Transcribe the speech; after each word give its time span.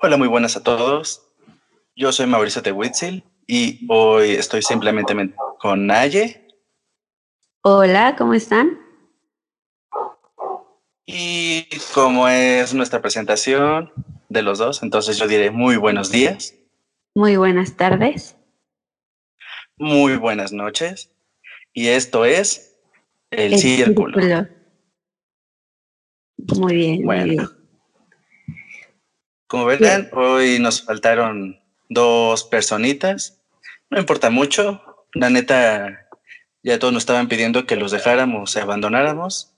Hola, 0.00 0.16
muy 0.16 0.28
buenas 0.28 0.56
a 0.56 0.62
todos. 0.62 1.28
Yo 1.96 2.12
soy 2.12 2.26
Mauricio 2.26 2.62
de 2.62 2.70
Witzel 2.70 3.24
y 3.48 3.84
hoy 3.88 4.30
estoy 4.30 4.62
simplemente 4.62 5.12
con 5.58 5.88
Naye. 5.88 6.46
Hola, 7.62 8.14
¿cómo 8.16 8.32
están? 8.32 8.78
Y 11.04 11.66
como 11.92 12.28
es 12.28 12.74
nuestra 12.74 13.02
presentación 13.02 13.90
de 14.28 14.42
los 14.42 14.58
dos, 14.58 14.84
entonces 14.84 15.18
yo 15.18 15.26
diré 15.26 15.50
muy 15.50 15.76
buenos 15.76 16.12
días. 16.12 16.54
Muy 17.16 17.36
buenas 17.36 17.76
tardes. 17.76 18.36
Muy 19.78 20.16
buenas 20.16 20.52
noches. 20.52 21.10
Y 21.72 21.88
esto 21.88 22.24
es 22.24 22.78
El, 23.32 23.58
círculo. 23.58 24.16
Muy 26.56 26.76
bien. 26.76 27.04
Bueno. 27.04 27.24
Muy 27.26 27.34
bien. 27.34 27.57
Como 29.48 29.64
verán, 29.64 30.10
hoy 30.12 30.58
nos 30.58 30.82
faltaron 30.82 31.58
dos 31.88 32.44
personitas. 32.44 33.40
No 33.88 33.98
importa 33.98 34.28
mucho. 34.28 34.82
La 35.14 35.30
neta, 35.30 36.06
ya 36.62 36.78
todos 36.78 36.92
nos 36.92 37.02
estaban 37.02 37.28
pidiendo 37.28 37.66
que 37.66 37.76
los 37.76 37.90
dejáramos 37.90 38.54
y 38.54 38.58
abandonáramos. 38.58 39.54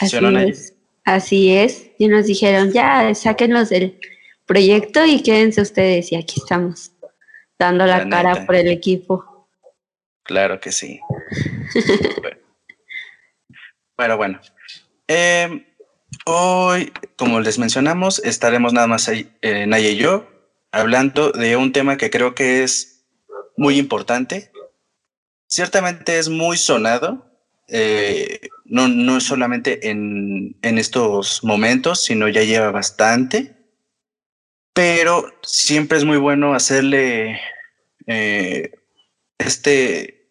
Así 0.00 0.16
es. 0.16 0.74
Así 1.04 1.52
es. 1.52 1.90
Y 1.98 2.06
nos 2.06 2.26
dijeron, 2.26 2.72
ya, 2.72 3.12
sáquenlos 3.16 3.70
del 3.70 3.98
proyecto 4.46 5.04
y 5.04 5.20
quédense 5.22 5.60
ustedes. 5.60 6.12
Y 6.12 6.16
aquí 6.16 6.40
estamos, 6.40 6.92
dando 7.58 7.86
la, 7.86 8.08
cara 8.08 8.46
por 8.46 8.54
el 8.54 8.68
equipo. 8.68 9.48
Claro 10.22 10.60
que 10.60 10.70
sí. 10.70 11.00
bueno. 13.96 14.16
bueno, 14.16 14.40
em, 15.08 15.64
hoy, 16.24 16.92
como 17.16 17.40
les 17.40 17.58
mencionamos, 17.58 18.20
estaremos 18.24 18.72
nada 18.72 18.86
más 18.86 19.08
ahí, 19.08 19.30
eh, 19.42 19.66
Naya 19.66 19.90
y 19.90 19.96
yo 19.96 20.28
hablando 20.74 21.30
de 21.30 21.56
un 21.56 21.72
tema 21.72 21.96
que 21.96 22.10
creo 22.10 22.34
que 22.34 22.64
es 22.64 23.06
muy 23.56 23.78
importante. 23.78 24.50
Ciertamente 25.46 26.18
es 26.18 26.28
muy 26.28 26.56
sonado, 26.56 27.30
eh, 27.68 28.40
no, 28.64 28.88
no 28.88 29.20
solamente 29.20 29.88
en, 29.88 30.56
en, 30.62 30.78
estos 30.78 31.44
momentos, 31.44 32.02
sino 32.02 32.28
ya 32.28 32.42
lleva 32.42 32.72
bastante, 32.72 33.56
pero 34.72 35.32
siempre 35.42 35.96
es 35.96 36.04
muy 36.04 36.18
bueno 36.18 36.54
hacerle 36.54 37.40
eh, 38.06 38.72
este, 39.38 40.28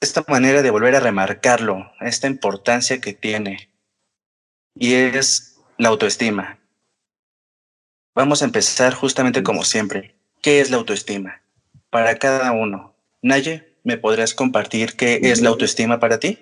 esta 0.00 0.24
manera 0.28 0.60
de 0.60 0.70
volver 0.70 0.94
a 0.96 1.00
remarcarlo, 1.00 1.90
esta 2.00 2.26
importancia 2.26 3.00
que 3.00 3.14
tiene, 3.14 3.71
y 4.74 4.94
es 4.94 5.56
la 5.78 5.88
autoestima. 5.88 6.58
Vamos 8.14 8.42
a 8.42 8.44
empezar 8.44 8.94
justamente 8.94 9.42
como 9.42 9.64
siempre. 9.64 10.14
¿Qué 10.40 10.60
es 10.60 10.70
la 10.70 10.76
autoestima? 10.76 11.40
Para 11.90 12.16
cada 12.18 12.52
uno. 12.52 12.94
Naye, 13.22 13.76
¿me 13.84 13.96
podrías 13.96 14.34
compartir 14.34 14.96
qué 14.96 15.20
es 15.22 15.40
la 15.40 15.50
autoestima 15.50 15.98
para 16.00 16.18
ti? 16.18 16.38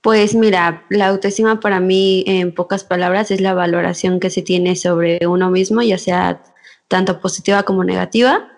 Pues 0.00 0.34
mira, 0.34 0.84
la 0.88 1.08
autoestima 1.08 1.60
para 1.60 1.80
mí, 1.80 2.24
en 2.26 2.52
pocas 2.52 2.84
palabras, 2.84 3.30
es 3.30 3.40
la 3.40 3.54
valoración 3.54 4.20
que 4.20 4.30
se 4.30 4.42
tiene 4.42 4.76
sobre 4.76 5.26
uno 5.26 5.50
mismo, 5.50 5.82
ya 5.82 5.98
sea 5.98 6.42
tanto 6.88 7.20
positiva 7.20 7.64
como 7.64 7.84
negativa. 7.84 8.52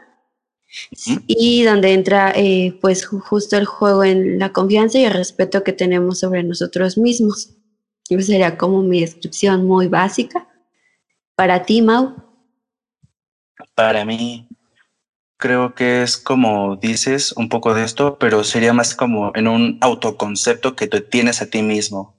Y 1.26 1.64
donde 1.64 1.94
entra 1.94 2.30
eh, 2.36 2.78
pues 2.82 3.06
justo 3.06 3.56
el 3.56 3.64
juego 3.64 4.04
en 4.04 4.38
la 4.38 4.52
confianza 4.52 4.98
y 4.98 5.06
el 5.06 5.14
respeto 5.14 5.64
que 5.64 5.72
tenemos 5.72 6.18
sobre 6.18 6.42
nosotros 6.42 6.98
mismos. 6.98 7.57
Esa 8.08 8.22
sería 8.22 8.56
como 8.56 8.82
mi 8.82 9.00
descripción 9.00 9.66
muy 9.66 9.88
básica. 9.88 10.48
Para 11.34 11.64
ti, 11.64 11.82
Mau. 11.82 12.16
Para 13.74 14.04
mí, 14.04 14.48
creo 15.36 15.74
que 15.74 16.02
es 16.02 16.16
como 16.16 16.76
dices 16.76 17.32
un 17.32 17.48
poco 17.48 17.74
de 17.74 17.84
esto, 17.84 18.18
pero 18.18 18.44
sería 18.44 18.72
más 18.72 18.94
como 18.94 19.32
en 19.34 19.46
un 19.46 19.78
autoconcepto 19.80 20.74
que 20.74 20.86
tú 20.86 21.00
tienes 21.02 21.42
a 21.42 21.46
ti 21.46 21.62
mismo. 21.62 22.16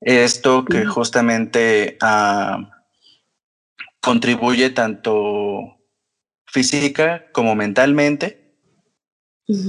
Esto 0.00 0.64
que 0.64 0.84
justamente 0.86 1.96
ah, 2.00 2.84
contribuye 4.00 4.70
tanto 4.70 5.76
física 6.46 7.26
como 7.32 7.54
mentalmente 7.54 8.54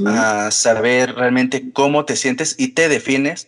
a 0.06 0.52
saber 0.52 1.16
realmente 1.16 1.72
cómo 1.72 2.04
te 2.06 2.16
sientes 2.16 2.56
y 2.60 2.70
te 2.70 2.90
defines 2.90 3.48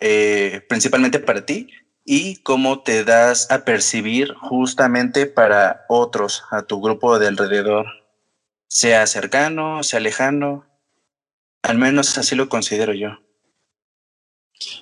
eh, 0.00 0.62
principalmente 0.68 1.18
para 1.18 1.46
ti 1.46 1.68
y 2.04 2.36
cómo 2.42 2.82
te 2.82 3.04
das 3.04 3.50
a 3.50 3.64
percibir 3.64 4.34
justamente 4.34 5.26
para 5.26 5.86
otros, 5.88 6.42
a 6.50 6.62
tu 6.62 6.80
grupo 6.80 7.18
de 7.18 7.28
alrededor, 7.28 7.86
sea 8.68 9.06
cercano, 9.06 9.82
sea 9.82 10.00
lejano, 10.00 10.66
al 11.62 11.78
menos 11.78 12.18
así 12.18 12.34
lo 12.34 12.48
considero 12.48 12.92
yo. 12.92 13.20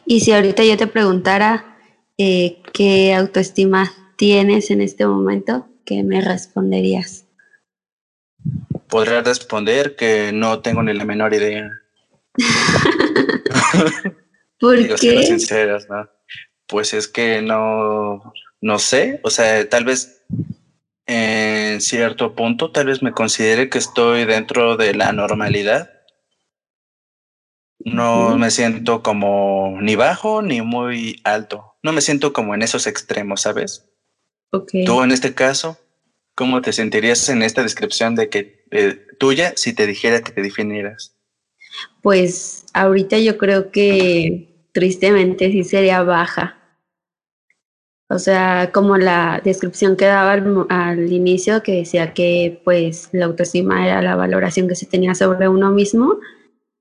Y 0.05 0.21
si 0.21 0.33
ahorita 0.33 0.65
yo 0.65 0.77
te 0.77 0.87
preguntara 0.87 1.79
eh, 2.19 2.61
qué 2.73 3.15
autoestima 3.15 3.93
tienes 4.17 4.71
en 4.71 4.81
este 4.81 5.07
momento, 5.07 5.69
¿qué 5.85 6.03
me 6.03 6.21
responderías? 6.21 7.27
Podría 8.89 9.23
responder 9.23 9.97
que 9.97 10.33
no 10.33 10.61
tengo 10.61 10.83
ni 10.83 10.93
la 10.93 11.05
menor 11.05 11.33
idea. 11.33 11.71
¿Por 14.63 14.95
qué? 14.95 15.25
sinceras, 15.25 15.89
¿no? 15.91 16.09
Pues 16.69 16.95
es 16.95 17.09
que 17.09 17.43
no, 17.43 18.33
no 18.61 18.79
sé, 18.79 19.19
o 19.25 19.29
sea, 19.29 19.69
tal 19.69 19.85
vez 19.85 20.25
en 21.05 21.81
cierto 21.81 22.37
punto, 22.37 22.71
tal 22.71 22.87
vez 22.87 23.03
me 23.03 23.11
considere 23.11 23.69
que 23.69 23.79
estoy 23.79 24.25
dentro 24.25 24.77
de 24.77 24.95
la 24.95 25.11
normalidad. 25.11 25.91
No 27.81 28.39
me 28.39 28.53
siento 28.53 29.03
como 29.03 29.79
ni 29.81 29.97
bajo 29.97 30.43
ni 30.43 30.63
muy 30.63 31.21
alto. 31.25 31.75
No 31.83 31.93
me 31.93 32.01
siento 32.01 32.33
como 32.33 32.55
en 32.55 32.63
esos 32.63 32.87
extremos, 32.87 33.41
¿sabes? 33.41 33.91
Okay. 34.53 34.85
Tú 34.85 35.03
en 35.03 35.11
este 35.11 35.35
caso, 35.35 35.77
¿cómo 36.37 36.63
te 36.63 36.73
sentirías 36.73 37.29
en 37.31 37.43
esta 37.43 37.65
descripción 37.65 38.15
de 38.15 38.29
que 38.29 38.65
eh, 38.71 39.09
tuya 39.19 39.55
si 39.57 39.73
te 39.73 39.89
dijera 39.89 40.23
que 40.23 40.31
te 40.31 40.43
definieras? 40.43 41.17
Pues 42.01 42.65
ahorita 42.75 43.19
yo 43.19 43.39
creo 43.39 43.73
que 43.73 44.52
tristemente 44.73 45.51
sí 45.51 45.65
sería 45.65 46.03
baja. 46.03 46.59
O 48.09 48.19
sea, 48.19 48.71
como 48.73 48.99
la 48.99 49.41
descripción 49.43 49.97
que 49.97 50.05
daba 50.05 50.33
al, 50.33 51.13
inicio, 51.13 51.63
que 51.63 51.77
decía 51.77 52.13
que 52.13 52.61
pues 52.63 53.09
la 53.13 53.25
autoestima 53.25 53.87
era 53.87 54.03
la 54.03 54.17
valoración 54.17 54.69
que 54.69 54.75
se 54.75 54.85
tenía 54.85 55.15
sobre 55.15 55.49
uno 55.49 55.71
mismo, 55.71 56.19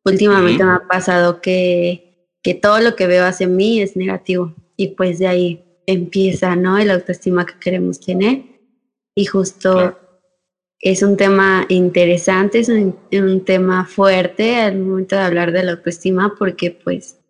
últimamente 0.03 0.65
me 0.65 0.73
ha 0.73 0.87
pasado 0.89 1.39
que, 1.39 2.27
que 2.43 2.53
todo 2.53 2.81
lo 2.81 2.97
que 2.97 3.07
veo 3.07 3.25
hacia 3.25 3.47
mí 3.47 3.81
es 3.81 3.95
negativo 3.95 4.53
y 4.75 4.89
pues 4.89 5.19
de 5.19 5.27
ahí 5.27 5.63
empieza, 5.85 6.57
¿no? 6.57 6.77
El 6.77 6.91
autoestima 6.91 7.45
que 7.45 7.57
queremos 7.59 8.01
tener 8.01 8.43
y 9.15 9.23
justo 9.23 9.97
es 10.81 11.01
un 11.01 11.15
tema 11.15 11.65
interesante, 11.69 12.59
es 12.59 12.67
un, 12.67 12.97
un 13.13 13.45
tema 13.45 13.85
fuerte 13.85 14.57
al 14.57 14.79
momento 14.79 15.15
de 15.15 15.21
hablar 15.21 15.53
de 15.53 15.63
la 15.63 15.71
autoestima 15.73 16.35
porque 16.37 16.71
pues 16.71 17.20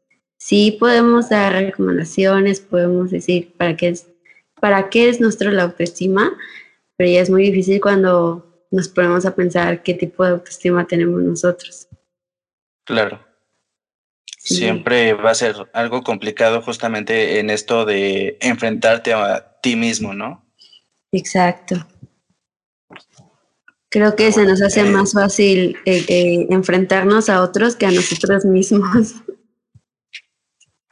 sí 0.42 0.76
podemos 0.80 1.30
dar 1.30 1.54
recomendaciones, 1.54 2.62
podemos 2.62 3.12
decir 3.12 3.54
para 3.58 3.78
qué 3.78 3.90
es, 3.90 4.08
para 4.60 4.90
qué 4.90 5.08
es 5.08 5.22
nuestra 5.22 5.52
la 5.52 5.64
autoestima, 5.64 6.36
pero 6.98 7.12
ya 7.12 7.22
es 7.22 7.30
muy 7.30 7.44
difícil 7.44 7.80
cuando 7.80 8.66
nos 8.72 8.88
ponemos 8.88 9.24
a 9.28 9.36
pensar 9.36 9.84
qué 9.84 9.94
tipo 9.94 10.24
de 10.24 10.32
autoestima 10.32 10.88
tenemos 10.88 11.22
nosotros. 11.22 11.88
Claro. 12.86 13.24
Siempre 14.40 15.14
va 15.14 15.30
a 15.30 15.36
ser 15.36 15.56
algo 15.74 16.02
complicado 16.02 16.64
justamente 16.64 17.40
en 17.40 17.52
esto 17.52 17.86
de 17.86 18.40
enfrentarte 18.42 19.14
a 19.14 19.60
ti 19.62 19.76
mismo, 19.76 20.16
¿no? 20.16 20.44
Exacto. 21.12 21.86
Creo 23.90 24.16
que 24.16 24.32
se 24.32 24.46
nos 24.46 24.60
hace 24.64 24.86
más 24.86 25.14
fácil 25.14 25.78
eh, 25.86 26.04
eh, 26.08 26.48
enfrentarnos 26.50 27.30
a 27.30 27.44
otros 27.44 27.76
que 27.76 27.86
a 27.86 27.92
nosotros 27.92 28.44
mismos. 28.46 29.14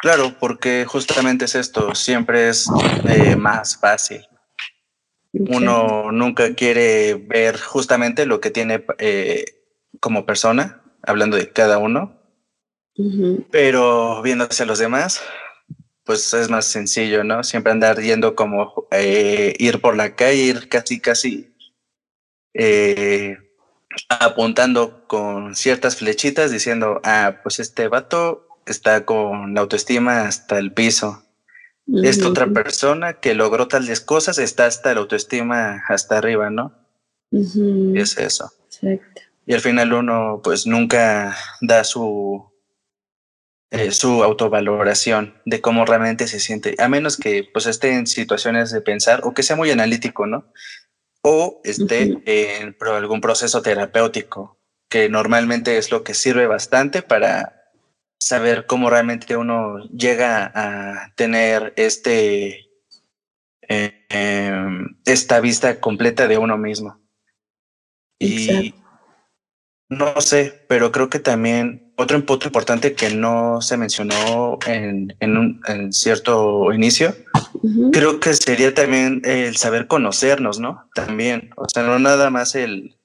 Claro, 0.01 0.33
porque 0.39 0.85
justamente 0.85 1.45
es 1.45 1.55
esto, 1.55 1.93
siempre 1.93 2.47
es 2.49 2.67
eh, 3.07 3.35
más 3.35 3.77
fácil. 3.77 4.25
Uno 5.33 6.11
nunca 6.11 6.55
quiere 6.55 7.15
ver 7.15 7.59
justamente 7.59 8.25
lo 8.25 8.39
que 8.39 8.49
tiene 8.49 8.85
eh, 8.97 9.45
como 9.99 10.25
persona, 10.25 10.81
hablando 11.03 11.35
de 11.35 11.51
cada 11.51 11.77
uno, 11.79 12.17
pero 13.51 14.21
viendo 14.21 14.45
hacia 14.45 14.65
los 14.65 14.79
demás, 14.79 15.21
pues 16.05 16.33
es 16.33 16.49
más 16.49 16.65
sencillo, 16.65 17.23
¿no? 17.23 17.43
Siempre 17.43 17.71
andar 17.71 18.01
yendo 18.01 18.35
como 18.35 18.87
eh, 18.91 19.53
ir 19.59 19.81
por 19.81 19.95
la 19.95 20.15
calle, 20.15 20.37
ir 20.37 20.69
casi, 20.69 20.99
casi 20.99 21.53
apuntando 24.07 25.05
con 25.07 25.55
ciertas 25.55 25.97
flechitas 25.97 26.51
diciendo, 26.51 27.01
ah, 27.03 27.39
pues 27.43 27.59
este 27.59 27.87
vato 27.87 28.48
está 28.71 29.05
con 29.05 29.53
la 29.53 29.61
autoestima 29.61 30.27
hasta 30.27 30.57
el 30.57 30.73
piso. 30.73 31.23
esta 32.03 32.27
otra 32.27 32.47
persona 32.47 33.13
que 33.13 33.33
logró 33.33 33.67
tales 33.67 34.01
cosas 34.01 34.37
está 34.37 34.65
hasta 34.65 34.93
la 34.93 34.99
autoestima 34.99 35.83
hasta 35.87 36.17
arriba, 36.17 36.49
¿no? 36.49 36.73
Es 37.31 38.17
eso. 38.17 38.51
Exacto. 38.65 39.21
Y 39.45 39.53
al 39.53 39.61
final 39.61 39.93
uno 39.93 40.41
pues 40.43 40.67
nunca 40.67 41.35
da 41.61 41.83
su 41.83 42.49
eh, 43.71 43.91
su 43.91 44.23
autovaloración 44.23 45.35
de 45.45 45.61
cómo 45.61 45.85
realmente 45.85 46.27
se 46.27 46.39
siente, 46.39 46.73
a 46.79 46.89
menos 46.89 47.17
que 47.17 47.47
pues 47.53 47.67
esté 47.67 47.93
en 47.93 48.07
situaciones 48.07 48.71
de 48.71 48.81
pensar 48.81 49.21
o 49.23 49.35
que 49.35 49.43
sea 49.43 49.55
muy 49.55 49.69
analítico, 49.69 50.25
¿no? 50.25 50.51
O 51.21 51.61
esté 51.63 52.17
en 52.25 52.75
algún 52.81 53.21
proceso 53.21 53.61
terapéutico, 53.61 54.57
que 54.89 55.07
normalmente 55.07 55.77
es 55.77 55.91
lo 55.91 56.03
que 56.03 56.15
sirve 56.15 56.47
bastante 56.47 57.03
para 57.03 57.58
saber 58.19 58.65
cómo 58.65 58.89
realmente 58.89 59.37
uno 59.37 59.79
llega 59.87 60.51
a 60.53 61.13
tener 61.15 61.73
este 61.77 62.69
eh, 63.67 64.05
em, 64.09 64.97
esta 65.05 65.39
vista 65.39 65.79
completa 65.79 66.27
de 66.27 66.37
uno 66.37 66.57
mismo. 66.57 66.99
Y 68.19 68.75
no 69.87 70.19
sé, 70.21 70.65
pero 70.67 70.91
creo 70.91 71.09
que 71.09 71.19
también 71.19 71.93
otro 71.95 72.23
punto 72.25 72.47
importante 72.47 72.93
que 72.93 73.09
no 73.09 73.61
se 73.61 73.77
mencionó 73.77 74.59
en, 74.67 75.15
un 75.21 75.61
cierto 75.91 76.71
inicio, 76.73 77.15
creo 77.91 78.19
que 78.19 78.33
sería 78.33 78.73
también 78.73 79.21
el 79.23 79.55
saber 79.55 79.87
conocernos, 79.87 80.59
¿no? 80.59 80.89
También, 80.93 81.49
o 81.55 81.67
sea, 81.67 81.83
no 81.83 81.97
nada 81.97 82.29
más 82.29 82.55
el, 82.55 82.98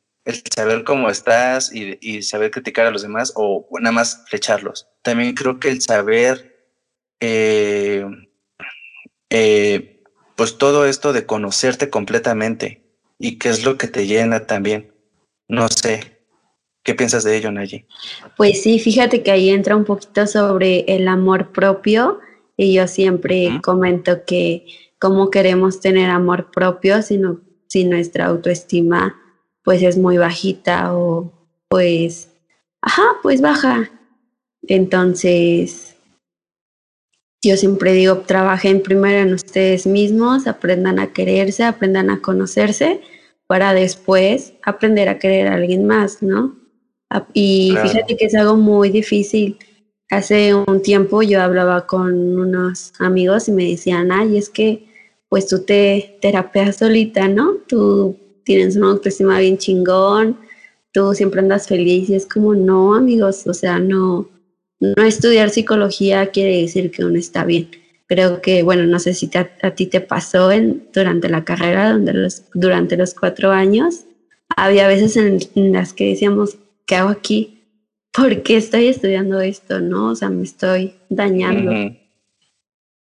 saber 0.55 0.85
cómo 0.85 1.11
estás 1.11 1.71
y, 1.75 2.23
saber 2.23 2.51
criticar 2.51 2.87
a 2.87 2.91
los 2.91 3.03
demás 3.03 3.33
o 3.37 3.67
nada 3.81 3.93
más 3.93 4.25
flecharlos. 4.29 4.89
También 5.03 5.35
creo 5.35 5.61
que 5.61 5.69
el 5.69 5.83
saber, 5.83 6.73
eh, 7.21 8.07
eh, 9.31 10.03
pues 10.37 10.59
todo 10.59 10.87
esto 10.87 11.13
de 11.13 11.27
conocerte 11.27 11.91
completamente 11.91 12.83
y 13.19 13.39
qué 13.39 13.51
es 13.51 13.65
lo 13.65 13.77
que 13.77 13.89
te 13.89 14.07
llena 14.07 14.47
también. 14.47 14.93
No 15.49 15.69
sé, 15.69 16.15
¿Qué 16.85 16.95
piensas 16.95 17.25
de 17.25 17.35
ello, 17.35 17.51
Nayi? 17.51 17.87
Pues 18.37 18.63
sí, 18.63 18.79
fíjate 18.79 19.23
que 19.23 19.31
ahí 19.31 19.49
entra 19.49 19.75
un 19.75 19.87
poquito 19.87 20.27
sobre 20.27 20.81
el 20.81 21.09
amor 21.09 21.51
propio 21.51 22.21
y 22.59 22.75
yo 22.75 22.87
siempre 22.87 23.59
comento 23.63 24.25
que 24.27 24.67
cómo 24.99 25.31
queremos 25.31 25.81
tener 25.81 26.11
amor 26.11 26.51
propio 26.51 27.01
si, 27.01 27.19
si 27.69 27.85
nuestra 27.85 28.27
autoestima 28.27 29.19
pues 29.65 29.83
es 29.83 29.99
muy 29.99 30.19
bajita 30.19 30.95
o 30.95 31.33
pues, 31.69 32.29
ajá, 32.83 33.03
pues 33.23 33.41
baja. 33.41 33.91
Entonces, 34.63 35.97
yo 37.43 37.57
siempre 37.57 37.93
digo, 37.93 38.19
trabajen 38.19 38.83
primero 38.83 39.19
en 39.19 39.35
ustedes 39.35 39.87
mismos, 39.87 40.47
aprendan 40.47 40.99
a 40.99 41.13
quererse, 41.13 41.65
aprendan 41.65 42.11
a 42.11 42.21
conocerse 42.21 43.01
para 43.47 43.75
después 43.75 44.55
aprender 44.63 45.09
a 45.09 45.19
querer 45.19 45.49
a 45.49 45.55
alguien 45.55 45.87
más, 45.87 46.23
¿no? 46.23 46.57
Y 47.33 47.75
fíjate 47.81 48.17
que 48.17 48.25
es 48.25 48.35
algo 48.35 48.57
muy 48.57 48.91
difícil. 48.91 49.59
Hace 50.11 50.55
un 50.55 50.83
tiempo 50.83 51.23
yo 51.23 51.41
hablaba 51.43 51.87
con 51.87 52.39
unos 52.39 52.93
amigos 52.99 53.49
y 53.49 53.53
me 53.53 53.69
decían, 53.69 54.11
ay, 54.11 54.37
es 54.37 54.49
que 54.49 54.87
pues 55.29 55.47
tú 55.47 55.65
te 55.65 56.19
terapeas 56.21 56.77
solita, 56.77 57.29
¿no? 57.29 57.59
Tú 57.69 58.19
tienes 58.45 58.77
una 58.77 58.91
autoestima 58.91 59.39
bien 59.39 59.59
chingón, 59.59 60.39
tú 60.93 61.15
siempre 61.15 61.41
andas 61.41 61.67
feliz 61.67 62.09
y 62.09 62.15
es 62.15 62.27
como, 62.27 62.55
no, 62.55 62.95
amigos, 62.95 63.47
o 63.47 63.55
sea, 63.55 63.79
no, 63.79 64.29
no 64.81 65.03
estudiar 65.03 65.51
psicología 65.51 66.31
quiere 66.31 66.61
decir 66.61 66.91
que 66.91 67.05
uno 67.05 67.19
está 67.19 67.45
bien. 67.45 67.71
Creo 68.07 68.43
que, 68.43 68.63
bueno, 68.63 68.85
no 68.85 68.99
sé 68.99 69.15
si 69.15 69.31
a, 69.35 69.71
ti 69.75 69.87
te 69.87 70.01
pasó 70.01 70.53
en, 70.53 70.89
durante 70.93 71.29
la 71.29 71.45
carrera, 71.45 71.91
donde 71.91 72.13
los, 72.13 72.45
durante 72.53 72.97
los 72.97 73.15
cuatro 73.15 73.51
años, 73.51 74.05
había 74.57 74.87
veces 74.87 75.17
en 75.17 75.73
las 75.73 75.95
que 75.95 76.09
decíamos, 76.11 76.59
¿qué 76.87 76.97
hago 76.97 77.09
aquí? 77.09 77.63
¿Por 78.13 78.43
qué 78.43 78.57
estoy 78.57 78.87
estudiando 78.87 79.41
esto? 79.41 79.81
¿No? 79.81 80.11
O 80.11 80.15
sea, 80.15 80.31
me 80.31 80.45
estoy 80.45 80.95
dañando. 81.09 81.97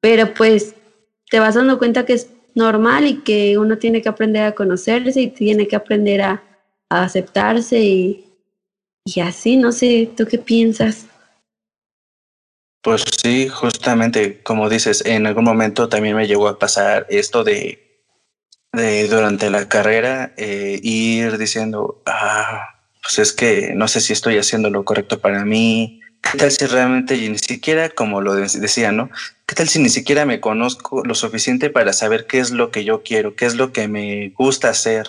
Pero 0.01 0.33
pues 0.33 0.75
te 1.29 1.39
vas 1.39 1.55
dando 1.55 1.77
cuenta 1.77 2.05
que 2.05 2.13
es 2.13 2.29
normal 2.55 3.07
y 3.07 3.21
que 3.21 3.57
uno 3.57 3.77
tiene 3.77 4.01
que 4.01 4.09
aprender 4.09 4.43
a 4.43 4.55
conocerse 4.55 5.21
y 5.21 5.27
tiene 5.27 5.67
que 5.67 5.75
aprender 5.75 6.21
a, 6.21 6.43
aceptarse 6.89 7.79
y, 7.79 8.25
y 9.03 9.19
así, 9.21 9.57
no 9.57 9.71
sé, 9.71 10.11
¿tú 10.15 10.27
qué 10.27 10.37
piensas? 10.37 11.07
Pues 12.83 13.03
sí, 13.19 13.47
justamente 13.47 14.43
como 14.43 14.69
dices, 14.69 15.03
en 15.05 15.25
algún 15.25 15.45
momento 15.45 15.89
también 15.89 16.15
me 16.15 16.27
llegó 16.27 16.47
a 16.47 16.59
pasar 16.59 17.07
esto 17.09 17.43
de, 17.43 18.03
de 18.73 19.07
durante 19.07 19.49
la 19.49 19.69
carrera, 19.69 20.33
eh, 20.35 20.79
ir 20.83 21.37
diciendo, 21.37 22.01
ah, 22.05 22.73
pues 23.01 23.19
es 23.19 23.33
que 23.33 23.73
no 23.73 23.87
sé 23.87 24.01
si 24.01 24.13
estoy 24.13 24.37
haciendo 24.37 24.69
lo 24.69 24.83
correcto 24.83 25.19
para 25.19 25.45
mí. 25.45 26.01
¿Qué 26.23 26.37
tal 26.37 26.51
si 26.51 26.65
realmente 26.65 27.15
ni 27.29 27.37
siquiera, 27.37 27.89
como 27.89 28.21
lo 28.21 28.33
decía, 28.33 28.91
¿no? 28.91 29.09
¿Qué 29.45 29.55
tal 29.55 29.67
si 29.67 29.79
ni 29.79 29.89
siquiera 29.89 30.25
me 30.25 30.39
conozco 30.39 31.03
lo 31.05 31.13
suficiente 31.13 31.69
para 31.69 31.93
saber 31.93 32.25
qué 32.25 32.39
es 32.39 32.51
lo 32.51 32.71
que 32.71 32.83
yo 32.83 33.03
quiero, 33.03 33.35
qué 33.35 33.45
es 33.45 33.55
lo 33.55 33.71
que 33.71 33.87
me 33.87 34.29
gusta 34.29 34.69
hacer? 34.69 35.07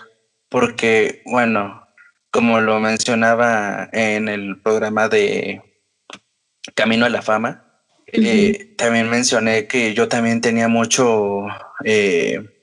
Porque, 0.49 1.23
bueno, 1.25 1.87
como 2.31 2.61
lo 2.61 2.81
mencionaba 2.81 3.89
en 3.93 4.29
el 4.29 4.61
programa 4.61 5.09
de 5.09 5.63
Camino 6.75 7.07
a 7.07 7.11
la 7.11 7.23
Fama, 7.23 7.65
eh, 8.07 8.75
también 8.77 9.09
mencioné 9.09 9.67
que 9.67 9.95
yo 9.95 10.09
también 10.09 10.41
tenía 10.41 10.69
mucho 10.69 11.47
eh, 11.85 12.55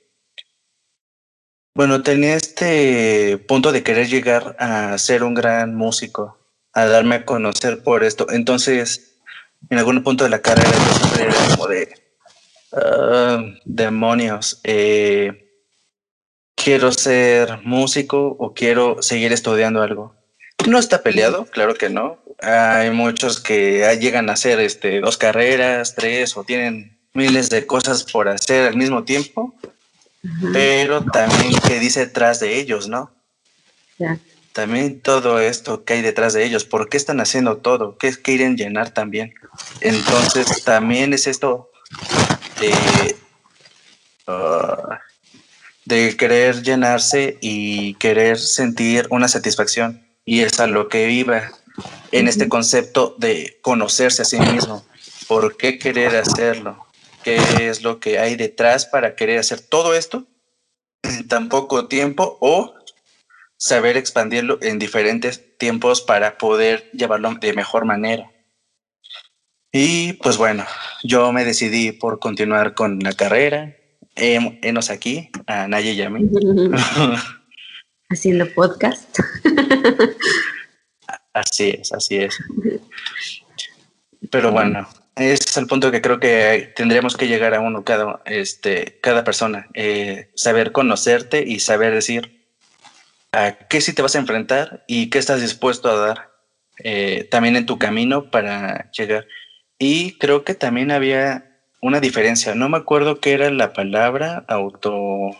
bueno, 1.74 2.02
tenía 2.02 2.34
este 2.34 3.38
punto 3.38 3.72
de 3.72 3.82
querer 3.82 4.06
llegar 4.06 4.56
a 4.58 4.98
ser 4.98 5.24
un 5.24 5.32
gran 5.32 5.74
músico, 5.74 6.38
a 6.72 6.86
darme 6.86 7.16
a 7.16 7.24
conocer 7.24 7.82
por 7.82 8.04
esto. 8.04 8.26
Entonces, 8.30 9.16
en 9.70 9.78
algún 9.78 10.02
punto 10.02 10.24
de 10.24 10.30
la 10.30 10.42
carrera 10.42 10.70
yo 10.70 10.94
siempre 10.94 11.24
era 11.24 11.34
como 11.50 11.66
de 11.68 11.94
ah, 12.72 13.44
demonios. 13.64 14.60
Eh, 14.64 15.50
quiero 16.54 16.92
ser 16.92 17.60
músico 17.62 18.36
o 18.38 18.54
quiero 18.54 19.02
seguir 19.02 19.32
estudiando 19.32 19.82
algo. 19.82 20.14
No 20.68 20.78
está 20.78 21.02
peleado, 21.02 21.46
claro 21.46 21.74
que 21.74 21.90
no. 21.90 22.18
Hay 22.40 22.90
muchos 22.90 23.40
que 23.40 23.96
llegan 24.00 24.30
a 24.30 24.34
hacer 24.34 24.60
este, 24.60 25.00
dos 25.00 25.16
carreras, 25.16 25.94
tres 25.94 26.36
o 26.36 26.44
tienen 26.44 26.98
miles 27.14 27.50
de 27.50 27.66
cosas 27.66 28.04
por 28.04 28.28
hacer 28.28 28.68
al 28.68 28.76
mismo 28.76 29.04
tiempo 29.04 29.54
pero 30.52 31.04
también 31.04 31.52
qué 31.66 31.80
dice 31.80 32.00
detrás 32.00 32.40
de 32.40 32.58
ellos, 32.58 32.88
¿no? 32.88 33.10
También 34.52 35.00
todo 35.00 35.38
esto 35.38 35.84
que 35.84 35.94
hay 35.94 36.02
detrás 36.02 36.34
de 36.34 36.44
ellos, 36.44 36.64
¿por 36.64 36.88
qué 36.88 36.96
están 36.96 37.20
haciendo 37.20 37.58
todo? 37.58 37.96
¿Qué 37.96 38.12
quieren 38.14 38.56
llenar 38.56 38.90
también? 38.90 39.34
Entonces 39.80 40.64
también 40.64 41.12
es 41.14 41.26
esto 41.26 41.70
de, 42.60 43.16
ah, 44.26 45.00
de 45.84 46.16
querer 46.16 46.62
llenarse 46.62 47.38
y 47.40 47.94
querer 47.94 48.38
sentir 48.38 49.06
una 49.10 49.28
satisfacción. 49.28 50.06
Y 50.24 50.40
es 50.40 50.60
a 50.60 50.66
lo 50.66 50.88
que 50.88 51.10
iba 51.10 51.50
en 52.12 52.28
este 52.28 52.48
concepto 52.48 53.16
de 53.18 53.58
conocerse 53.62 54.22
a 54.22 54.26
sí 54.26 54.38
mismo. 54.38 54.84
¿Por 55.26 55.56
qué 55.56 55.78
querer 55.78 56.16
hacerlo? 56.16 56.86
qué 57.22 57.68
es 57.68 57.82
lo 57.82 58.00
que 58.00 58.18
hay 58.18 58.36
detrás 58.36 58.86
para 58.86 59.14
querer 59.14 59.38
hacer 59.38 59.60
todo 59.60 59.94
esto 59.94 60.26
en 61.02 61.28
tan 61.28 61.48
poco 61.48 61.88
tiempo 61.88 62.36
o 62.40 62.74
saber 63.62 63.96
expandirlo 63.96 64.58
en 64.60 64.80
diferentes 64.80 65.56
tiempos 65.56 66.02
para 66.02 66.36
poder 66.36 66.90
llevarlo 66.90 67.32
de 67.34 67.52
mejor 67.52 67.84
manera. 67.84 68.28
Y 69.70 70.14
pues 70.14 70.36
bueno, 70.36 70.64
yo 71.04 71.30
me 71.30 71.44
decidí 71.44 71.92
por 71.92 72.18
continuar 72.18 72.74
con 72.74 72.98
la 72.98 73.12
carrera. 73.12 73.76
Enos 74.16 74.90
aquí, 74.90 75.30
a 75.46 75.68
Naye 75.68 75.92
y 75.92 76.02
a 76.02 76.10
mí. 76.10 76.28
Haciendo 78.10 78.52
podcast. 78.52 79.20
así 81.32 81.70
es, 81.70 81.92
así 81.92 82.16
es. 82.16 82.36
Pero 84.28 84.50
bueno, 84.50 84.88
ese 85.14 85.34
es 85.34 85.56
el 85.56 85.68
punto 85.68 85.92
que 85.92 86.02
creo 86.02 86.18
que 86.18 86.72
tendríamos 86.74 87.16
que 87.16 87.28
llegar 87.28 87.54
a 87.54 87.60
uno, 87.60 87.84
cada, 87.84 88.22
este, 88.26 88.98
cada 89.00 89.22
persona. 89.22 89.68
Eh, 89.74 90.32
saber 90.34 90.72
conocerte 90.72 91.44
y 91.46 91.60
saber 91.60 91.94
decir 91.94 92.41
a 93.32 93.52
qué 93.68 93.80
sí 93.80 93.92
te 93.92 94.02
vas 94.02 94.14
a 94.14 94.18
enfrentar 94.18 94.84
y 94.86 95.10
qué 95.10 95.18
estás 95.18 95.40
dispuesto 95.40 95.88
a 95.88 95.96
dar 95.96 96.32
eh, 96.78 97.26
también 97.30 97.56
en 97.56 97.66
tu 97.66 97.78
camino 97.78 98.30
para 98.30 98.90
llegar. 98.92 99.26
Y 99.78 100.18
creo 100.18 100.44
que 100.44 100.54
también 100.54 100.90
había 100.90 101.60
una 101.80 102.00
diferencia. 102.00 102.54
No 102.54 102.68
me 102.68 102.78
acuerdo 102.78 103.20
qué 103.20 103.32
era 103.32 103.50
la 103.50 103.72
palabra 103.72 104.44
auto. 104.48 105.30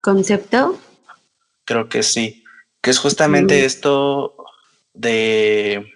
¿Concepto? 0.00 0.80
Creo 1.64 1.88
que 1.88 2.02
sí. 2.02 2.44
Que 2.80 2.90
es 2.90 2.98
justamente 2.98 3.64
esto 3.64 4.36
de, 4.94 5.92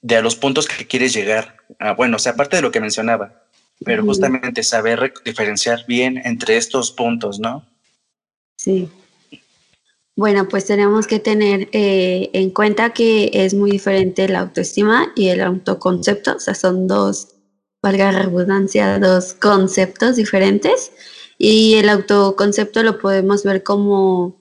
de 0.00 0.16
a 0.16 0.22
los 0.22 0.36
puntos 0.36 0.66
que 0.66 0.86
quieres 0.86 1.12
llegar 1.12 1.58
Ah, 1.78 1.92
bueno, 1.92 2.16
o 2.16 2.18
sea, 2.18 2.32
aparte 2.32 2.56
de 2.56 2.62
lo 2.62 2.70
que 2.70 2.80
mencionaba, 2.80 3.44
pero 3.84 4.04
justamente 4.04 4.62
saber 4.62 5.12
diferenciar 5.24 5.84
bien 5.86 6.20
entre 6.24 6.56
estos 6.56 6.90
puntos, 6.90 7.38
¿no? 7.38 7.66
Sí. 8.56 8.88
Bueno, 10.18 10.48
pues 10.48 10.64
tenemos 10.64 11.06
que 11.06 11.20
tener 11.20 11.68
eh, 11.70 12.30
en 12.32 12.50
cuenta 12.50 12.92
que 12.92 13.30
es 13.32 13.54
muy 13.54 13.70
diferente 13.70 14.28
la 14.28 14.40
autoestima 14.40 15.12
y 15.14 15.28
el 15.28 15.40
autoconcepto, 15.40 16.34
o 16.34 16.40
sea, 16.40 16.56
son 16.56 16.88
dos, 16.88 17.36
valga 17.80 18.10
la 18.10 18.22
redundancia, 18.22 18.98
dos 18.98 19.34
conceptos 19.34 20.16
diferentes. 20.16 20.90
Y 21.38 21.74
el 21.74 21.88
autoconcepto 21.88 22.82
lo 22.82 22.98
podemos 22.98 23.44
ver 23.44 23.62
como, 23.62 24.36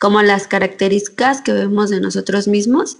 como 0.00 0.22
las 0.22 0.48
características 0.48 1.40
que 1.40 1.52
vemos 1.52 1.90
de 1.90 2.00
nosotros 2.00 2.48
mismos, 2.48 2.98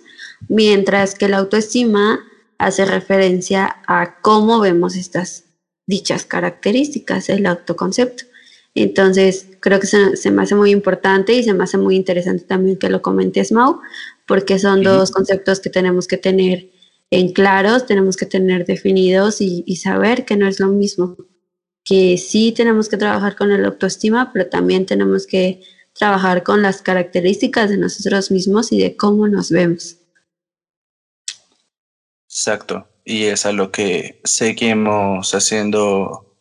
mientras 0.49 1.17
que 1.17 1.29
la 1.29 1.38
autoestima 1.38 2.21
hace 2.57 2.85
referencia 2.85 3.79
a 3.88 4.21
cómo 4.21 4.61
vemos 4.61 4.95
estas 4.95 5.47
dichas 5.88 6.25
características, 6.25 7.29
el 7.31 7.47
autoconcepto. 7.47 8.26
Entonces, 8.75 9.49
creo 9.61 9.81
que 9.81 9.87
se, 9.87 10.31
me 10.31 10.43
hace 10.43 10.55
muy 10.55 10.71
importante 10.71 11.35
y 11.35 11.43
se 11.43 11.52
me 11.52 11.64
hace 11.64 11.76
muy 11.79 11.97
interesante 11.97 12.45
también 12.45 12.79
que 12.79 12.88
lo 12.88 13.02
comentes, 13.02 13.52
Mau, 13.52 13.81
porque 14.26 14.59
son 14.59 14.83
dos 14.83 15.11
conceptos 15.11 15.61
que 15.61 15.69
tenemos 15.69 16.07
que 16.07 16.17
tener 16.17 16.71
en 17.11 17.33
claros, 17.33 17.85
tenemos 17.85 18.17
que 18.17 18.25
tener 18.25 18.64
definidos 18.64 19.43
y, 19.43 19.62
y, 19.67 19.76
saber 19.76 20.25
que 20.25 20.37
no 20.37 20.49
es 20.49 20.59
lo 20.59 20.69
mismo. 20.69 21.17
Que 21.85 22.17
sí 22.17 22.52
tenemos 22.52 22.88
que 22.88 22.97
trabajar 22.97 23.37
con 23.37 23.52
el 23.52 23.64
autoestima, 23.67 24.33
pero 24.33 24.49
también 24.49 24.87
tenemos 24.87 25.26
que 25.26 25.62
trabajar 25.93 26.43
con 26.43 26.62
las 26.62 26.81
características 26.81 27.69
de 27.69 27.76
nosotros 27.76 28.31
mismos 28.31 28.73
y 28.73 28.81
de 28.81 28.97
cómo 28.97 29.29
nos 29.29 29.50
vemos. 29.50 29.99
Exacto. 32.26 32.88
Y 33.05 33.25
es 33.25 33.45
a 33.45 33.52
lo 33.52 33.71
que 33.71 34.21
seguimos 34.25 35.35
haciendo 35.35 36.32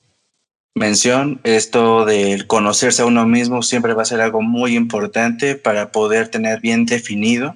mención, 0.75 1.41
esto 1.43 2.05
del 2.05 2.47
conocerse 2.47 3.01
a 3.01 3.05
uno 3.05 3.25
mismo 3.25 3.61
siempre 3.61 3.93
va 3.93 4.03
a 4.03 4.05
ser 4.05 4.21
algo 4.21 4.41
muy 4.41 4.75
importante 4.75 5.55
para 5.55 5.91
poder 5.91 6.29
tener 6.29 6.61
bien 6.61 6.85
definido. 6.85 7.55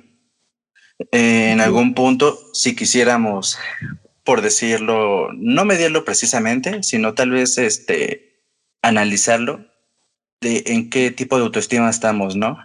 en 1.12 1.60
algún 1.60 1.94
punto, 1.94 2.40
si 2.54 2.76
quisiéramos, 2.76 3.58
por 4.24 4.42
decirlo, 4.42 5.30
no 5.34 5.66
medirlo 5.66 6.06
precisamente, 6.06 6.84
sino 6.84 7.14
tal 7.14 7.32
vez 7.32 7.58
este, 7.58 8.42
analizarlo 8.82 9.66
de 10.42 10.64
en 10.68 10.90
qué 10.90 11.12
tipo 11.12 11.38
de 11.38 11.44
autoestima 11.44 11.90
estamos, 11.90 12.36
¿no? 12.36 12.58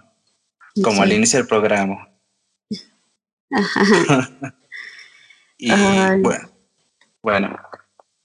Como 0.82 1.02
al 1.02 1.12
inicio 1.12 1.38
del 1.38 1.48
programa. 1.48 2.08
y 5.58 5.70
bueno, 6.22 6.50
bueno 7.20 7.58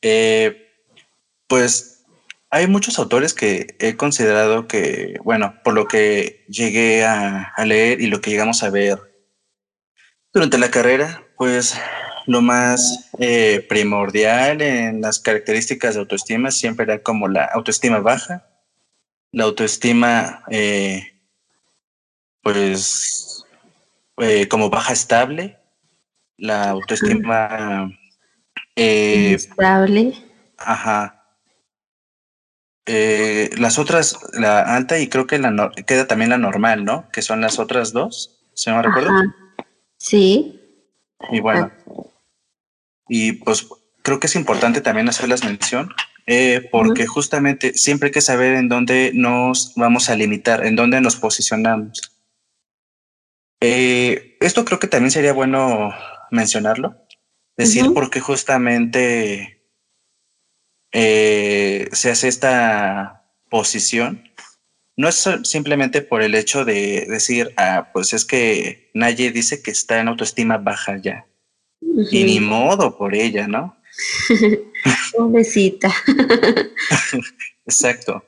eh, 0.08 0.72
pues 1.48 1.95
hay 2.50 2.68
muchos 2.68 3.00
autores 3.00 3.34
que 3.34 3.76
he 3.80 3.96
considerado 3.98 4.68
que, 4.68 5.20
bueno, 5.24 5.56
por 5.64 5.74
lo 5.74 5.88
que 5.88 6.46
llegué 6.48 7.04
a, 7.06 7.54
leer 7.66 8.02
y 8.02 8.08
lo 8.08 8.22
que 8.22 8.30
llegamos 8.30 8.64
a 8.64 8.70
ver 8.70 9.00
durante 10.34 10.58
la 10.58 10.70
carrera, 10.70 11.24
pues 11.38 11.80
lo 12.28 12.42
más 12.42 13.12
eh, 13.20 13.66
primordial 13.68 14.62
en 14.62 15.02
las 15.02 15.20
características 15.20 15.96
de 15.96 16.02
autoestima 16.02 16.52
siempre 16.52 16.84
era 16.84 17.02
como 17.02 17.28
la 17.28 17.46
autoestima 17.46 18.00
baja, 18.00 18.48
la 19.32 19.46
autoestima, 19.46 20.44
eh, 20.50 21.20
pues, 22.42 23.44
eh, 24.18 24.48
como 24.48 24.70
baja 24.70 24.94
estable, 24.94 25.58
la 26.38 26.70
autoestima... 26.70 27.92
estable. 28.76 30.14
Ajá 30.58 31.15
eh, 32.86 33.50
las 33.58 33.80
otras, 33.80 34.18
la 34.34 34.76
alta 34.76 35.00
y 35.00 35.08
creo 35.08 35.26
que 35.26 35.40
la 35.40 35.72
queda 35.88 36.08
también 36.08 36.30
la 36.30 36.38
normal, 36.38 36.86
¿no? 36.86 37.10
Que 37.12 37.22
son 37.22 37.42
las 37.42 37.58
otras 37.58 37.94
dos, 37.94 38.38
¿se 38.54 38.72
me 38.72 38.82
recuerdo? 38.82 39.12
Sí. 39.98 40.62
Y 41.32 41.40
bueno, 41.40 41.72
y 43.08 43.34
pues 43.34 43.68
creo 44.04 44.20
que 44.20 44.28
es 44.28 44.36
importante 44.36 44.82
también 44.82 45.10
hacerlas 45.10 45.44
mención, 45.44 45.92
eh, 46.28 46.68
porque 46.72 47.08
justamente 47.08 47.74
siempre 47.74 48.08
hay 48.08 48.14
que 48.14 48.22
saber 48.22 48.54
en 48.54 48.70
dónde 48.70 49.12
nos 49.14 49.74
vamos 49.76 50.10
a 50.10 50.16
limitar, 50.16 50.66
en 50.66 50.76
dónde 50.76 51.02
nos 51.02 51.16
posicionamos. 51.16 52.02
Eh, 53.62 54.38
esto 54.42 54.64
creo 54.64 54.80
que 54.80 54.88
también 54.88 55.12
sería 55.12 55.34
bueno 55.34 55.92
mencionarlo, 56.30 56.96
decir 57.58 57.94
por 57.94 58.12
qué 58.12 58.20
justamente 58.20 59.55
eh, 60.98 61.90
se 61.92 62.10
hace 62.10 62.30
esta 62.30 63.26
posición, 63.50 64.24
no 64.96 65.10
es 65.10 65.30
simplemente 65.44 66.02
por 66.02 66.22
el 66.22 66.36
hecho 66.36 66.64
de 66.64 67.06
decir, 67.10 67.54
ah, 67.58 67.90
pues 67.92 68.14
es 68.14 68.24
que 68.24 68.92
Naye 68.94 69.32
dice 69.32 69.62
que 69.62 69.72
está 69.72 70.00
en 70.00 70.08
autoestima 70.08 70.58
baja 70.58 70.96
ya. 70.96 71.26
Y 71.82 72.24
ni 72.24 72.40
modo 72.40 72.98
por 72.98 73.14
ella, 73.14 73.46
¿no? 73.46 73.76
Pobrecita. 75.18 75.94
Exacto. 77.66 78.24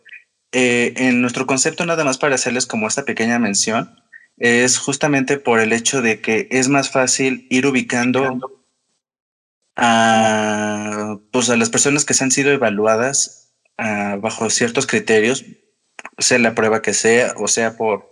Eh, 0.52 0.94
en 0.98 1.22
nuestro 1.22 1.48
concepto, 1.48 1.86
nada 1.86 2.04
más 2.04 2.18
para 2.18 2.36
hacerles 2.36 2.66
como 2.66 2.90
esta 2.90 3.06
pequeña 3.06 3.40
mención, 3.40 3.98
es 4.36 4.78
justamente 4.78 5.38
por 5.38 5.62
el 5.62 5.72
hecho 5.72 6.02
de 6.02 6.20
que 6.20 6.50
es 6.52 6.68
más 6.68 6.92
fácil 6.92 7.48
ir 7.50 7.66
ubicando 7.66 8.57
a, 9.78 11.20
pues 11.32 11.50
a 11.50 11.56
las 11.56 11.70
personas 11.70 12.04
que 12.04 12.14
se 12.14 12.24
han 12.24 12.32
sido 12.32 12.52
evaluadas 12.52 13.54
bajo 13.78 14.50
ciertos 14.50 14.88
criterios, 14.88 15.46
sea 16.18 16.40
la 16.40 16.56
prueba 16.56 16.82
que 16.82 16.94
sea 16.94 17.36
o 17.38 17.48
sea 17.48 17.78
por 17.78 18.12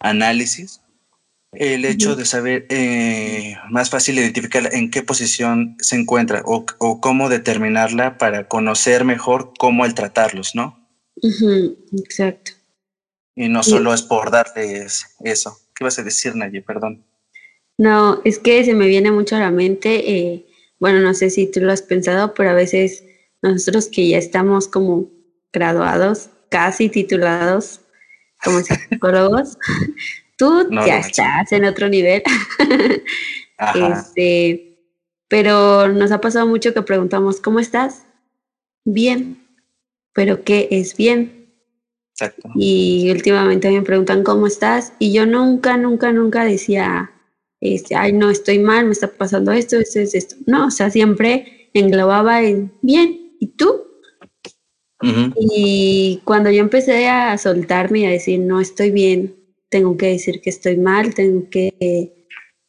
análisis, 0.00 0.80
el 1.56 1.84
hecho 1.84 2.16
de 2.16 2.24
saber 2.24 2.66
eh, 2.68 3.56
más 3.70 3.90
fácil 3.90 4.18
identificar 4.18 4.74
en 4.74 4.90
qué 4.90 5.02
posición 5.02 5.76
se 5.78 5.96
encuentra 5.96 6.42
o, 6.44 6.66
cómo 7.00 7.28
determinarla 7.28 8.18
para 8.18 8.48
conocer 8.48 9.04
mejor 9.04 9.52
cómo 9.58 9.84
el 9.84 9.94
tratarlos, 9.94 10.54
¿no? 10.54 10.78
exacto. 11.22 12.52
Y 13.36 13.48
no 13.48 13.62
solo 13.62 13.94
es 13.94 14.02
por 14.02 14.30
darles 14.30 15.06
eso. 15.20 15.56
¿Qué 15.74 15.84
vas 15.84 15.98
a 15.98 16.02
decir, 16.02 16.36
Naye? 16.36 16.62
Perdón. 16.62 17.04
No, 17.78 18.20
es 18.24 18.38
que 18.38 18.64
se 18.64 18.74
me 18.74 18.86
viene 18.86 19.10
mucho 19.10 19.36
a 19.36 19.40
la 19.40 19.50
mente 19.50 20.10
eh, 20.10 20.46
bueno, 20.78 21.00
no 21.00 21.14
sé 21.14 21.30
si 21.30 21.50
tú 21.50 21.60
lo 21.60 21.72
has 21.72 21.82
pensado, 21.82 22.34
pero 22.34 22.50
a 22.50 22.54
veces 22.54 23.04
nosotros 23.42 23.88
que 23.88 24.08
ya 24.08 24.18
estamos 24.18 24.68
como 24.68 25.10
graduados, 25.52 26.30
casi 26.48 26.88
titulados 26.88 27.80
como 28.42 28.60
psicólogos, 28.90 29.56
tú 30.36 30.68
ya 30.70 30.98
estás 30.98 31.52
en 31.52 31.64
otro 31.64 31.88
nivel. 31.88 32.22
Este, 33.56 34.74
pero 35.28 35.88
nos 35.88 36.10
ha 36.10 36.20
pasado 36.20 36.46
mucho 36.46 36.74
que 36.74 36.82
preguntamos, 36.82 37.40
¿cómo 37.40 37.60
estás? 37.60 38.04
Bien, 38.84 39.46
pero 40.12 40.42
¿qué 40.42 40.66
es 40.72 40.96
bien? 40.96 41.52
Exacto. 42.10 42.50
Y 42.56 43.10
últimamente 43.12 43.70
me 43.70 43.82
preguntan, 43.82 44.24
¿cómo 44.24 44.48
estás? 44.48 44.92
Y 44.98 45.12
yo 45.12 45.24
nunca, 45.24 45.76
nunca, 45.76 46.12
nunca 46.12 46.44
decía, 46.44 47.13
este, 47.72 47.96
ay, 47.96 48.12
no, 48.12 48.28
estoy 48.28 48.58
mal, 48.58 48.84
me 48.84 48.92
está 48.92 49.08
pasando 49.08 49.50
esto, 49.52 49.78
esto, 49.78 49.98
es 50.00 50.14
esto. 50.14 50.36
No, 50.46 50.66
o 50.66 50.70
sea, 50.70 50.90
siempre 50.90 51.70
englobaba 51.72 52.42
en 52.42 52.72
bien, 52.82 53.32
¿y 53.40 53.46
tú? 53.48 53.82
Y 55.36 56.20
cuando 56.24 56.50
yo 56.50 56.60
empecé 56.60 57.08
a 57.08 57.36
soltarme 57.36 58.00
y 58.00 58.04
a 58.06 58.10
decir, 58.10 58.40
no 58.40 58.60
estoy 58.60 58.90
bien, 58.90 59.34
tengo 59.68 59.96
que 59.96 60.06
decir 60.06 60.40
que 60.40 60.50
estoy 60.50 60.76
mal, 60.76 61.14
tengo 61.14 61.48
que, 61.50 62.26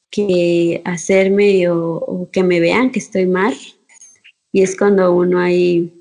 que 0.09 0.81
hacerme 0.85 1.69
o, 1.69 2.29
que 2.31 2.43
me 2.43 2.59
vean 2.59 2.91
que 2.91 2.99
estoy 2.99 3.25
mal. 3.25 3.53
Y 4.51 4.63
es 4.63 4.77
cuando 4.77 5.13
uno 5.13 5.39
ahí 5.39 5.93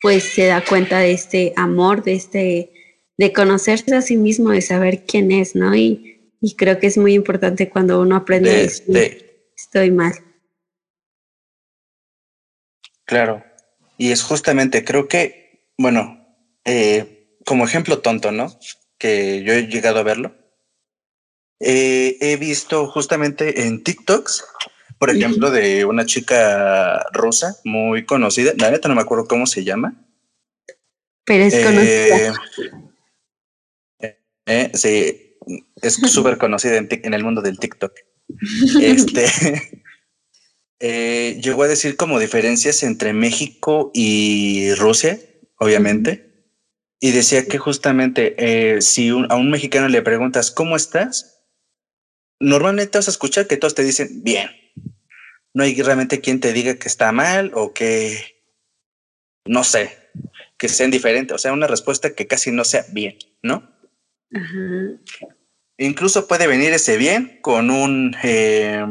pues 0.00 0.24
se 0.24 0.46
da 0.46 0.64
cuenta 0.64 0.98
de 0.98 1.12
este 1.12 1.52
amor, 1.56 2.02
de 2.02 2.14
este, 2.14 2.72
de 3.16 3.32
conocerse 3.32 3.94
a 3.94 4.02
sí 4.02 4.16
mismo, 4.16 4.50
de 4.50 4.60
saber 4.60 5.04
quién 5.06 5.30
es, 5.30 5.54
¿no? 5.54 5.74
Y, 5.76 6.11
y 6.42 6.56
creo 6.56 6.78
que 6.80 6.88
es 6.88 6.98
muy 6.98 7.14
importante 7.14 7.70
cuando 7.70 8.00
uno 8.00 8.16
aprende 8.16 8.50
a 8.50 8.54
decir, 8.54 9.48
estoy 9.56 9.92
mal. 9.92 10.12
Claro. 13.04 13.44
Y 13.96 14.10
es 14.10 14.22
justamente, 14.24 14.84
creo 14.84 15.06
que, 15.06 15.68
bueno, 15.78 16.26
eh, 16.64 17.38
como 17.46 17.64
ejemplo 17.64 18.00
tonto, 18.00 18.32
¿no? 18.32 18.58
Que 18.98 19.44
yo 19.44 19.52
he 19.52 19.68
llegado 19.68 20.00
a 20.00 20.02
verlo. 20.02 20.34
Eh, 21.60 22.16
he 22.20 22.36
visto 22.36 22.88
justamente 22.88 23.66
en 23.66 23.84
TikToks, 23.84 24.44
por 24.98 25.10
ejemplo, 25.10 25.52
de 25.52 25.84
una 25.84 26.04
chica 26.06 27.04
rusa 27.12 27.56
muy 27.62 28.04
conocida, 28.04 28.52
la 28.58 28.72
neta 28.72 28.88
no 28.88 28.96
me 28.96 29.02
acuerdo 29.02 29.28
cómo 29.28 29.46
se 29.46 29.62
llama. 29.62 29.94
Pero 31.24 31.44
es 31.44 31.64
conocida. 31.64 32.34
Eh, 34.44 34.72
sí, 34.74 35.31
es 35.80 35.94
súper 36.12 36.38
conocida 36.38 36.76
en, 36.76 37.14
el 37.14 37.24
mundo 37.24 37.42
del 37.42 37.58
TikTok. 37.58 37.92
Este, 38.80 39.26
eh, 40.80 41.40
llegó 41.42 41.64
a 41.64 41.68
decir 41.68 41.96
como 41.96 42.18
diferencias 42.18 42.82
entre 42.82 43.12
México 43.12 43.90
y 43.94 44.72
Rusia, 44.74 45.18
obviamente. 45.58 46.30
Y 47.00 47.10
decía 47.10 47.46
que 47.46 47.58
justamente 47.58 48.34
eh, 48.38 48.80
si 48.80 49.08
a 49.08 49.34
un 49.34 49.50
mexicano 49.50 49.88
le 49.88 50.02
preguntas, 50.02 50.52
¿cómo 50.52 50.76
estás? 50.76 51.44
Normalmente 52.38 52.96
vas 52.98 53.08
a 53.08 53.10
escuchar 53.10 53.48
que 53.48 53.56
todos 53.56 53.74
te 53.74 53.84
dicen, 53.84 54.22
bien. 54.22 54.50
No 55.52 55.64
hay 55.64 55.74
realmente 55.82 56.20
quien 56.20 56.40
te 56.40 56.52
diga 56.52 56.76
que 56.76 56.88
está 56.88 57.10
mal 57.12 57.50
o 57.54 57.74
que, 57.74 58.40
no 59.44 59.64
sé, 59.64 59.98
que 60.56 60.68
sean 60.68 60.92
diferentes. 60.92 61.34
O 61.34 61.38
sea, 61.38 61.52
una 61.52 61.66
respuesta 61.66 62.14
que 62.14 62.28
casi 62.28 62.52
no 62.52 62.64
sea 62.64 62.86
bien, 62.92 63.18
¿no? 63.42 63.71
Incluso 65.78 66.28
puede 66.28 66.46
venir 66.46 66.72
ese 66.72 66.96
bien 66.96 67.38
con 67.42 67.70
un, 67.70 68.16
eh, 68.22 68.84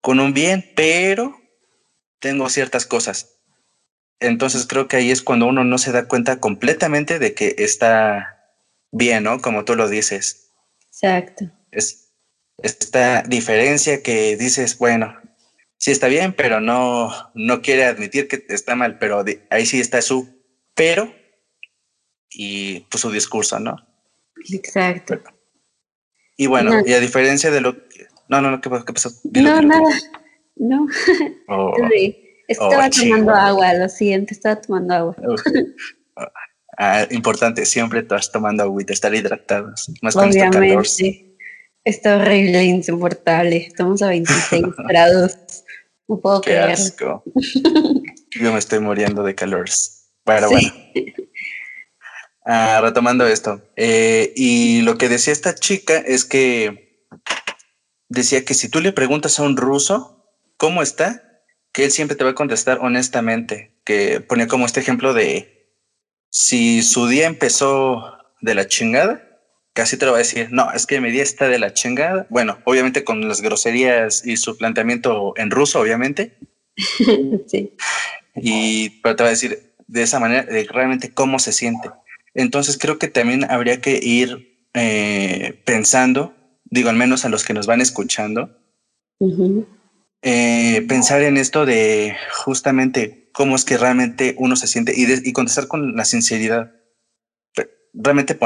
con 0.00 0.20
un 0.20 0.32
bien, 0.32 0.72
pero 0.74 1.40
tengo 2.18 2.48
ciertas 2.48 2.86
cosas. 2.86 3.40
Entonces 4.20 4.66
creo 4.66 4.88
que 4.88 4.96
ahí 4.96 5.10
es 5.10 5.22
cuando 5.22 5.46
uno 5.46 5.64
no 5.64 5.78
se 5.78 5.92
da 5.92 6.08
cuenta 6.08 6.40
completamente 6.40 7.18
de 7.18 7.34
que 7.34 7.54
está 7.58 8.56
bien, 8.90 9.24
¿no? 9.24 9.40
Como 9.40 9.64
tú 9.64 9.74
lo 9.74 9.88
dices. 9.88 10.52
Exacto. 10.86 11.50
Es 11.70 12.12
esta 12.62 13.22
diferencia 13.22 14.02
que 14.02 14.36
dices, 14.36 14.78
bueno, 14.78 15.14
sí 15.76 15.90
está 15.90 16.06
bien, 16.06 16.32
pero 16.32 16.60
no, 16.60 17.12
no 17.34 17.60
quiere 17.60 17.84
admitir 17.84 18.28
que 18.28 18.44
está 18.48 18.76
mal, 18.76 18.98
pero 18.98 19.24
ahí 19.50 19.66
sí 19.66 19.80
está 19.80 20.00
su 20.00 20.34
pero 20.74 21.14
y 22.34 22.80
pues, 22.90 23.00
su 23.00 23.10
discurso, 23.10 23.58
¿no? 23.58 23.76
Exacto. 24.52 25.20
Y 26.36 26.46
bueno, 26.46 26.82
y 26.84 26.92
a 26.92 27.00
diferencia 27.00 27.50
de 27.50 27.60
lo 27.60 27.88
que... 27.88 28.06
No, 28.28 28.40
no, 28.40 28.50
no, 28.50 28.60
¿qué, 28.60 28.68
pasó? 28.68 29.10
no, 29.24 29.62
nada. 29.62 29.88
No. 30.56 30.86
Oh. 31.48 31.74
Estaba 32.48 32.90
tomando 32.90 33.32
agua, 33.32 33.72
lo 33.74 33.88
siento, 33.88 34.34
estaba 34.34 34.60
tomando 34.60 34.94
agua. 34.94 35.16
Ah, 36.76 37.06
importante, 37.12 37.64
siempre 37.66 38.00
estás 38.00 38.32
tomando 38.32 38.64
agua 38.64 38.82
y 38.82 38.84
te 38.84 38.92
estar 38.92 39.14
hidratado. 39.14 39.72
Más 40.02 40.16
este 40.16 40.50
calor. 40.50 40.84
Está 41.84 42.16
horrible, 42.16 42.64
insoportable. 42.64 43.58
Estamos 43.58 44.02
a 44.02 44.08
26 44.08 44.64
grados. 44.88 45.38
No 46.08 46.18
puedo 46.18 46.40
Qué 46.40 46.58
asco. 46.58 47.22
Yo 48.40 48.52
me 48.52 48.58
estoy 48.58 48.80
muriendo 48.80 49.22
de 49.22 49.36
calor. 49.36 49.66
Bueno, 50.24 50.50
bueno. 50.50 50.68
Ah, 52.44 52.80
retomando 52.82 53.26
esto. 53.26 53.62
Eh, 53.76 54.32
y 54.36 54.82
lo 54.82 54.98
que 54.98 55.08
decía 55.08 55.32
esta 55.32 55.54
chica 55.54 55.96
es 55.96 56.24
que 56.24 57.06
decía 58.08 58.44
que 58.44 58.54
si 58.54 58.68
tú 58.68 58.80
le 58.80 58.92
preguntas 58.92 59.38
a 59.38 59.44
un 59.44 59.56
ruso 59.56 60.26
cómo 60.56 60.82
está, 60.82 61.42
que 61.72 61.84
él 61.84 61.90
siempre 61.90 62.16
te 62.16 62.24
va 62.24 62.30
a 62.30 62.34
contestar 62.34 62.78
honestamente, 62.80 63.74
que 63.84 64.20
ponía 64.20 64.46
como 64.46 64.66
este 64.66 64.80
ejemplo 64.80 65.14
de 65.14 65.72
si 66.30 66.82
su 66.82 67.08
día 67.08 67.26
empezó 67.26 68.18
de 68.40 68.54
la 68.54 68.68
chingada, 68.68 69.22
casi 69.72 69.96
te 69.96 70.04
lo 70.04 70.12
va 70.12 70.18
a 70.18 70.22
decir, 70.22 70.48
no, 70.50 70.70
es 70.72 70.86
que 70.86 71.00
mi 71.00 71.10
día 71.10 71.22
está 71.22 71.48
de 71.48 71.58
la 71.58 71.72
chingada. 71.72 72.26
Bueno, 72.30 72.58
obviamente 72.64 73.04
con 73.04 73.26
las 73.26 73.40
groserías 73.40 74.24
y 74.24 74.36
su 74.36 74.56
planteamiento 74.56 75.34
en 75.36 75.50
ruso, 75.50 75.80
obviamente. 75.80 76.38
sí. 77.46 77.74
Y 78.36 79.00
pero 79.00 79.16
te 79.16 79.22
va 79.22 79.28
a 79.28 79.30
decir 79.30 79.74
de 79.86 80.02
esa 80.02 80.20
manera 80.20 80.42
de 80.42 80.64
realmente 80.64 81.12
cómo 81.12 81.38
se 81.38 81.52
siente. 81.52 81.90
Entonces 82.34 82.76
creo 82.78 82.98
que 82.98 83.08
también 83.08 83.44
habría 83.50 83.80
que 83.80 83.98
ir 84.02 84.68
eh, 84.74 85.60
pensando, 85.64 86.34
digo 86.64 86.90
al 86.90 86.96
menos 86.96 87.24
a 87.24 87.28
los 87.28 87.44
que 87.44 87.54
nos 87.54 87.66
van 87.66 87.80
escuchando, 87.80 88.58
eh, 90.22 90.84
pensar 90.88 91.22
en 91.22 91.36
esto 91.36 91.64
de 91.64 92.16
justamente 92.44 93.30
cómo 93.32 93.56
es 93.56 93.64
que 93.64 93.78
realmente 93.78 94.34
uno 94.38 94.56
se 94.56 94.66
siente 94.66 94.92
y, 94.96 95.32
contestar 95.32 95.68
con 95.68 95.96
la 95.96 96.04
sinceridad. 96.04 96.72
Realmente 97.92 98.36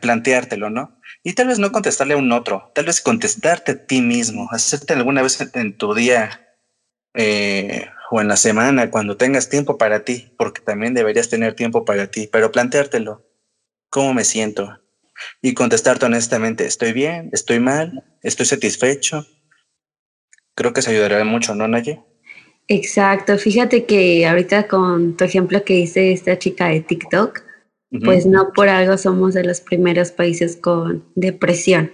planteártelo, 0.00 0.68
¿no? 0.68 1.00
Y 1.22 1.32
tal 1.32 1.48
vez 1.48 1.58
no 1.58 1.72
contestarle 1.72 2.12
a 2.12 2.18
un 2.18 2.30
otro, 2.32 2.70
tal 2.74 2.84
vez 2.84 3.00
contestarte 3.00 3.72
a 3.72 3.86
ti 3.86 4.02
mismo, 4.02 4.48
hacerte 4.50 4.92
alguna 4.92 5.22
vez 5.22 5.38
en 5.54 5.78
tu 5.78 5.94
día 5.94 6.44
eh, 7.14 7.86
o 8.10 8.20
en 8.20 8.28
la 8.28 8.36
semana, 8.36 8.90
cuando 8.90 9.16
tengas 9.16 9.48
tiempo 9.48 9.78
para 9.78 10.04
ti, 10.04 10.32
porque 10.36 10.60
también 10.60 10.94
deberías 10.94 11.28
tener 11.28 11.54
tiempo 11.54 11.84
para 11.84 12.10
ti, 12.10 12.28
pero 12.30 12.52
planteártelo. 12.52 13.24
¿Cómo 13.90 14.14
me 14.14 14.24
siento? 14.24 14.80
Y 15.40 15.54
contestarte 15.54 16.06
honestamente, 16.06 16.66
¿estoy 16.66 16.92
bien? 16.92 17.30
¿Estoy 17.32 17.60
mal? 17.60 18.04
¿Estoy 18.22 18.46
satisfecho? 18.46 19.26
creo 20.54 20.72
que 20.72 20.82
se 20.82 20.90
ayudaría 20.90 21.24
mucho, 21.24 21.54
¿no, 21.54 21.68
Naye? 21.68 22.00
Exacto, 22.68 23.36
fíjate 23.36 23.84
que 23.84 24.26
ahorita 24.26 24.68
con 24.68 25.16
tu 25.16 25.24
ejemplo 25.24 25.64
que 25.64 25.74
dice 25.74 26.12
esta 26.12 26.38
chica 26.38 26.68
de 26.68 26.80
TikTok, 26.80 27.42
pues 28.04 28.26
no 28.26 28.52
por 28.52 28.68
algo 28.68 28.98
somos 28.98 29.34
de 29.34 29.44
los 29.44 29.60
primeros 29.60 30.10
países 30.10 30.56
con 30.56 31.04
depresión. 31.14 31.92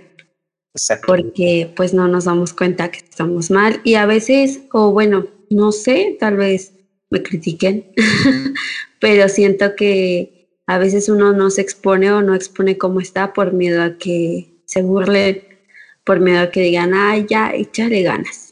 Exacto. 0.74 1.06
Porque 1.08 1.72
pues 1.76 1.92
no 1.92 2.08
nos 2.08 2.24
damos 2.24 2.54
cuenta 2.54 2.90
que 2.90 3.00
estamos 3.00 3.50
mal 3.50 3.80
y 3.84 3.96
a 3.96 4.06
veces, 4.06 4.60
o 4.72 4.92
bueno, 4.92 5.26
no 5.50 5.72
sé, 5.72 6.16
tal 6.18 6.36
vez 6.36 6.72
me 7.10 7.22
critiquen, 7.22 7.92
pero 9.00 9.28
siento 9.28 9.76
que 9.76 10.48
a 10.66 10.78
veces 10.78 11.08
uno 11.08 11.32
no 11.32 11.50
se 11.50 11.60
expone 11.60 12.10
o 12.12 12.22
no 12.22 12.34
expone 12.34 12.78
cómo 12.78 13.00
está 13.00 13.32
por 13.32 13.52
miedo 13.52 13.82
a 13.82 13.98
que 13.98 14.54
se 14.64 14.82
burlen, 14.82 15.42
por 16.04 16.20
miedo 16.20 16.40
a 16.40 16.50
que 16.50 16.60
digan, 16.60 16.94
ay, 16.94 17.26
ya, 17.28 17.52
échale 17.52 18.02
ganas 18.02 18.50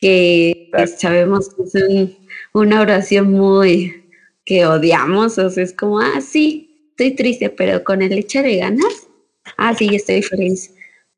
que 0.00 0.70
sabemos 0.98 1.50
que 1.54 1.62
es 1.62 2.10
una 2.52 2.80
oración 2.80 3.32
muy 3.32 4.04
que 4.44 4.66
odiamos, 4.66 5.38
o 5.38 5.50
sea, 5.50 5.64
es 5.64 5.72
como, 5.72 5.98
ah, 6.00 6.20
sí, 6.20 6.88
estoy 6.90 7.16
triste, 7.16 7.50
pero 7.50 7.82
con 7.82 8.02
el 8.02 8.10
de 8.10 8.56
ganas, 8.56 9.08
ah, 9.56 9.74
sí, 9.74 9.94
estoy 9.94 10.22
feliz. 10.22 10.72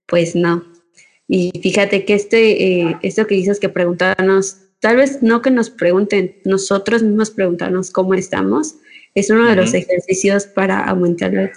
Pues 0.07 0.35
no. 0.35 0.65
Y 1.27 1.53
fíjate 1.63 2.07
que 2.07 2.15
este, 2.15 2.63
eh, 2.63 2.97
esto 3.03 3.27
que 3.27 3.35
dices 3.35 3.61
que 3.61 3.69
preguntarnos, 3.69 4.59
tal 4.81 4.97
vez 4.97 5.23
no 5.23 5.43
que 5.43 5.51
nos 5.51 5.71
pregunten, 5.71 6.37
nosotros 6.45 7.03
mismos 7.03 7.31
preguntarnos 7.31 7.91
cómo 7.91 8.15
estamos, 8.15 8.77
es 9.15 9.31
uno 9.31 9.47
de 9.47 9.57
los 9.57 9.75
ejercicios 9.75 10.47
para 10.47 10.85
aumentar 10.85 11.33
la 11.33 11.51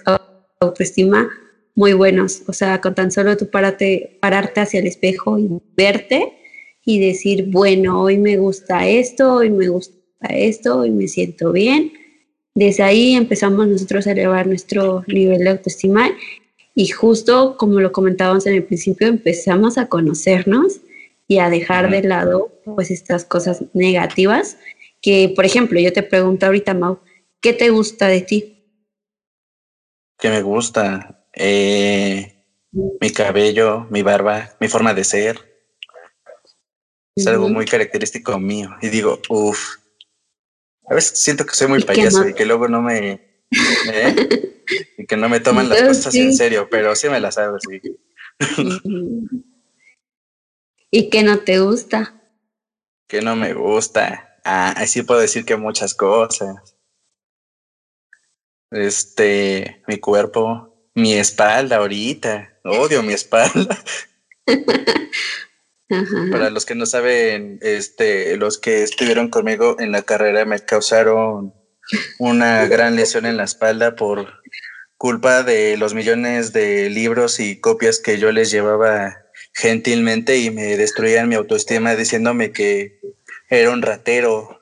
autoestima 0.59 1.29
muy 1.75 1.93
buenos. 1.93 2.43
O 2.47 2.53
sea, 2.53 2.81
con 2.81 2.95
tan 2.95 3.11
solo 3.11 3.37
tú 3.37 3.49
pararte, 3.49 4.17
pararte 4.19 4.61
hacia 4.61 4.79
el 4.79 4.87
espejo 4.87 5.37
y 5.37 5.49
verte, 5.75 6.33
y 6.85 6.99
decir, 6.99 7.45
bueno, 7.49 8.01
hoy 8.01 8.17
me 8.17 8.37
gusta 8.37 8.87
esto, 8.87 9.35
hoy 9.35 9.51
me 9.51 9.69
gusta 9.69 9.95
esto, 10.29 10.79
hoy 10.79 10.91
me 10.91 11.07
siento 11.07 11.51
bien. 11.51 11.93
Desde 12.55 12.83
ahí 12.83 13.13
empezamos 13.13 13.67
nosotros 13.67 14.07
a 14.07 14.11
elevar 14.11 14.47
nuestro 14.47 15.03
nivel 15.07 15.39
de 15.43 15.49
autoestima 15.51 16.09
y 16.73 16.87
justo 16.87 17.55
como 17.57 17.79
lo 17.79 17.91
comentábamos 17.91 18.45
en 18.47 18.55
el 18.55 18.63
principio, 18.63 19.07
empezamos 19.07 19.77
a 19.77 19.87
conocernos 19.87 20.81
y 21.31 21.39
a 21.39 21.49
dejar 21.49 21.89
de 21.89 22.03
lado 22.03 22.51
pues 22.65 22.91
estas 22.91 23.23
cosas 23.23 23.63
negativas 23.73 24.57
que, 25.01 25.31
por 25.33 25.45
ejemplo, 25.45 25.79
yo 25.79 25.93
te 25.93 26.03
pregunto 26.03 26.45
ahorita, 26.45 26.73
Mau, 26.73 26.99
¿qué 27.39 27.53
te 27.53 27.69
gusta 27.69 28.09
de 28.09 28.19
ti? 28.19 28.65
¿Qué 30.19 30.29
me 30.29 30.41
gusta? 30.41 31.25
Eh, 31.33 32.43
mi 32.73 33.11
cabello, 33.11 33.87
mi 33.89 34.01
barba, 34.01 34.57
mi 34.59 34.67
forma 34.67 34.93
de 34.93 35.05
ser. 35.05 35.39
Es 37.15 37.25
algo 37.27 37.47
muy 37.47 37.65
característico 37.65 38.37
mío. 38.37 38.75
Y 38.81 38.89
digo, 38.89 39.21
uff, 39.29 39.77
a 40.89 40.95
veces 40.95 41.17
siento 41.17 41.45
que 41.45 41.55
soy 41.55 41.69
muy 41.69 41.81
payaso 41.81 42.27
y 42.27 42.33
que 42.33 42.45
luego 42.45 42.67
no 42.67 42.81
me... 42.81 43.47
¿eh? 43.87 44.65
y 44.97 45.05
que 45.05 45.15
no 45.15 45.29
me 45.29 45.39
toman 45.39 45.69
las 45.69 45.81
cosas 45.81 46.13
en 46.13 46.35
serio, 46.35 46.67
pero 46.69 46.93
sí 46.93 47.07
me 47.07 47.21
las 47.21 47.37
hago, 47.37 47.57
sí. 47.57 47.81
¿Y 50.91 51.09
que 51.09 51.23
no 51.23 51.39
te 51.39 51.59
gusta? 51.59 52.21
Que 53.07 53.21
no 53.21 53.37
me 53.37 53.53
gusta. 53.53 54.37
Ah, 54.43 54.73
así 54.75 55.03
puedo 55.03 55.21
decir 55.21 55.45
que 55.45 55.55
muchas 55.55 55.93
cosas. 55.93 56.75
Este, 58.69 59.83
mi 59.87 59.99
cuerpo, 59.99 60.89
mi 60.93 61.13
espalda 61.13 61.77
ahorita. 61.77 62.59
Odio 62.65 63.01
mi 63.03 63.13
espalda. 63.13 63.81
Para 66.31 66.49
los 66.49 66.65
que 66.65 66.75
no 66.75 66.85
saben, 66.85 67.59
este, 67.61 68.35
los 68.35 68.57
que 68.57 68.83
estuvieron 68.83 69.29
conmigo 69.29 69.77
en 69.79 69.93
la 69.93 70.01
carrera 70.03 70.45
me 70.45 70.59
causaron 70.59 71.53
una 72.19 72.65
gran 72.67 72.95
lesión 72.95 73.25
en 73.25 73.37
la 73.37 73.43
espalda 73.43 73.95
por 73.95 74.41
culpa 74.97 75.43
de 75.43 75.77
los 75.77 75.93
millones 75.93 76.53
de 76.53 76.89
libros 76.89 77.39
y 77.39 77.59
copias 77.59 77.99
que 77.99 78.19
yo 78.19 78.31
les 78.31 78.51
llevaba 78.51 79.17
gentilmente 79.53 80.37
y 80.37 80.49
me 80.51 80.77
destruían 80.77 81.29
mi 81.29 81.35
autoestima 81.35 81.95
diciéndome 81.95 82.51
que 82.51 82.99
era 83.49 83.71
un 83.71 83.81
ratero. 83.81 84.61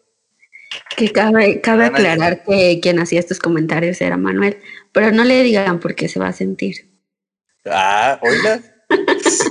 Que 0.95 1.11
cabe, 1.11 1.61
cabe 1.61 1.85
aclarar 1.85 2.43
que 2.43 2.79
quien 2.81 2.99
hacía 2.99 3.19
estos 3.19 3.39
comentarios 3.39 4.01
era 4.01 4.17
Manuel, 4.17 4.57
pero 4.91 5.11
no 5.11 5.23
le 5.23 5.43
digan 5.43 5.79
porque 5.79 6.09
se 6.09 6.19
va 6.19 6.27
a 6.27 6.33
sentir. 6.33 6.89
Ah, 7.65 8.19
oiga. 8.21 8.61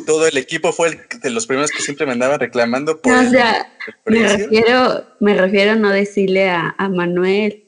todo 0.07 0.27
el 0.27 0.37
equipo 0.37 0.73
fue 0.73 0.89
el 0.89 0.99
de 1.23 1.31
los 1.31 1.47
primeros 1.47 1.71
que 1.71 1.83
siempre 1.83 2.07
me 2.07 2.13
andaba 2.13 2.39
reclamando 2.39 3.01
por 3.01 3.13
o 3.13 3.31
sea, 3.31 3.71
me 4.07 4.27
refiero, 4.27 5.07
me 5.21 5.35
refiero 5.35 5.73
a 5.73 5.77
no 5.77 5.91
decirle 5.91 6.49
a, 6.49 6.75
a 6.77 6.89
Manuel, 6.89 7.65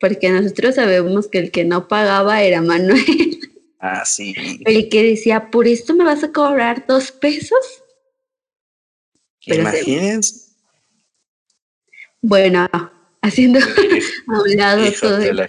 porque 0.00 0.30
nosotros 0.30 0.74
sabemos 0.74 1.28
que 1.28 1.38
el 1.38 1.50
que 1.50 1.64
no 1.64 1.86
pagaba 1.88 2.42
era 2.42 2.60
Manuel. 2.62 3.25
Ah, 3.88 4.04
sí. 4.04 4.34
El 4.64 4.88
que 4.88 5.04
decía, 5.04 5.48
¿por 5.48 5.68
esto 5.68 5.94
me 5.94 6.02
vas 6.02 6.24
a 6.24 6.32
cobrar 6.32 6.86
dos 6.88 7.12
pesos? 7.12 7.84
Imagínense. 9.42 10.46
Bueno, 12.20 12.68
haciendo 13.22 13.60
a 14.28 14.42
un 14.42 14.56
lado 14.56 14.84
todo 15.00 15.18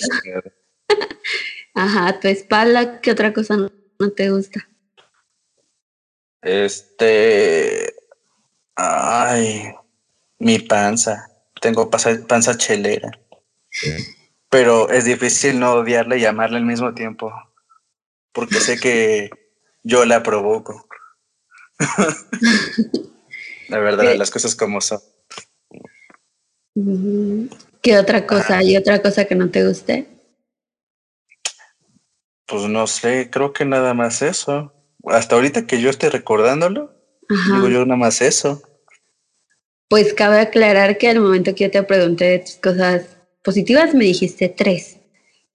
Ajá, 1.74 2.20
tu 2.20 2.28
espalda, 2.28 3.02
¿qué 3.02 3.10
otra 3.10 3.34
cosa 3.34 3.58
no, 3.58 4.12
te 4.12 4.30
gusta? 4.30 4.70
Este. 6.44 7.96
Ay, 8.76 9.74
mi 10.38 10.60
panza. 10.60 11.28
Tengo 11.60 11.90
panza, 11.90 12.56
chelera. 12.56 13.20
Pero 14.50 14.92
es 14.92 15.06
difícil 15.06 15.60
no 15.60 15.74
odiarla 15.74 16.18
y 16.18 16.26
amarla 16.26 16.58
al 16.58 16.66
mismo 16.66 16.94
tiempo. 16.94 17.34
Porque 18.32 18.60
sé 18.60 18.80
que 18.80 19.30
yo 19.84 20.06
la 20.06 20.24
provoco. 20.24 20.88
la 23.70 23.80
verdad, 23.80 24.16
las 24.16 24.32
cosas 24.32 24.56
como 24.56 24.82
son. 24.82 25.00
¿Qué 27.82 27.98
otra 27.98 28.28
cosa? 28.28 28.58
¿Hay 28.60 28.78
otra 28.78 29.02
cosa 29.02 29.26
que 29.26 29.36
no 29.36 29.50
te 29.50 29.68
guste? 29.68 30.08
Pues 32.46 32.64
no 32.64 32.88
sé, 32.88 33.30
creo 33.32 33.54
que 33.54 33.66
nada 33.66 33.94
más 33.94 34.22
eso. 34.22 34.74
Hasta 35.06 35.36
ahorita 35.36 35.68
que 35.68 35.82
yo 35.82 35.90
esté 35.90 36.10
recordándolo, 36.10 36.94
digo 37.30 37.70
yo 37.70 37.86
nada 37.86 37.98
más 37.98 38.22
eso. 38.22 38.62
Pues 39.90 40.14
cabe 40.14 40.40
aclarar 40.40 40.98
que 40.98 41.08
al 41.08 41.20
momento 41.20 41.56
que 41.56 41.66
yo 41.66 41.72
te 41.72 41.84
pregunté 41.84 42.26
de 42.26 42.40
tus 42.40 42.56
cosas 42.56 43.18
positivas 43.42 43.94
me 43.94 44.06
dijiste 44.06 44.50
tres. 44.50 44.97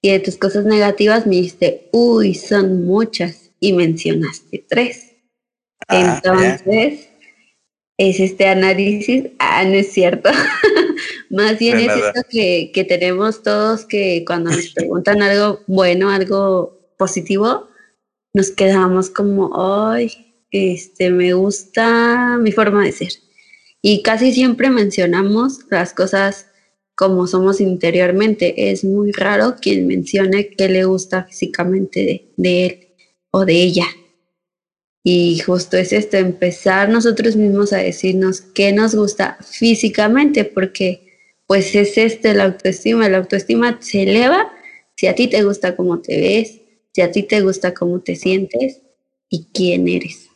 Y 0.02 0.10
de 0.10 0.18
tus 0.18 0.36
cosas 0.36 0.64
negativas 0.64 1.26
me 1.26 1.36
dijiste, 1.36 1.88
uy, 1.92 2.34
son 2.34 2.84
muchas. 2.84 3.50
Y 3.60 3.72
mencionaste 3.72 4.66
tres. 4.68 5.12
Ah, 5.86 6.20
Entonces, 6.22 7.08
es 7.96 8.20
este 8.20 8.48
análisis. 8.48 9.26
Ah, 9.38 9.64
no 9.64 9.74
es 9.74 9.92
cierto. 9.92 10.30
Más 11.30 11.58
bien 11.58 11.78
es 11.78 11.92
esto 11.96 12.22
que, 12.28 12.72
que 12.74 12.84
tenemos 12.84 13.44
todos 13.44 13.84
que 13.84 14.24
cuando 14.26 14.50
nos 14.50 14.68
preguntan 14.74 15.22
algo 15.22 15.60
bueno, 15.68 16.10
algo 16.10 16.80
positivo, 16.98 17.68
nos 18.34 18.50
quedamos 18.50 19.08
como, 19.08 19.50
ay, 19.54 20.10
este, 20.50 21.10
me 21.10 21.32
gusta 21.32 22.38
mi 22.40 22.52
forma 22.52 22.84
de 22.84 22.92
ser. 22.92 23.12
Y 23.80 24.02
casi 24.02 24.32
siempre 24.32 24.70
mencionamos 24.70 25.60
las 25.70 25.92
cosas 25.92 26.46
como 27.02 27.26
somos 27.26 27.60
interiormente. 27.60 28.70
Es 28.70 28.84
muy 28.84 29.10
raro 29.10 29.56
quien 29.60 29.88
mencione 29.88 30.50
que 30.50 30.68
le 30.68 30.84
gusta 30.84 31.24
físicamente 31.24 32.28
de, 32.36 32.66
él 32.66 32.88
o 33.32 33.44
de 33.44 33.54
ella. 33.54 33.86
Y 35.02 35.40
justo 35.40 35.76
es 35.76 35.92
esto, 35.92 36.16
empezar 36.16 36.88
nosotros 36.90 37.34
mismos 37.34 37.72
a 37.72 37.78
decirnos 37.78 38.40
qué 38.40 38.72
nos 38.72 38.94
gusta 38.94 39.36
físicamente, 39.40 40.44
porque 40.44 41.18
pues 41.48 41.74
es 41.74 41.98
este 41.98 42.34
la 42.34 42.44
autoestima. 42.44 43.08
La 43.08 43.18
autoestima 43.18 43.78
se 43.80 44.04
eleva 44.04 44.52
si 44.94 45.08
a 45.08 45.16
ti 45.16 45.26
te 45.26 45.42
gusta 45.42 45.74
cómo 45.74 46.00
te 46.00 46.20
ves, 46.20 46.60
si 46.92 47.00
a 47.02 47.10
ti 47.10 47.24
te 47.24 47.40
gusta 47.40 47.74
cómo 47.74 47.98
te 47.98 48.14
sientes 48.14 48.80
y 49.28 49.48
quién 49.52 49.88
eres. 49.88 50.28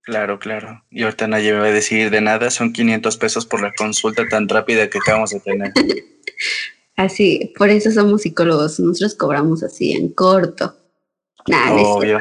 Claro, 0.00 0.38
claro. 0.38 0.82
Y 0.90 1.02
ahorita 1.02 1.28
nadie 1.28 1.52
me 1.52 1.58
va 1.58 1.66
a 1.66 1.70
decir 1.70 2.08
de 2.08 2.22
nada, 2.22 2.50
son 2.50 2.72
500 2.72 3.14
pesos 3.18 3.44
por 3.44 3.60
la 3.60 3.74
consulta 3.74 4.26
tan 4.26 4.48
rápida 4.48 4.88
que 4.88 4.96
acabamos 4.96 5.32
de 5.32 5.40
tener. 5.40 5.72
así, 6.96 7.52
por 7.56 7.70
eso 7.70 7.90
somos 7.90 8.22
psicólogos, 8.22 8.80
nosotros 8.80 9.14
cobramos 9.14 9.62
así 9.62 9.92
en 9.92 10.10
corto. 10.10 10.76
Nada, 11.46 11.76
Obvio. 11.76 12.18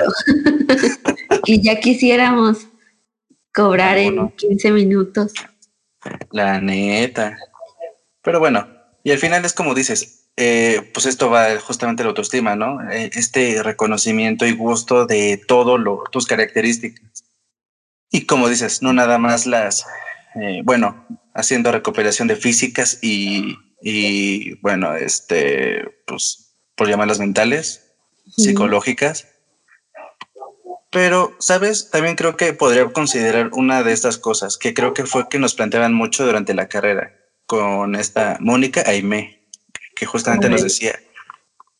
y 1.46 1.62
ya 1.62 1.80
quisiéramos 1.80 2.68
cobrar 3.54 3.98
en 3.98 4.30
15 4.32 4.72
minutos. 4.72 5.34
La 6.32 6.60
neta. 6.60 7.38
Pero 8.22 8.40
bueno, 8.40 8.68
y 9.04 9.12
al 9.12 9.18
final 9.18 9.46
es 9.46 9.54
como 9.54 9.74
dices, 9.74 10.24
eh, 10.36 10.90
pues 10.94 11.06
esto 11.06 11.30
va 11.30 11.60
justamente 11.60 12.02
a 12.02 12.06
la 12.06 12.10
autoestima, 12.10 12.56
¿no? 12.56 12.82
Eh, 12.90 13.12
este 13.14 13.62
reconocimiento 13.62 14.46
y 14.46 14.54
gusto 14.54 15.06
de 15.06 15.42
todo 15.48 15.78
lo, 15.78 16.04
tus 16.12 16.26
características. 16.26 17.24
Y 18.12 18.26
como 18.26 18.50
dices, 18.50 18.82
no 18.82 18.94
nada 18.94 19.18
más 19.18 19.46
las, 19.46 19.86
eh, 20.36 20.62
bueno, 20.64 21.06
haciendo 21.34 21.72
recuperación 21.72 22.28
de 22.28 22.36
físicas 22.36 23.00
y, 23.02 23.58
y, 23.84 24.56
bueno, 24.62 24.96
este, 24.96 26.04
pues, 26.08 26.56
por 26.76 26.88
llamarlas 26.88 27.20
mentales, 27.20 27.94
psicológicas. 28.36 29.28
Pero, 30.90 31.36
¿sabes? 31.40 31.90
También 31.90 32.16
creo 32.16 32.38
que 32.38 32.54
podría 32.54 32.86
considerar 32.92 33.50
una 33.54 33.84
de 33.84 33.94
estas 33.94 34.18
cosas 34.18 34.58
que 34.58 34.74
creo 34.74 34.94
que 34.94 35.06
fue 35.06 35.28
que 35.28 35.40
nos 35.40 35.56
planteaban 35.56 35.94
mucho 35.94 36.26
durante 36.26 36.54
la 36.54 36.68
carrera 36.68 37.14
con 37.46 37.96
esta 37.96 38.38
Mónica 38.40 38.84
Aimé 38.86 39.44
que 39.96 40.06
justamente 40.06 40.50
nos 40.50 40.64
decía, 40.64 41.00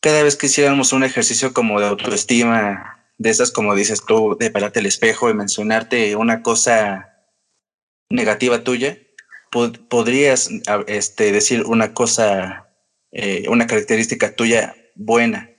cada 0.00 0.22
vez 0.22 0.36
que 0.36 0.46
hiciéramos 0.46 0.92
un 0.92 1.04
ejercicio 1.04 1.52
como 1.52 1.80
de 1.80 1.86
autoestima, 1.86 3.04
de 3.18 3.30
esas 3.30 3.50
como 3.50 3.74
dices 3.74 4.04
tú, 4.06 4.36
de 4.38 4.50
pararte 4.50 4.80
el 4.80 4.86
espejo 4.86 5.30
y 5.30 5.34
mencionarte 5.34 6.14
una 6.16 6.42
cosa 6.42 7.18
negativa 8.10 8.62
tuya, 8.62 8.98
podrías 9.88 10.50
este, 10.86 11.32
decir 11.32 11.64
una 11.66 11.94
cosa, 11.94 12.68
eh, 13.12 13.44
una 13.48 13.66
característica 13.66 14.34
tuya 14.34 14.74
buena, 14.94 15.50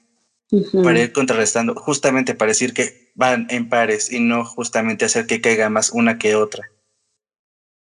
para 0.84 1.00
ir 1.00 1.12
contrarrestando, 1.12 1.76
justamente 1.76 2.36
para 2.36 2.50
decir 2.50 2.74
que 2.74 3.12
van 3.16 3.48
en 3.50 3.68
pares 3.68 4.12
y 4.12 4.20
no 4.20 4.46
justamente 4.46 5.06
hacer 5.06 5.26
que 5.26 5.42
caiga 5.42 5.70
más 5.70 5.92
una 5.92 6.18
que 6.18 6.36
otra. 6.36 6.70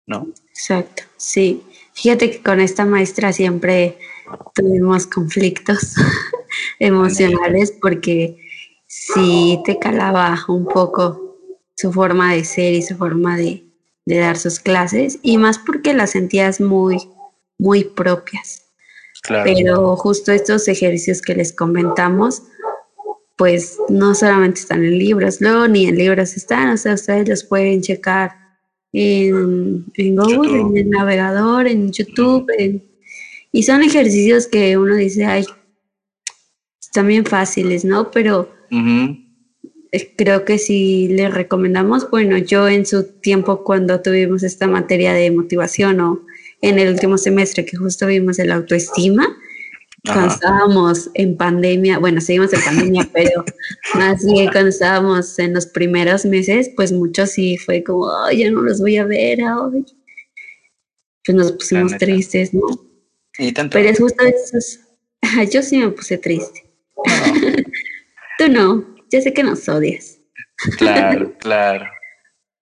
¿No? 0.05 0.27
Exacto, 0.49 1.03
sí. 1.17 1.63
Fíjate 1.93 2.31
que 2.31 2.41
con 2.41 2.59
esta 2.59 2.85
maestra 2.85 3.31
siempre 3.33 3.97
tuvimos 4.53 5.07
conflictos 5.07 5.95
emocionales 6.79 7.73
porque 7.81 8.37
sí 8.87 9.59
te 9.65 9.79
calaba 9.79 10.37
un 10.47 10.65
poco 10.65 11.37
su 11.75 11.91
forma 11.91 12.33
de 12.33 12.43
ser 12.43 12.73
y 12.73 12.81
su 12.81 12.97
forma 12.97 13.37
de, 13.37 13.70
dar 14.05 14.37
sus 14.37 14.59
clases 14.59 15.19
y 15.21 15.37
más 15.37 15.59
porque 15.59 15.93
las 15.93 16.11
sentías 16.11 16.59
muy, 16.59 16.97
muy 17.57 17.83
propias. 17.83 18.65
Pero 19.27 19.95
justo 19.97 20.31
estos 20.31 20.67
ejercicios 20.67 21.21
que 21.21 21.35
les 21.35 21.53
comentamos, 21.53 22.41
pues 23.37 23.77
no 23.89 24.15
solamente 24.15 24.61
están 24.61 24.83
en 24.83 24.97
libros, 24.97 25.39
luego 25.41 25.67
ni 25.67 25.85
en 25.85 25.95
libros 25.95 26.35
están, 26.35 26.69
o 26.69 26.77
sea, 26.77 26.95
ustedes 26.95 27.29
los 27.29 27.43
pueden 27.43 27.81
checar 27.81 28.31
en, 28.93 29.85
en 29.93 30.15
Google, 30.15 30.59
en 30.61 30.77
el 30.77 30.89
navegador, 30.89 31.67
en 31.67 31.91
YouTube, 31.91 32.47
en 32.57 32.91
y 33.51 33.63
son 33.63 33.83
ejercicios 33.83 34.47
que 34.47 34.77
uno 34.77 34.95
dice, 34.95 35.25
ay, 35.25 35.45
están 36.79 37.07
bien 37.07 37.25
fáciles, 37.25 37.83
¿no? 37.83 38.11
Pero 38.11 38.53
creo 40.15 40.45
que 40.45 40.58
si 40.58 41.10
le 41.10 41.30
recomendamos, 41.30 42.10
bueno, 42.10 42.38
yo 42.38 42.67
en 42.67 42.86
su 42.86 43.04
tiempo 43.04 43.63
cuando 43.63 44.01
tuvimos 44.01 44.43
esta 44.43 44.67
materia 44.67 45.13
de 45.13 45.32
motivación 45.32 45.99
o 45.99 46.25
en 46.62 46.80
el 46.80 46.93
último 46.93 47.17
semestre 47.17 47.65
que 47.65 47.77
justo 47.77 48.08
vimos 48.08 48.39
el 48.39 48.51
autoestima, 48.51 49.38
cuando 50.04 50.34
estábamos 50.34 51.12
en 51.13 51.38
pandemia, 51.38 51.99
bueno, 51.99 52.21
seguimos 52.21 52.51
en 52.54 52.62
pandemia, 52.62 53.08
pero 53.13 53.45
más 53.95 54.25
bien 54.25 54.51
cuando 54.51 54.69
estábamos 54.69 55.38
en 55.38 55.54
los 55.54 55.67
primeros 55.67 56.25
meses, 56.25 56.71
pues 56.75 56.91
muchos 56.91 57.32
sí 57.32 57.58
fue 57.58 57.84
como, 57.84 58.10
ay, 58.25 58.39
ya 58.39 58.51
no 58.51 58.62
los 58.62 58.80
voy 58.80 58.97
a 58.97 59.06
ver, 59.06 59.39
ay. 59.41 59.86
Pues 61.23 61.36
nos 61.36 61.51
pusimos 61.51 61.95
tristes, 61.97 62.51
¿no? 62.54 62.62
Pero 63.38 63.89
es 63.89 63.99
justo 63.99 64.23
eso. 64.25 64.80
Yo 65.51 65.62
sí 65.62 65.77
me 65.77 65.89
puse 65.89 66.17
triste. 66.17 66.65
Tú 68.39 68.47
no, 68.49 68.90
ya 69.12 69.21
sé 69.21 69.34
que 69.34 69.43
nos 69.43 69.67
odias. 69.69 70.19
Claro, 70.78 71.34
claro. 71.39 71.86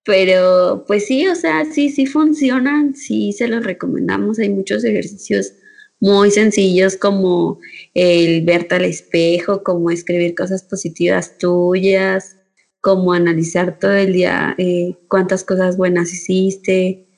Pero 0.04 0.86
pues 0.88 1.06
sí, 1.06 1.28
o 1.28 1.36
sea, 1.36 1.66
sí, 1.66 1.90
sí 1.90 2.06
funcionan, 2.06 2.96
sí 2.96 3.34
se 3.34 3.48
los 3.48 3.64
recomendamos. 3.64 4.40
Hay 4.40 4.50
muchos 4.50 4.84
ejercicios 4.84 5.54
muy 6.00 6.32
sencillos 6.32 6.96
como 6.96 7.60
el 7.94 8.44
verte 8.44 8.76
al 8.76 8.86
espejo, 8.86 9.64
como 9.64 9.92
escribir 9.92 10.34
cosas 10.34 10.64
positivas 10.64 11.38
tuyas, 11.38 12.38
como 12.82 13.14
analizar 13.14 13.78
todo 13.78 13.94
el 13.94 14.14
día 14.14 14.56
eh, 14.58 14.96
cuántas 15.10 15.44
cosas 15.44 15.78
buenas 15.78 16.14
hiciste, 16.14 17.10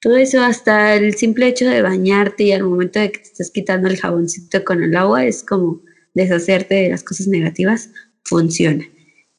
todo 0.00 0.16
eso, 0.16 0.40
hasta 0.42 0.94
el 0.94 1.14
simple 1.14 1.48
hecho 1.48 1.66
de 1.66 1.82
bañarte 1.82 2.44
y 2.44 2.52
al 2.52 2.62
momento 2.62 3.00
de 3.00 3.10
que 3.10 3.18
te 3.18 3.24
estás 3.24 3.50
quitando 3.50 3.88
el 3.88 3.98
jaboncito 3.98 4.64
con 4.64 4.82
el 4.82 4.96
agua, 4.96 5.24
es 5.26 5.42
como 5.42 5.82
deshacerte 6.14 6.76
de 6.76 6.90
las 6.90 7.02
cosas 7.02 7.26
negativas, 7.26 7.90
funciona. 8.28 8.88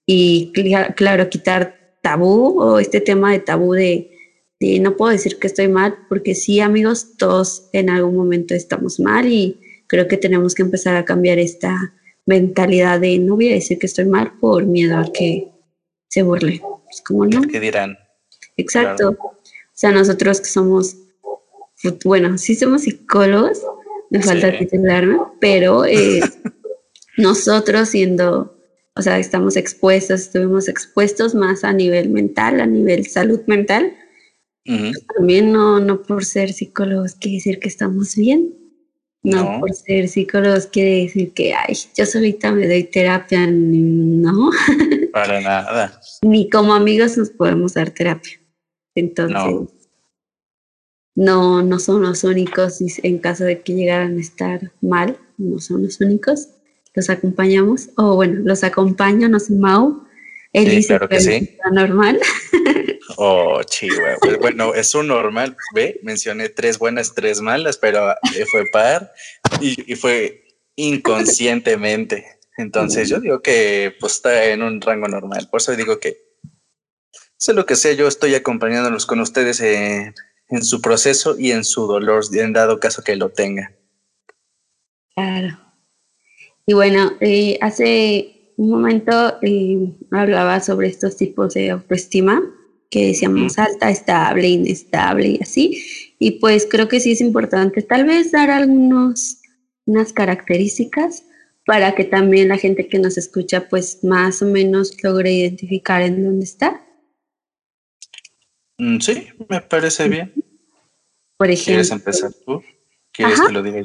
Y 0.06 0.52
claro, 0.96 1.30
quitar 1.30 1.98
tabú 2.02 2.60
o 2.62 2.80
este 2.80 3.02
tema 3.02 3.32
de 3.32 3.40
tabú 3.40 3.74
de, 3.74 4.12
de 4.60 4.80
no 4.80 4.98
puedo 4.98 5.12
decir 5.12 5.38
que 5.38 5.48
estoy 5.48 5.68
mal, 5.68 5.98
porque 6.08 6.36
sí, 6.36 6.60
amigos, 6.60 7.18
todos 7.18 7.70
en 7.74 7.90
algún 7.90 8.16
momento 8.16 8.54
estamos 8.56 9.00
mal 9.00 9.28
y 9.28 9.60
creo 9.88 10.08
que 10.08 10.18
tenemos 10.18 10.56
que 10.56 10.64
empezar 10.64 10.96
a 10.96 11.06
cambiar 11.06 11.40
esta 11.40 11.94
mentalidad 12.26 13.00
de 13.00 13.18
no 13.20 13.36
voy 13.36 13.50
a 13.50 13.56
decir 13.56 13.80
que 13.80 13.88
estoy 13.88 14.06
mal 14.06 14.34
por 14.40 14.66
miedo 14.66 14.98
a 14.98 15.12
que 15.12 15.50
se 16.08 16.22
burle. 16.22 16.62
Pues, 16.86 17.02
¿Cómo 17.06 17.26
no? 17.26 17.42
¿Qué 17.42 17.60
dirán? 17.60 17.98
Exacto. 18.58 19.18
O 19.20 19.36
sea, 19.74 19.92
nosotros 19.92 20.42
que 20.42 20.48
somos, 20.48 20.98
bueno, 22.04 22.38
sí 22.38 22.56
somos 22.56 22.84
psicólogos, 22.84 23.62
me 24.10 24.22
falta 24.22 24.58
titularme, 24.58 25.18
pero 25.40 25.86
eh, 25.86 26.22
nosotros 27.18 27.90
siendo, 27.90 28.59
o 28.96 29.02
sea, 29.02 29.20
estamos 29.20 29.56
expuestos, 29.56 30.22
estuvimos 30.22 30.68
expuestos 30.68 31.36
más 31.36 31.64
a 31.64 31.74
nivel 31.74 32.10
mental, 32.10 32.60
a 32.60 32.66
nivel 32.66 33.06
salud 33.08 33.42
mental. 33.48 33.96
También 35.16 35.52
no, 35.52 35.80
no 35.80 36.04
por 36.04 36.26
ser 36.26 36.54
psicólogos 36.54 37.16
quiere 37.16 37.38
decir 37.38 37.60
que 37.60 37.68
estamos 37.68 38.16
bien. 38.16 38.54
No, 39.22 39.60
por 39.60 39.74
ser 39.74 40.08
psicólogos 40.08 40.68
quiere 40.68 41.04
decir 41.04 41.34
que, 41.34 41.54
ay, 41.54 41.76
yo 41.98 42.06
solita 42.06 42.52
me 42.52 42.68
doy 42.68 42.84
terapia, 42.86 43.48
no. 43.48 44.52
Para 45.12 45.42
nada. 45.42 46.00
Ni 46.22 46.50
como 46.50 46.74
amigos 46.74 47.18
nos 47.18 47.30
podemos 47.30 47.74
dar 47.74 47.92
terapia. 47.92 48.40
Entonces, 48.96 49.70
no, 51.16 51.62
no, 51.62 51.80
son 51.80 52.04
los 52.04 52.24
únicos 52.24 52.80
en 53.04 53.18
caso 53.20 53.44
de 53.44 53.62
que 53.62 53.74
llegaran 53.74 54.18
a 54.18 54.22
estar 54.22 54.72
mal, 54.82 55.18
no 55.38 55.60
son 55.60 55.84
los 55.84 56.00
únicos. 56.00 56.48
Los 56.94 57.10
acompañamos, 57.10 57.90
o 57.98 58.16
bueno, 58.16 58.42
los 58.44 58.64
acompaño, 58.64 59.30
no 59.30 59.40
sé, 59.40 59.54
Mau. 59.54 60.06
Él 60.52 60.70
dice 60.70 61.00
que, 61.10 61.20
sí. 61.20 61.34
está 61.34 61.70
normal. 61.72 62.20
Oh, 63.22 63.62
chihuahua. 63.64 64.18
Pues, 64.22 64.40
bueno, 64.40 64.74
es 64.74 64.96
un 64.96 65.08
normal, 65.08 65.58
ve, 65.76 66.00
mencioné 66.04 66.48
tres 66.48 66.80
buenas, 66.80 67.14
tres 67.14 67.42
malas, 67.42 67.78
pero 67.78 68.12
eh, 68.12 68.46
fue 68.50 68.64
par 68.72 69.12
y, 69.60 69.96
fue 69.96 70.48
inconscientemente. 70.78 72.26
Entonces 72.58 73.10
yo 73.10 73.20
digo 73.20 73.42
que 73.42 73.94
pues 74.00 74.14
está 74.14 74.46
en 74.46 74.62
un 74.62 74.80
rango 74.80 75.10
normal. 75.10 75.50
Por 75.52 75.60
eso 75.60 75.76
digo 75.76 76.00
que 76.00 76.18
sé 77.36 77.54
lo 77.54 77.66
que 77.66 77.76
sea, 77.76 77.92
yo 77.94 78.08
estoy 78.08 78.36
acompañándolos 78.36 79.06
con 79.06 79.20
ustedes 79.20 79.60
en, 79.62 80.14
su 80.62 80.82
proceso 80.82 81.38
y 81.38 81.52
en 81.52 81.66
su 81.66 81.88
dolor, 81.88 82.24
en 82.34 82.54
dado 82.54 82.80
caso 82.80 83.04
que 83.04 83.16
lo 83.16 83.30
tenga. 83.30 83.74
Claro. 85.14 85.69
Y 86.70 86.74
bueno, 86.74 87.14
eh, 87.20 87.58
hace 87.62 88.54
un 88.56 88.70
momento 88.70 89.40
eh, 89.42 89.92
hablaba 90.12 90.60
sobre 90.60 90.90
estos 90.90 91.18
tipos 91.18 91.56
de 91.56 91.72
autoestima 91.72 92.44
que 92.92 93.08
decíamos 93.08 93.58
alta, 93.58 93.90
estable, 93.90 94.50
inestable 94.50 95.30
y 95.30 95.40
así. 95.42 95.84
Y 96.20 96.40
pues 96.40 96.68
creo 96.70 96.88
que 96.88 97.00
sí 97.00 97.14
es 97.14 97.22
importante 97.22 97.82
tal 97.82 98.06
vez 98.06 98.32
dar 98.32 98.52
algunos, 98.52 99.42
unas 99.88 100.14
características 100.14 101.24
para 101.66 101.96
que 101.96 102.04
también 102.04 102.50
la 102.50 102.60
gente 102.60 102.88
que 102.88 103.00
nos 103.00 103.18
escucha 103.18 103.68
pues 103.68 104.04
más 104.04 104.44
o 104.44 104.46
menos 104.46 104.96
logre 105.02 105.32
identificar 105.32 106.04
en 106.04 106.24
dónde 106.24 106.46
está. 106.46 106.86
Mm, 108.78 109.00
sí, 109.00 109.28
me 109.50 109.60
parece 109.62 110.08
bien. 110.08 110.32
Por 111.36 111.50
ejemplo. 111.50 111.66
¿Quieres 111.66 111.90
empezar 111.90 112.32
tú? 112.46 112.62
¿Quieres 113.12 113.42
que 113.42 113.54
lo 113.54 113.64
diga? 113.64 113.82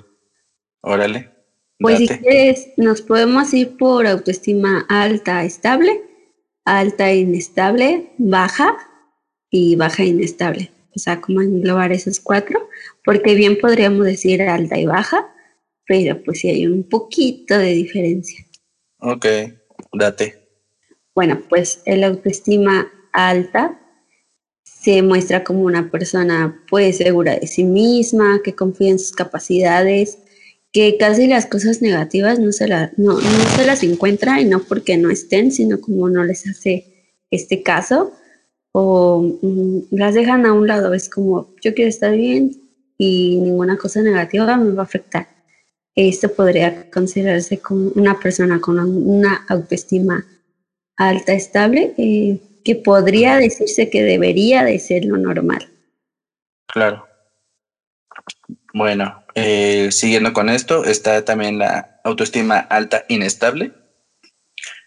Órale. 0.82 1.33
Pues 1.78 1.98
si 1.98 2.08
quieres, 2.08 2.68
nos 2.76 3.02
podemos 3.02 3.52
ir 3.52 3.76
por 3.76 4.06
autoestima 4.06 4.86
alta, 4.88 5.44
estable, 5.44 6.02
alta, 6.64 7.12
inestable, 7.12 8.10
baja, 8.18 8.76
y 9.54 9.76
baja 9.76 10.02
inestable. 10.02 10.72
O 10.96 10.98
sea, 10.98 11.20
como 11.20 11.40
englobar 11.40 11.92
esos 11.92 12.18
cuatro, 12.18 12.68
porque 13.04 13.36
bien 13.36 13.56
podríamos 13.60 14.04
decir 14.04 14.42
alta 14.42 14.76
y 14.76 14.84
baja, 14.84 15.32
pero 15.86 16.20
pues 16.24 16.40
sí 16.40 16.48
hay 16.48 16.66
un 16.66 16.82
poquito 16.82 17.56
de 17.56 17.70
diferencia. 17.70 18.44
Ok, 18.98 19.26
date. 19.92 20.48
Bueno, 21.14 21.40
pues 21.48 21.82
el 21.84 22.02
autoestima 22.02 22.90
alta 23.12 23.80
se 24.64 25.02
muestra 25.02 25.44
como 25.44 25.60
una 25.62 25.88
persona 25.88 26.60
pues 26.68 26.96
segura 26.96 27.38
de 27.38 27.46
sí 27.46 27.62
misma, 27.62 28.40
que 28.42 28.56
confía 28.56 28.90
en 28.90 28.98
sus 28.98 29.12
capacidades, 29.12 30.18
que 30.74 30.96
casi 30.98 31.28
las 31.28 31.46
cosas 31.46 31.82
negativas 31.82 32.40
no 32.40 32.50
se, 32.50 32.66
la, 32.66 32.90
no, 32.96 33.12
no 33.12 33.44
se 33.56 33.64
las 33.64 33.84
encuentra 33.84 34.40
y 34.40 34.44
no 34.44 34.58
porque 34.58 34.96
no 34.96 35.08
estén, 35.08 35.52
sino 35.52 35.80
como 35.80 36.10
no 36.10 36.24
les 36.24 36.48
hace 36.48 37.14
este 37.30 37.62
caso 37.62 38.12
o 38.72 39.38
mm, 39.40 39.78
las 39.92 40.14
dejan 40.14 40.44
a 40.46 40.52
un 40.52 40.66
lado. 40.66 40.92
Es 40.92 41.08
como, 41.08 41.54
yo 41.62 41.74
quiero 41.74 41.88
estar 41.88 42.16
bien 42.16 42.60
y 42.98 43.38
ninguna 43.38 43.78
cosa 43.78 44.02
negativa 44.02 44.56
me 44.56 44.72
va 44.72 44.82
a 44.82 44.86
afectar. 44.86 45.28
Esto 45.94 46.34
podría 46.34 46.90
considerarse 46.90 47.58
como 47.58 47.90
una 47.94 48.18
persona 48.18 48.60
con 48.60 48.80
una 48.80 49.46
autoestima 49.48 50.26
alta, 50.96 51.34
estable, 51.34 51.94
eh, 51.98 52.40
que 52.64 52.74
podría 52.74 53.36
decirse 53.36 53.90
que 53.90 54.02
debería 54.02 54.64
de 54.64 54.80
ser 54.80 55.04
lo 55.04 55.18
normal. 55.18 55.68
Claro. 56.66 57.06
Bueno, 58.72 59.23
eh, 59.34 59.88
siguiendo 59.90 60.32
con 60.32 60.48
esto, 60.48 60.84
está 60.84 61.24
también 61.24 61.58
la 61.58 62.00
autoestima 62.04 62.58
alta 62.58 63.04
inestable, 63.08 63.72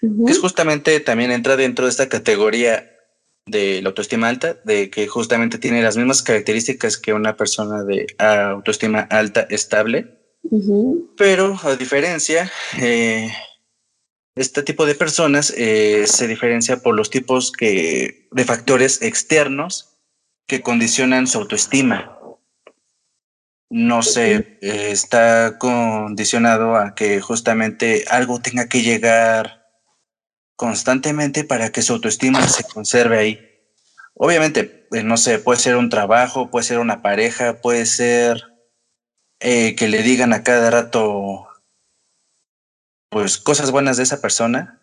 que 0.01 0.31
es 0.31 0.39
justamente 0.39 0.99
también 0.99 1.31
entra 1.31 1.55
dentro 1.55 1.85
de 1.85 1.91
esta 1.91 2.09
categoría 2.09 2.91
de 3.45 3.81
la 3.81 3.89
autoestima 3.89 4.29
alta, 4.29 4.57
de 4.63 4.89
que 4.89 5.07
justamente 5.07 5.57
tiene 5.57 5.81
las 5.81 5.97
mismas 5.97 6.21
características 6.21 6.97
que 6.97 7.13
una 7.13 7.35
persona 7.35 7.83
de 7.83 8.07
autoestima 8.19 9.01
alta 9.09 9.47
estable, 9.49 10.17
pero 11.17 11.57
a 11.63 11.75
diferencia, 11.75 12.51
eh, 12.79 13.31
este 14.35 14.63
tipo 14.63 14.85
de 14.85 14.95
personas 14.95 15.53
eh, 15.57 16.05
se 16.07 16.27
diferencia 16.27 16.77
por 16.81 16.95
los 16.95 17.09
tipos 17.09 17.51
que, 17.51 18.27
de 18.31 18.45
factores 18.45 19.01
externos 19.01 19.97
que 20.47 20.61
condicionan 20.61 21.27
su 21.27 21.39
autoestima. 21.39 22.16
No 23.69 24.01
sé, 24.01 24.57
eh, 24.61 24.91
está 24.91 25.57
condicionado 25.57 26.75
a 26.75 26.95
que 26.95 27.19
justamente 27.21 28.05
algo 28.09 28.39
tenga 28.39 28.69
que 28.69 28.81
llegar 28.81 29.67
constantemente 30.55 31.43
para 31.43 31.71
que 31.71 31.81
su 31.81 31.93
autoestima 31.93 32.47
se 32.47 32.63
conserve 32.63 33.19
ahí. 33.19 33.39
Obviamente, 34.13 34.87
eh, 34.91 35.03
no 35.03 35.17
sé, 35.17 35.39
puede 35.39 35.59
ser 35.59 35.75
un 35.75 35.89
trabajo, 35.89 36.49
puede 36.49 36.65
ser 36.65 36.79
una 36.79 37.01
pareja, 37.01 37.61
puede 37.61 37.85
ser 37.85 38.43
eh, 39.39 39.75
que 39.75 39.87
le 39.87 40.01
digan 40.01 40.33
a 40.33 40.43
cada 40.43 40.71
rato, 40.71 41.47
pues, 43.09 43.37
cosas 43.37 43.71
buenas 43.71 43.97
de 43.97 44.03
esa 44.03 44.21
persona 44.21 44.81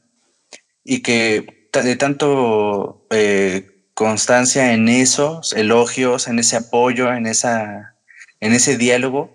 y 0.84 1.02
que 1.02 1.68
de 1.72 1.96
tanto 1.96 3.06
eh, 3.10 3.88
constancia 3.94 4.72
en 4.72 4.88
esos 4.88 5.52
elogios, 5.54 6.28
en 6.28 6.38
ese 6.38 6.56
apoyo, 6.56 7.12
en, 7.12 7.26
esa, 7.26 7.93
en 8.40 8.52
ese 8.52 8.76
diálogo, 8.76 9.30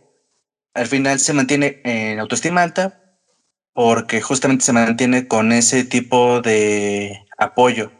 al 0.73 0.87
final 0.87 1.19
se 1.19 1.33
mantiene 1.33 1.81
en 1.83 2.19
autoestima 2.19 2.63
alta, 2.63 3.17
porque 3.73 4.21
justamente 4.21 4.65
se 4.65 4.73
mantiene 4.73 5.27
con 5.27 5.51
ese 5.51 5.83
tipo 5.83 6.41
de 6.41 7.25
apoyo. 7.37 7.91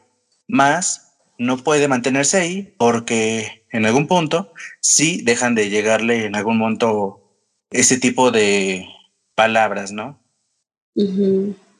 Más 0.47 1.13
no 1.37 1.57
puede 1.57 1.87
mantenerse 1.87 2.37
ahí 2.37 2.75
porque 2.77 3.65
en 3.71 3.85
algún 3.85 4.07
punto 4.07 4.53
sí 4.81 5.21
dejan 5.23 5.55
de 5.55 5.69
llegarle 5.69 6.25
en 6.25 6.35
algún 6.35 6.57
momento 6.57 7.23
ese 7.71 7.97
tipo 7.97 8.31
de 8.31 8.87
palabras, 9.35 9.91
¿no? 9.91 10.19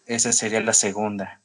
Esa 0.05 0.31
sería 0.31 0.61
la 0.61 0.73
segunda. 0.73 1.41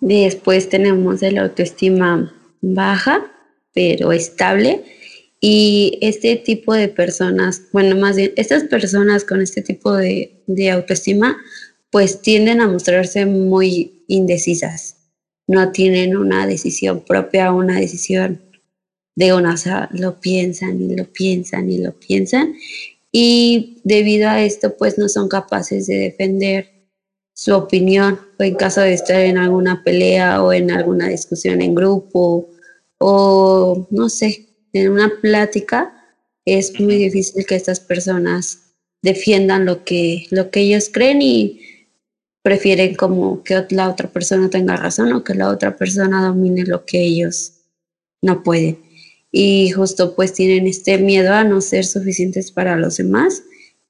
Después 0.00 0.68
tenemos 0.68 1.22
el 1.22 1.38
autoestima 1.38 2.34
baja, 2.60 3.32
pero 3.72 4.12
estable, 4.12 4.84
y 5.46 5.98
este 6.00 6.36
tipo 6.36 6.72
de 6.72 6.88
personas, 6.88 7.64
bueno, 7.70 7.96
más 7.96 8.16
bien, 8.16 8.32
estas 8.36 8.64
personas 8.64 9.26
con 9.26 9.42
este 9.42 9.60
tipo 9.60 9.92
de, 9.92 10.42
autoestima, 10.72 11.36
pues 11.90 12.22
tienden 12.22 12.62
a 12.62 12.66
mostrarse 12.66 13.26
muy 13.26 14.06
indecisas. 14.08 14.96
No 15.46 15.70
tienen 15.70 16.16
una 16.16 16.46
decisión 16.46 17.04
propia, 17.04 17.52
una 17.52 17.78
decisión 17.78 18.40
de 19.16 19.34
una, 19.34 19.52
o 19.52 19.88
lo 19.90 20.18
piensan 20.18 20.80
y 20.80 20.96
lo 20.96 21.12
piensan 21.12 21.70
y 21.70 21.76
lo 21.76 21.92
piensan. 21.92 22.54
Y 23.12 23.82
debido 23.84 24.30
a 24.30 24.42
esto, 24.42 24.78
pues 24.78 24.96
no 24.96 25.10
son 25.10 25.28
capaces 25.28 25.86
de 25.86 25.96
defender 25.96 26.70
su 27.34 27.54
opinión 27.54 28.18
o 28.40 28.44
en 28.44 28.54
caso 28.54 28.80
de 28.80 28.94
estar 28.94 29.20
en 29.20 29.36
alguna 29.36 29.84
pelea 29.84 30.42
o 30.42 30.54
en 30.54 30.70
alguna 30.70 31.08
discusión 31.08 31.60
en 31.60 31.74
grupo 31.74 32.48
o 32.96 33.86
no 33.90 34.08
sé, 34.08 34.53
en 34.74 34.90
una 34.90 35.10
plática 35.22 35.94
es 36.44 36.78
muy 36.78 36.96
difícil 36.96 37.46
que 37.46 37.54
estas 37.54 37.80
personas 37.80 38.74
defiendan 39.02 39.64
lo 39.64 39.84
que, 39.84 40.26
lo 40.30 40.50
que 40.50 40.60
ellos 40.60 40.90
creen 40.92 41.22
y 41.22 41.60
prefieren 42.42 42.94
como 42.94 43.42
que 43.42 43.64
la 43.70 43.88
otra 43.88 44.12
persona 44.12 44.50
tenga 44.50 44.76
razón 44.76 45.12
o 45.12 45.24
que 45.24 45.34
la 45.34 45.48
otra 45.48 45.76
persona 45.76 46.26
domine 46.26 46.64
lo 46.64 46.84
que 46.84 47.02
ellos 47.02 47.52
no 48.20 48.42
pueden. 48.42 48.78
Y 49.30 49.70
justo 49.70 50.14
pues 50.14 50.32
tienen 50.32 50.66
este 50.66 50.98
miedo 50.98 51.32
a 51.32 51.44
no 51.44 51.60
ser 51.60 51.86
suficientes 51.86 52.52
para 52.52 52.76
los 52.76 52.98
demás 52.98 53.42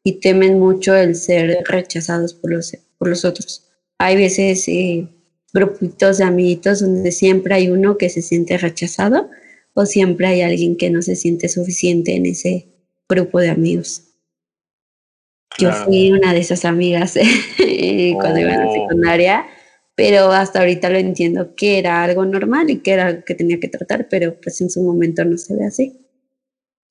y 0.04 0.20
temen 0.20 0.58
mucho 0.58 0.94
el 0.94 1.16
ser 1.16 1.58
rechazados 1.66 2.34
por 2.34 2.52
los, 2.52 2.76
por 2.98 3.08
los 3.08 3.24
otros. 3.24 3.64
Hay 3.98 4.16
veces 4.16 4.68
eh, 4.68 5.08
grupitos 5.52 6.18
de 6.18 6.24
amiguitos 6.24 6.80
donde 6.80 7.10
siempre 7.10 7.54
hay 7.54 7.70
uno 7.70 7.96
que 7.96 8.10
se 8.10 8.22
siente 8.22 8.58
rechazado 8.58 9.30
o 9.74 9.86
siempre 9.86 10.26
hay 10.26 10.42
alguien 10.42 10.76
que 10.76 10.90
no 10.90 11.02
se 11.02 11.16
siente 11.16 11.48
suficiente 11.48 12.14
en 12.14 12.26
ese 12.26 12.68
grupo 13.08 13.40
de 13.40 13.50
amigos. 13.50 14.02
Yo 15.58 15.72
fui 15.72 16.10
una 16.10 16.32
de 16.32 16.40
esas 16.40 16.64
amigas 16.64 17.14
cuando 18.14 18.40
iba 18.40 18.54
a 18.54 18.58
la 18.58 18.68
oh. 18.68 18.72
secundaria, 18.72 19.46
pero 19.94 20.32
hasta 20.32 20.60
ahorita 20.60 20.90
lo 20.90 20.98
entiendo 20.98 21.54
que 21.54 21.78
era 21.78 22.02
algo 22.02 22.24
normal 22.24 22.70
y 22.70 22.78
que 22.78 22.92
era 22.92 23.06
algo 23.06 23.24
que 23.24 23.34
tenía 23.34 23.60
que 23.60 23.68
tratar, 23.68 24.08
pero 24.08 24.40
pues 24.40 24.60
en 24.60 24.70
su 24.70 24.82
momento 24.82 25.24
no 25.24 25.36
se 25.38 25.54
ve 25.54 25.66
así. 25.66 26.00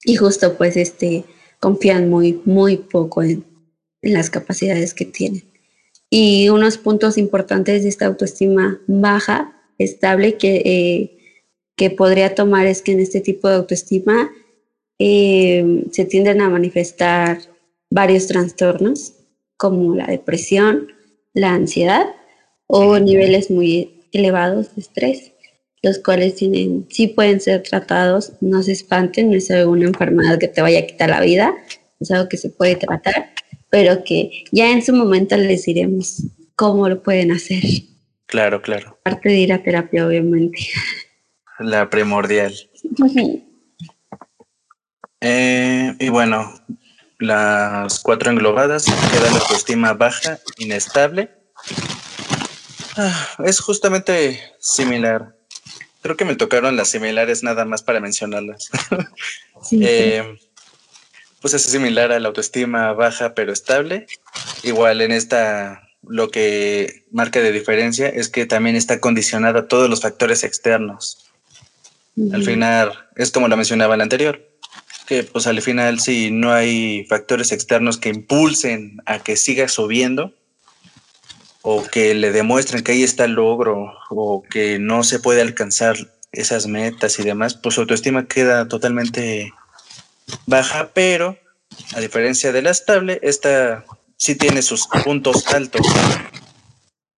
Y 0.05 0.15
justo 0.15 0.57
pues 0.57 0.77
este 0.77 1.25
confían 1.59 2.09
muy, 2.09 2.41
muy 2.45 2.77
poco 2.77 3.23
en, 3.23 3.45
en 4.01 4.13
las 4.13 4.29
capacidades 4.29 4.93
que 4.93 5.05
tienen. 5.05 5.43
Y 6.09 6.49
unos 6.49 6.77
puntos 6.77 7.17
importantes 7.17 7.83
de 7.83 7.89
esta 7.89 8.05
autoestima 8.05 8.79
baja, 8.85 9.63
estable, 9.79 10.37
que, 10.37 10.61
eh, 10.63 11.22
que 11.75 11.89
podría 11.89 12.35
tomar 12.35 12.67
es 12.67 12.81
que 12.81 12.91
en 12.91 12.99
este 12.99 13.21
tipo 13.21 13.47
de 13.47 13.55
autoestima 13.55 14.31
eh, 14.99 15.85
se 15.91 16.05
tienden 16.05 16.41
a 16.41 16.49
manifestar 16.49 17.39
varios 17.89 18.27
trastornos 18.27 19.13
como 19.57 19.95
la 19.95 20.07
depresión, 20.07 20.87
la 21.33 21.53
ansiedad 21.53 22.07
o 22.67 22.99
niveles 22.99 23.49
muy 23.49 24.01
elevados 24.11 24.75
de 24.75 24.81
estrés, 24.81 25.31
los 25.81 25.99
cuales 25.99 26.35
tienen, 26.35 26.87
sí 26.89 27.07
pueden 27.07 27.41
ser 27.41 27.63
tratados, 27.63 28.33
no 28.41 28.63
se 28.63 28.71
espanten, 28.71 29.29
no 29.29 29.37
es 29.37 29.51
alguna 29.51 29.87
enfermedad 29.87 30.39
que 30.39 30.47
te 30.47 30.61
vaya 30.61 30.79
a 30.79 30.87
quitar 30.87 31.09
la 31.09 31.21
vida, 31.21 31.53
es 31.99 32.11
algo 32.11 32.29
que 32.29 32.37
se 32.37 32.49
puede 32.49 32.75
tratar, 32.75 33.31
pero 33.69 34.03
que 34.03 34.45
ya 34.51 34.71
en 34.71 34.81
su 34.83 34.93
momento 34.93 35.35
les 35.35 35.65
diremos 35.65 36.23
cómo 36.55 36.87
lo 36.87 37.01
pueden 37.01 37.31
hacer. 37.31 37.63
Claro, 38.25 38.61
claro. 38.61 38.97
Aparte 39.01 39.29
de 39.29 39.39
ir 39.39 39.53
a 39.53 39.61
terapia, 39.61 40.07
obviamente. 40.07 40.59
La 41.63 41.89
primordial. 41.89 42.53
Eh, 45.21 45.95
y 45.97 46.09
bueno, 46.09 46.53
las 47.19 47.99
cuatro 47.99 48.31
englobadas 48.31 48.83
queda 48.83 49.31
la 49.31 49.39
autoestima 49.39 49.93
baja, 49.93 50.39
inestable. 50.57 51.31
Ah, 52.97 53.27
es 53.45 53.61
justamente 53.61 54.41
similar. 54.59 55.37
Creo 56.01 56.17
que 56.17 56.25
me 56.25 56.35
tocaron 56.35 56.75
las 56.75 56.89
similares 56.89 57.43
nada 57.43 57.63
más 57.63 57.81
para 57.81 57.99
mencionarlas. 57.99 58.69
Eh, 59.71 60.37
pues 61.39 61.53
es 61.53 61.61
similar 61.61 62.11
a 62.11 62.19
la 62.19 62.27
autoestima 62.27 62.91
baja 62.91 63.33
pero 63.33 63.53
estable. 63.53 64.07
Igual 64.63 64.99
en 64.99 65.13
esta 65.13 65.87
lo 66.05 66.29
que 66.29 67.05
marca 67.11 67.39
de 67.39 67.53
diferencia 67.53 68.09
es 68.09 68.27
que 68.27 68.45
también 68.45 68.75
está 68.75 68.99
condicionada 68.99 69.61
a 69.61 69.67
todos 69.69 69.89
los 69.89 70.01
factores 70.01 70.43
externos. 70.43 71.32
Al 72.31 72.43
final, 72.43 72.91
es 73.15 73.31
como 73.31 73.47
lo 73.47 73.57
mencionaba 73.57 73.95
el 73.95 74.01
anterior, 74.01 74.47
que 75.07 75.23
pues 75.23 75.47
al 75.47 75.61
final 75.61 75.99
si 75.99 76.31
no 76.31 76.53
hay 76.53 77.05
factores 77.05 77.51
externos 77.51 77.97
que 77.97 78.09
impulsen 78.09 78.97
a 79.05 79.19
que 79.19 79.35
siga 79.35 79.67
subiendo 79.67 80.33
o 81.61 81.83
que 81.83 82.13
le 82.13 82.31
demuestren 82.31 82.83
que 82.83 82.91
ahí 82.91 83.03
está 83.03 83.25
el 83.25 83.33
logro 83.33 83.93
o 84.09 84.43
que 84.43 84.79
no 84.79 85.03
se 85.03 85.19
puede 85.19 85.41
alcanzar 85.41 85.95
esas 86.31 86.67
metas 86.67 87.19
y 87.19 87.23
demás, 87.23 87.55
pues 87.55 87.75
su 87.75 87.81
autoestima 87.81 88.27
queda 88.27 88.67
totalmente 88.67 89.53
baja, 90.45 90.91
pero 90.93 91.37
a 91.95 91.99
diferencia 91.99 92.51
de 92.51 92.61
la 92.61 92.71
estable, 92.71 93.19
esta 93.23 93.85
sí 94.17 94.35
tiene 94.35 94.61
sus 94.61 94.87
puntos 95.03 95.47
altos, 95.53 95.85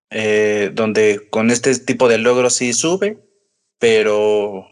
eh, 0.09 0.71
donde 0.73 1.27
con 1.29 1.51
este 1.51 1.77
tipo 1.79 2.07
de 2.07 2.17
logros 2.17 2.55
sí 2.55 2.73
sube, 2.73 3.17
pero 3.79 4.67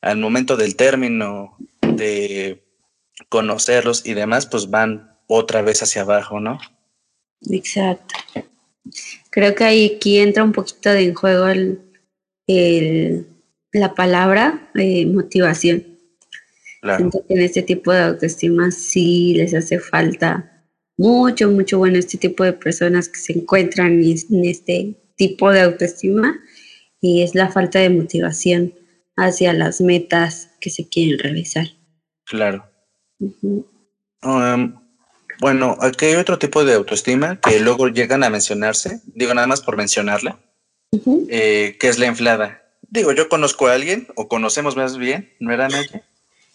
al 0.00 0.18
momento 0.18 0.56
del 0.56 0.76
término 0.76 1.56
de 1.82 2.62
conocerlos 3.28 4.06
y 4.06 4.14
demás, 4.14 4.46
pues 4.46 4.70
van 4.70 5.18
otra 5.26 5.62
vez 5.62 5.82
hacia 5.82 6.02
abajo, 6.02 6.40
¿no? 6.40 6.58
Exacto. 7.50 8.14
Creo 9.30 9.54
que 9.54 9.64
ahí 9.64 9.94
aquí 9.96 10.18
entra 10.18 10.44
un 10.44 10.52
poquito 10.52 10.90
de 10.90 11.04
en 11.04 11.14
juego 11.14 11.46
el, 11.46 13.26
la 13.72 13.94
palabra 13.94 14.70
eh, 14.74 15.06
motivación. 15.06 15.84
Claro. 16.80 17.10
en 17.28 17.40
este 17.40 17.62
tipo 17.62 17.90
de 17.90 18.02
autoestima 18.02 18.70
sí 18.70 19.34
les 19.34 19.52
hace 19.52 19.80
falta 19.80 20.64
mucho, 20.96 21.50
mucho 21.50 21.78
bueno 21.78 21.98
este 21.98 22.18
tipo 22.18 22.44
de 22.44 22.52
personas 22.52 23.08
que 23.08 23.18
se 23.18 23.32
encuentran 23.32 24.00
en 24.00 24.44
este 24.44 24.94
tipo 25.16 25.50
de 25.50 25.62
autoestima 25.62 26.38
y 27.00 27.22
es 27.22 27.34
la 27.34 27.50
falta 27.50 27.80
de 27.80 27.90
motivación 27.90 28.72
hacia 29.18 29.52
las 29.52 29.80
metas 29.80 30.50
que 30.60 30.70
se 30.70 30.88
quieren 30.88 31.18
realizar. 31.18 31.66
Claro. 32.24 32.64
Um, 34.22 34.74
bueno, 35.40 35.76
aquí 35.80 36.06
hay 36.06 36.14
otro 36.14 36.38
tipo 36.38 36.64
de 36.64 36.74
autoestima 36.74 37.40
que 37.40 37.60
luego 37.60 37.88
llegan 37.88 38.24
a 38.24 38.30
mencionarse, 38.30 39.00
digo 39.06 39.34
nada 39.34 39.46
más 39.46 39.60
por 39.60 39.76
mencionarla, 39.76 40.38
eh, 41.28 41.76
que 41.78 41.88
es 41.88 41.98
la 41.98 42.06
inflada. 42.06 42.62
Digo, 42.82 43.12
yo 43.12 43.28
conozco 43.28 43.66
a 43.66 43.74
alguien, 43.74 44.08
o 44.14 44.28
conocemos 44.28 44.76
más 44.76 44.96
bien, 44.96 45.32
¿no 45.40 45.52
era 45.52 45.68
nadie? 45.68 46.02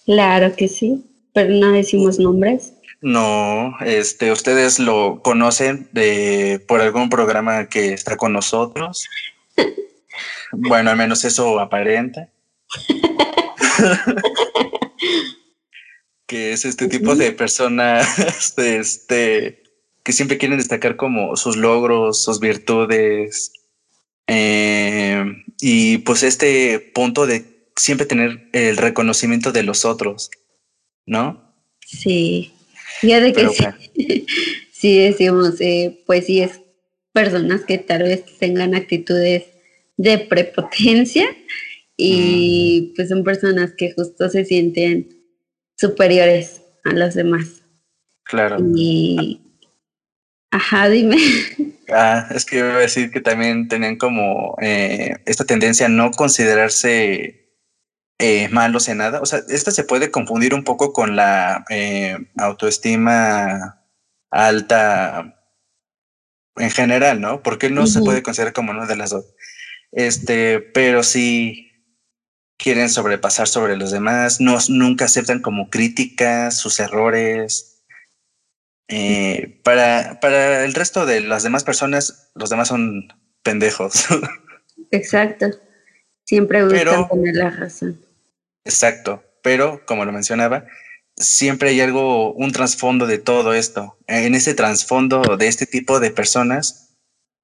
Claro 0.05 0.55
que 0.55 0.67
sí, 0.67 1.05
pero 1.33 1.53
no 1.53 1.71
decimos 1.71 2.17
nombres. 2.17 2.73
No, 3.01 3.75
este, 3.85 4.31
ustedes 4.31 4.79
lo 4.79 5.21
conocen 5.21 5.89
de 5.91 6.63
por 6.67 6.79
algún 6.81 7.09
programa 7.09 7.67
que 7.67 7.93
está 7.93 8.15
con 8.15 8.31
nosotros. 8.31 9.07
bueno, 10.53 10.89
al 10.89 10.97
menos 10.97 11.25
eso 11.25 11.59
aparenta. 11.59 12.29
que 16.27 16.53
es 16.53 16.65
este 16.65 16.87
tipo 16.87 17.15
de 17.15 17.31
personas 17.31 18.57
este, 18.57 19.63
que 20.03 20.13
siempre 20.13 20.37
quieren 20.37 20.57
destacar 20.57 20.95
como 20.95 21.35
sus 21.35 21.57
logros, 21.57 22.23
sus 22.23 22.39
virtudes. 22.39 23.53
Eh, 24.27 25.23
y 25.59 25.99
pues 25.99 26.23
este 26.23 26.79
punto 26.79 27.25
de 27.25 27.67
siempre 27.75 28.05
tener 28.05 28.49
el 28.53 28.77
reconocimiento 28.77 29.51
de 29.51 29.63
los 29.63 29.85
otros, 29.85 30.31
¿no? 31.05 31.53
Sí, 31.85 32.53
ya 33.01 33.19
de 33.19 33.33
que 33.33 33.49
sí, 33.49 34.25
sí, 34.71 34.99
decimos, 34.99 35.59
eh, 35.59 36.01
pues 36.05 36.25
sí 36.25 36.41
es 36.41 36.61
personas 37.11 37.63
que 37.65 37.77
tal 37.77 38.03
vez 38.03 38.23
tengan 38.39 38.75
actitudes 38.75 39.43
de 39.97 40.17
prepotencia 40.17 41.27
y 41.97 42.89
mm. 42.91 42.95
pues 42.95 43.09
son 43.09 43.23
personas 43.23 43.73
que 43.77 43.93
justo 43.93 44.29
se 44.29 44.45
sienten 44.45 45.09
superiores 45.77 46.61
a 46.83 46.93
los 46.93 47.13
demás. 47.13 47.63
Claro. 48.23 48.57
Y... 48.75 49.41
Ajá, 50.51 50.89
dime. 50.89 51.17
Ah, 51.95 52.29
es 52.33 52.45
que 52.45 52.59
iba 52.59 52.73
a 52.73 52.79
decir 52.79 53.11
que 53.11 53.19
también 53.19 53.67
tenían 53.67 53.97
como 53.97 54.55
eh, 54.61 55.17
esta 55.25 55.43
tendencia 55.43 55.85
a 55.85 55.89
no 55.89 56.11
considerarse 56.11 57.43
eh, 58.19 58.47
malos 58.49 58.87
en 58.87 58.99
nada. 58.99 59.21
O 59.21 59.25
sea, 59.25 59.41
esta 59.49 59.69
se 59.69 59.83
puede 59.83 60.09
confundir 60.09 60.53
un 60.53 60.63
poco 60.63 60.93
con 60.93 61.17
la 61.17 61.65
eh, 61.69 62.17
autoestima 62.37 63.83
alta 64.31 65.35
en 66.55 66.71
general, 66.71 67.19
¿no? 67.19 67.43
Porque 67.43 67.69
no 67.69 67.85
se 67.85 67.99
puede 67.99 68.23
considerar 68.23 68.53
como 68.53 68.71
una 68.71 68.85
de 68.85 68.95
las 68.95 69.09
dos. 69.09 69.25
Este, 69.91 70.61
pero 70.61 71.03
sí 71.03 71.72
quieren 72.57 72.89
sobrepasar 72.89 73.47
sobre 73.47 73.77
los 73.77 73.91
demás, 73.91 74.39
no, 74.39 74.57
nunca 74.69 75.05
aceptan 75.05 75.41
como 75.41 75.69
críticas 75.69 76.57
sus 76.57 76.79
errores. 76.79 77.83
Eh, 78.87 79.59
para, 79.63 80.19
para 80.19 80.65
el 80.65 80.73
resto 80.73 81.05
de 81.05 81.21
las 81.21 81.43
demás 81.43 81.63
personas, 81.63 82.31
los 82.35 82.49
demás 82.49 82.67
son 82.67 83.07
pendejos. 83.41 84.05
Exacto. 84.91 85.47
Siempre 86.25 86.63
buscan 86.63 87.09
tener 87.09 87.35
la 87.35 87.49
razón. 87.49 87.99
Exacto. 88.63 89.23
Pero, 89.41 89.85
como 89.85 90.05
lo 90.05 90.11
mencionaba, 90.11 90.65
siempre 91.15 91.69
hay 91.69 91.81
algo, 91.81 92.33
un 92.33 92.51
trasfondo 92.51 93.07
de 93.07 93.17
todo 93.17 93.53
esto. 93.53 93.97
En 94.07 94.35
ese 94.35 94.53
trasfondo 94.53 95.21
de 95.37 95.47
este 95.47 95.65
tipo 95.65 95.99
de 95.99 96.11
personas, 96.11 96.95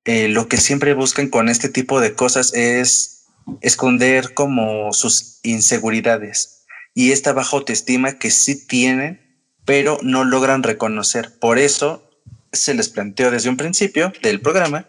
eh, 0.06 0.30
lo 0.30 0.48
que 0.48 0.58
siempre 0.58 0.94
buscan 0.94 1.30
con 1.30 1.50
este 1.50 1.70
tipo 1.70 2.00
de 2.00 2.14
cosas 2.14 2.54
es 2.54 3.19
esconder 3.62 4.34
como 4.34 4.94
sus 4.94 5.40
inseguridades 5.44 6.66
y 6.94 7.12
esta 7.12 7.34
baja 7.34 7.58
autoestima 7.58 8.20
que 8.20 8.32
sí 8.32 8.68
tienen, 8.68 9.22
pero 9.66 10.00
no 10.02 10.24
logran 10.26 10.64
reconocer. 10.64 11.38
Por 11.40 11.60
eso 11.60 12.10
se 12.52 12.74
les 12.74 12.90
planteó 12.90 13.32
desde 13.32 13.50
un 13.50 13.58
principio 13.58 14.12
del 14.22 14.42
programa 14.42 14.88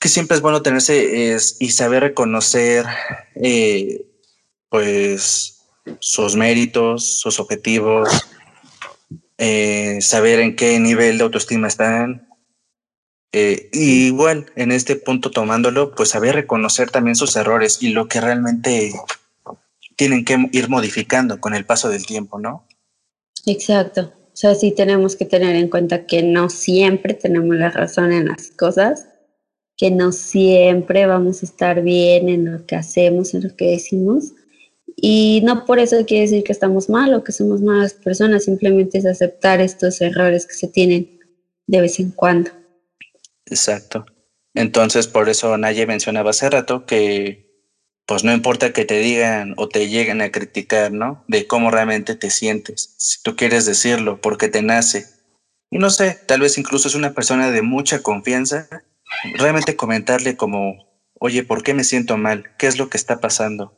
que 0.00 0.08
siempre 0.08 0.34
es 0.34 0.40
bueno 0.40 0.62
tenerse 0.62 1.34
es, 1.34 1.58
y 1.60 1.70
saber 1.70 2.02
reconocer, 2.02 2.86
eh, 3.34 4.02
pues, 4.70 5.60
sus 5.98 6.36
méritos, 6.36 7.20
sus 7.20 7.38
objetivos, 7.38 8.08
eh, 9.36 9.98
saber 10.00 10.40
en 10.40 10.56
qué 10.56 10.78
nivel 10.80 11.18
de 11.18 11.24
autoestima 11.24 11.68
están. 11.68 12.29
Eh, 13.32 13.68
y 13.72 14.06
igual, 14.06 14.46
en 14.56 14.72
este 14.72 14.96
punto 14.96 15.30
tomándolo, 15.30 15.94
pues 15.94 16.10
saber 16.10 16.34
reconocer 16.34 16.90
también 16.90 17.16
sus 17.16 17.36
errores 17.36 17.82
y 17.82 17.90
lo 17.90 18.08
que 18.08 18.20
realmente 18.20 18.92
tienen 19.96 20.24
que 20.24 20.48
ir 20.52 20.68
modificando 20.68 21.40
con 21.40 21.54
el 21.54 21.64
paso 21.64 21.88
del 21.88 22.06
tiempo, 22.06 22.38
¿no? 22.38 22.66
Exacto. 23.46 24.12
O 24.32 24.36
sea, 24.36 24.54
sí 24.54 24.72
tenemos 24.72 25.16
que 25.16 25.26
tener 25.26 25.54
en 25.56 25.68
cuenta 25.68 26.06
que 26.06 26.22
no 26.22 26.50
siempre 26.50 27.14
tenemos 27.14 27.54
la 27.56 27.70
razón 27.70 28.12
en 28.12 28.26
las 28.28 28.50
cosas 28.50 29.06
que 29.80 29.90
no 29.90 30.12
siempre 30.12 31.06
vamos 31.06 31.42
a 31.42 31.46
estar 31.46 31.80
bien 31.80 32.28
en 32.28 32.52
lo 32.52 32.66
que 32.66 32.76
hacemos, 32.76 33.32
en 33.32 33.44
lo 33.44 33.56
que 33.56 33.70
decimos. 33.70 34.34
Y 34.94 35.40
no 35.42 35.64
por 35.64 35.78
eso 35.78 36.04
quiere 36.04 36.24
decir 36.24 36.44
que 36.44 36.52
estamos 36.52 36.90
mal 36.90 37.14
o 37.14 37.24
que 37.24 37.32
somos 37.32 37.62
malas 37.62 37.94
personas, 37.94 38.44
simplemente 38.44 38.98
es 38.98 39.06
aceptar 39.06 39.62
estos 39.62 40.02
errores 40.02 40.46
que 40.46 40.52
se 40.52 40.68
tienen 40.68 41.18
de 41.66 41.80
vez 41.80 41.98
en 41.98 42.10
cuando. 42.10 42.50
Exacto. 43.50 44.06
Entonces, 44.54 45.06
por 45.06 45.28
eso 45.28 45.56
Naye 45.58 45.86
mencionaba 45.86 46.30
hace 46.30 46.48
rato 46.50 46.86
que, 46.86 47.50
pues 48.06 48.24
no 48.24 48.32
importa 48.32 48.72
que 48.72 48.84
te 48.84 48.98
digan 48.98 49.54
o 49.56 49.68
te 49.68 49.88
lleguen 49.88 50.22
a 50.22 50.30
criticar, 50.32 50.92
¿no? 50.92 51.24
De 51.28 51.46
cómo 51.46 51.70
realmente 51.70 52.14
te 52.14 52.30
sientes. 52.30 52.94
Si 52.98 53.22
tú 53.22 53.36
quieres 53.36 53.66
decirlo, 53.66 54.20
porque 54.20 54.48
te 54.48 54.62
nace. 54.62 55.06
Y 55.70 55.78
no 55.78 55.90
sé, 55.90 56.18
tal 56.26 56.40
vez 56.40 56.58
incluso 56.58 56.88
es 56.88 56.94
una 56.94 57.14
persona 57.14 57.50
de 57.50 57.62
mucha 57.62 58.02
confianza 58.02 58.68
realmente 59.38 59.76
comentarle 59.76 60.36
como, 60.36 60.88
oye, 61.18 61.44
¿por 61.44 61.62
qué 61.62 61.74
me 61.74 61.84
siento 61.84 62.16
mal? 62.16 62.56
¿Qué 62.58 62.66
es 62.66 62.78
lo 62.78 62.88
que 62.88 62.96
está 62.96 63.20
pasando? 63.20 63.76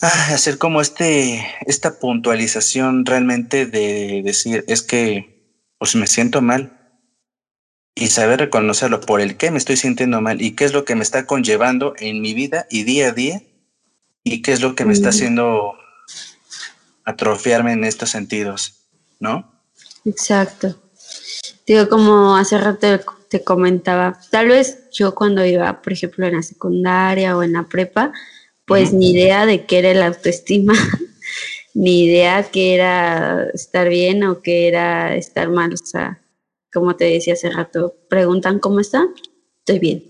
Ah, 0.00 0.30
hacer 0.34 0.58
como 0.58 0.80
este, 0.80 1.46
esta 1.66 1.98
puntualización 1.98 3.06
realmente 3.06 3.66
de 3.66 4.22
decir, 4.24 4.64
es 4.66 4.82
que, 4.82 5.58
pues 5.78 5.94
me 5.94 6.06
siento 6.06 6.42
mal. 6.42 6.81
Y 7.94 8.08
saber 8.08 8.40
reconocerlo 8.40 9.00
por 9.00 9.20
el 9.20 9.36
qué 9.36 9.50
me 9.50 9.58
estoy 9.58 9.76
sintiendo 9.76 10.20
mal 10.20 10.40
y 10.40 10.52
qué 10.52 10.64
es 10.64 10.72
lo 10.72 10.84
que 10.84 10.94
me 10.94 11.02
está 11.02 11.26
conllevando 11.26 11.94
en 11.98 12.20
mi 12.20 12.32
vida 12.34 12.66
y 12.70 12.84
día 12.84 13.08
a 13.08 13.12
día 13.12 13.42
y 14.24 14.42
qué 14.42 14.52
es 14.52 14.60
lo 14.60 14.74
que 14.74 14.84
me 14.84 14.92
está 14.92 15.10
haciendo 15.10 15.74
atrofiarme 17.04 17.72
en 17.72 17.84
estos 17.84 18.10
sentidos, 18.10 18.86
¿no? 19.20 19.52
Exacto. 20.04 20.80
Digo, 21.66 21.88
como 21.88 22.36
hace 22.36 22.58
rato 22.58 23.00
te 23.28 23.44
comentaba, 23.44 24.18
tal 24.30 24.48
vez 24.48 24.90
yo 24.90 25.14
cuando 25.14 25.44
iba, 25.44 25.80
por 25.82 25.92
ejemplo, 25.92 26.26
en 26.26 26.36
la 26.36 26.42
secundaria 26.42 27.36
o 27.36 27.42
en 27.42 27.52
la 27.52 27.68
prepa, 27.68 28.12
pues 28.66 28.92
ni 28.92 29.12
idea 29.12 29.46
de 29.46 29.64
qué 29.66 29.78
era 29.78 29.94
la 29.94 30.06
autoestima, 30.06 30.74
ni 31.74 32.04
idea 32.04 32.50
qué 32.50 32.74
era 32.74 33.48
estar 33.54 33.88
bien 33.88 34.24
o 34.24 34.40
qué 34.42 34.68
era 34.68 35.14
estar 35.14 35.48
mal. 35.50 35.74
O 35.74 35.76
sea, 35.76 36.21
como 36.72 36.96
te 36.96 37.04
decía 37.04 37.34
hace 37.34 37.50
rato, 37.50 37.96
preguntan 38.08 38.58
cómo 38.58 38.80
está, 38.80 39.08
estoy 39.58 39.78
bien. 39.78 40.04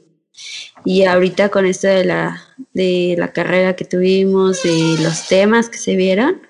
Y 0.84 1.04
ahorita 1.04 1.50
con 1.50 1.66
esto 1.66 1.88
de 1.88 2.04
la, 2.04 2.42
de 2.72 3.14
la 3.18 3.32
carrera 3.32 3.76
que 3.76 3.84
tuvimos, 3.84 4.62
de 4.62 4.96
los 5.02 5.28
temas 5.28 5.68
que 5.68 5.78
se 5.78 5.96
vieron, 5.96 6.42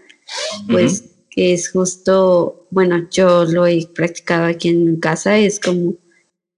pues 0.69 1.05
que 1.31 1.55
es 1.55 1.71
justo, 1.71 2.67
bueno, 2.71 3.09
yo 3.11 3.45
lo 3.45 3.67
he 3.67 3.87
practicado 3.87 4.47
aquí 4.47 4.69
en 4.69 5.01
casa, 5.01 5.39
es 5.39 5.59
como 5.59 5.95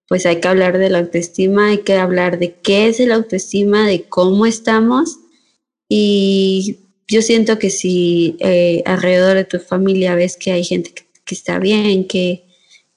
pues 0.08 0.26
hay 0.26 0.40
que 0.40 0.48
hablar 0.48 0.78
de 0.78 0.90
la 0.90 0.98
autoestima, 0.98 1.68
hay 1.68 1.78
que 1.78 1.94
hablar 1.94 2.38
de 2.38 2.54
qué 2.54 2.88
es 2.88 3.00
el 3.00 3.12
autoestima, 3.12 3.86
de 3.86 4.04
cómo 4.04 4.46
estamos. 4.46 5.18
Y 5.88 6.78
yo 7.08 7.22
siento 7.22 7.58
que 7.58 7.70
si 7.70 8.36
eh, 8.40 8.82
alrededor 8.86 9.36
de 9.36 9.44
tu 9.44 9.58
familia 9.58 10.14
ves 10.14 10.36
que 10.36 10.52
hay 10.52 10.64
gente 10.64 10.92
que, 10.92 11.34
está 11.34 11.58
bien, 11.58 12.06
que, 12.06 12.44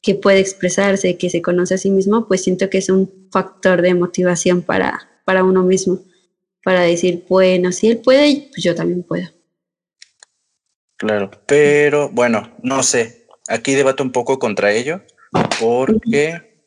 que, 0.07 0.15
puede 0.15 0.39
expresarse, 0.39 1.17
que 1.17 1.29
se 1.29 1.41
conoce 1.41 1.73
a 1.73 1.77
sí 1.77 1.91
mismo, 1.91 2.27
pues 2.27 2.43
siento 2.43 2.69
que 2.69 2.77
es 2.77 2.89
un 2.89 3.27
factor 3.31 3.81
de 3.81 3.93
motivación 3.93 4.61
para, 4.61 5.09
para 5.25 5.43
uno 5.43 5.63
mismo, 5.63 5.99
para 6.63 6.81
decir, 6.81 7.25
bueno, 7.27 7.71
si 7.71 7.89
él 7.89 7.97
puede, 7.97 8.47
pues 8.49 8.63
yo 8.63 8.73
también 8.73 9.03
puedo. 9.03 9.27
Claro, 10.95 11.29
pero 11.45 12.09
bueno, 12.09 12.55
no 12.63 12.83
sé, 12.83 13.27
aquí 13.47 13.75
debato 13.75 14.01
un 14.01 14.11
poco 14.11 14.39
contra 14.39 14.71
ello, 14.71 15.01
porque 15.59 16.63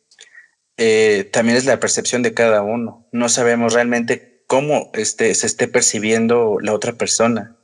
eh, 0.76 1.28
también 1.32 1.57
es 1.57 1.64
la 1.64 1.80
percepción 1.80 2.22
de 2.22 2.34
cada 2.34 2.62
uno. 2.62 3.09
No 3.12 3.28
sabemos 3.28 3.72
realmente 3.72 4.45
cómo 4.47 4.91
este, 4.95 5.34
se 5.34 5.47
esté 5.47 5.66
percibiendo 5.66 6.59
la 6.61 6.74
otra 6.74 6.93
persona. 6.93 7.57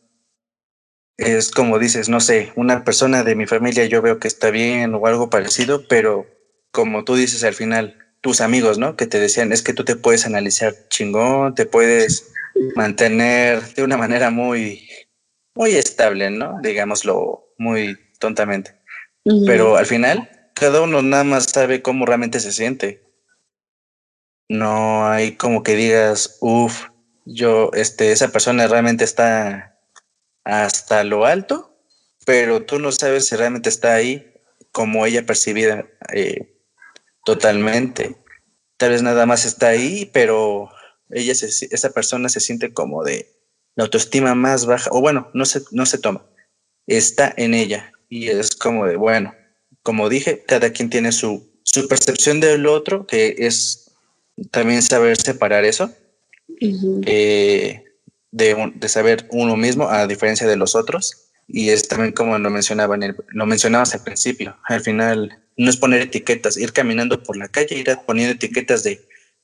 Es 1.17 1.51
como 1.51 1.79
dices, 1.79 2.09
no 2.09 2.21
sé, 2.21 2.53
una 2.57 2.85
persona 2.85 3.25
de 3.25 3.35
mi 3.35 3.47
familia 3.47 3.87
yo 3.87 4.03
veo 4.03 4.19
que 4.19 4.29
está 4.29 4.51
bien 4.51 4.95
o 4.95 5.07
algo 5.07 5.31
parecido, 5.31 5.87
pero 5.89 6.27
como 6.71 7.05
tú 7.05 7.15
dices 7.15 7.43
al 7.45 7.55
final, 7.55 7.99
tus 8.21 8.41
amigos, 8.41 8.79
¿no? 8.79 8.97
Que 8.97 9.07
te 9.07 9.19
decían, 9.19 9.53
es 9.53 9.63
que 9.63 9.73
tú 9.73 9.85
te 9.85 9.97
puedes 9.97 10.27
analizar 10.27 10.75
chingón, 10.89 11.55
te 11.55 11.65
puedes 11.65 12.33
mantener 12.75 13.63
de 13.75 13.83
una 13.83 13.97
manera 13.97 14.31
muy, 14.31 14.89
muy 15.55 15.75
estable, 15.75 16.31
¿no? 16.31 16.59
Digámoslo 16.63 17.55
muy 17.59 17.99
tontamente. 18.19 18.81
Pero 19.47 19.77
al 19.77 19.87
final, 19.87 20.31
cada 20.55 20.83
uno 20.83 21.03
nada 21.03 21.25
más 21.25 21.45
sabe 21.45 21.83
cómo 21.83 22.07
realmente 22.07 22.39
se 22.41 22.53
siente 22.53 23.07
no 24.49 25.09
hay 25.09 25.37
como 25.37 25.63
que 25.63 25.75
digas, 25.75 26.39
uff, 26.41 26.89
yo, 27.25 27.71
este, 27.75 28.13
esa 28.13 28.29
persona 28.29 28.67
realmente 28.69 29.05
está 29.05 29.76
hasta 30.47 31.03
lo 31.03 31.27
alto, 31.27 31.77
pero 32.25 32.65
tú 32.65 32.79
no 32.79 32.93
sabes 32.93 33.27
si 33.27 33.35
realmente 33.37 33.69
está 33.69 33.95
ahí 33.95 34.33
como 34.71 35.05
ella 35.05 35.27
percibida 35.27 35.87
eh, 36.13 36.57
totalmente. 37.25 38.17
Tal 38.77 38.91
vez 38.91 39.03
nada 39.03 39.27
más 39.27 39.45
está 39.45 39.69
ahí, 39.69 40.09
pero 40.13 40.71
ella 41.11 41.33
esa 41.33 41.91
persona 41.91 42.29
se 42.29 42.41
siente 42.41 42.73
como 42.73 43.03
de 43.03 43.29
la 43.75 43.85
autoestima 43.85 44.35
más 44.35 44.67
baja, 44.67 44.89
o 44.93 45.01
bueno, 45.01 45.31
no 45.35 45.45
se, 45.45 45.63
no 45.73 45.85
se 45.85 45.99
toma, 45.99 46.25
está 46.87 47.35
en 47.37 47.53
ella. 47.53 47.93
Y 48.09 48.29
es 48.29 48.55
como 48.55 48.87
de, 48.87 48.97
bueno, 48.97 49.35
como 49.83 50.09
dije, 50.09 50.45
cada 50.47 50.71
quien 50.71 50.91
tiene 50.91 51.11
su, 51.11 51.51
su 51.65 51.89
percepción 51.89 52.39
del 52.39 52.67
otro, 52.67 53.07
que 53.07 53.35
es 53.39 53.91
también 54.53 54.81
saber 54.83 55.17
separar 55.21 55.65
eso, 55.65 55.91
eh, 57.05 57.86
de, 58.37 58.73
de, 58.75 58.89
saber 58.89 59.27
uno 59.31 59.57
mismo 59.57 59.89
a 59.89 60.07
diferencia 60.07 60.47
de 60.47 60.57
los 60.57 60.75
otros. 60.75 61.31
Y 61.49 61.71
es 61.71 61.89
también 61.89 62.13
como 62.13 62.39
lo, 62.39 62.51
mencionaba 62.51 62.97
lo 62.97 63.47
mencionabas 63.47 63.95
al 63.95 64.03
principio, 64.03 64.57
al 64.65 64.81
final 64.81 65.43
no 65.57 65.71
es 65.71 65.77
poner 65.77 66.03
etiquetas, 66.03 66.57
ir 66.57 66.73
caminando 66.73 67.23
por 67.23 67.37
la 67.37 67.49
calle, 67.49 67.77
ir 67.77 67.87
poniendo 68.05 68.35
etiquetas 68.35 68.83
de 68.83 69.01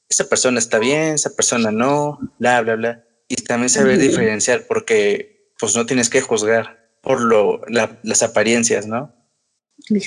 esa 0.09 0.29
persona 0.29 0.59
está 0.59 0.79
bien, 0.79 1.15
esa 1.15 1.35
persona 1.35 1.71
no, 1.71 2.19
bla, 2.39 2.61
bla, 2.61 2.75
bla. 2.75 3.05
Y 3.29 3.37
también 3.37 3.71
saber 3.71 3.99
diferenciar 3.99 4.67
porque 4.67 5.49
pues 5.59 5.75
no 5.75 5.87
tienes 5.87 6.11
que 6.11 6.21
juzgar 6.21 6.91
por 7.01 7.21
lo, 7.21 7.63
las 7.69 8.23
apariencias, 8.23 8.87
¿no? 8.87 9.15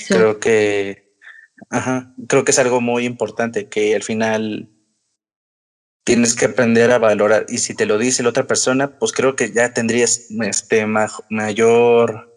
Creo 0.06 0.38
que, 0.38 1.16
ajá, 1.70 2.14
creo 2.28 2.44
que 2.44 2.52
es 2.52 2.58
algo 2.58 2.80
muy 2.80 3.04
importante 3.04 3.68
que 3.68 3.96
al 3.96 4.02
final 4.02 4.70
tienes 6.06 6.36
que 6.36 6.44
aprender 6.44 6.92
a 6.92 6.98
valorar. 6.98 7.46
Y 7.48 7.58
si 7.58 7.74
te 7.74 7.84
lo 7.84 7.98
dice 7.98 8.22
la 8.22 8.28
otra 8.28 8.46
persona, 8.46 8.96
pues 8.96 9.10
creo 9.10 9.34
que 9.34 9.52
ya 9.52 9.74
tendrías 9.74 10.28
este 10.40 10.86
mayor 10.86 12.32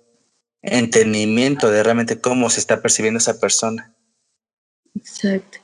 entendimiento 0.64 1.70
de 1.70 1.84
realmente 1.84 2.20
cómo 2.20 2.50
se 2.50 2.60
está 2.60 2.82
percibiendo 2.82 3.20
esa 3.20 3.40
persona. 3.40 3.94
Exacto. 4.96 5.60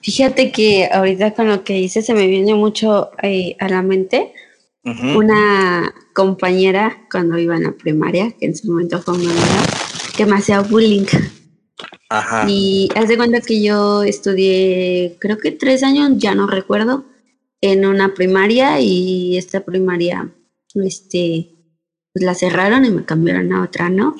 Fíjate 0.00 0.52
que 0.52 0.88
ahorita 0.90 1.34
con 1.34 1.48
lo 1.48 1.64
que 1.64 1.74
dices 1.74 2.06
se 2.06 2.14
me 2.14 2.28
viene 2.28 2.54
mucho 2.54 3.10
eh, 3.22 3.56
a 3.58 3.68
la 3.68 3.82
mente 3.82 4.32
una 4.84 5.92
compañera 6.14 7.06
cuando 7.10 7.36
iba 7.36 7.56
en 7.56 7.64
la 7.64 7.72
primaria, 7.72 8.32
que 8.38 8.46
en 8.46 8.56
su 8.56 8.68
momento 8.68 9.02
fue 9.02 9.14
una 9.14 9.34
que 10.16 10.24
me 10.24 10.36
hacía 10.36 10.60
bullying. 10.60 11.04
Ajá. 12.08 12.46
Y 12.48 12.88
hace 12.94 13.18
cuenta 13.18 13.42
que 13.42 13.60
yo 13.62 14.02
estudié, 14.04 15.16
creo 15.18 15.36
que 15.36 15.50
tres 15.50 15.82
años, 15.82 16.12
ya 16.16 16.34
no 16.34 16.46
recuerdo, 16.46 17.04
en 17.60 17.84
una 17.86 18.14
primaria 18.14 18.80
y 18.80 19.36
esta 19.36 19.64
primaria, 19.64 20.32
este, 20.74 21.54
pues 22.12 22.24
la 22.24 22.34
cerraron 22.34 22.84
y 22.84 22.90
me 22.90 23.04
cambiaron 23.04 23.52
a 23.52 23.62
otra, 23.62 23.88
¿no? 23.88 24.16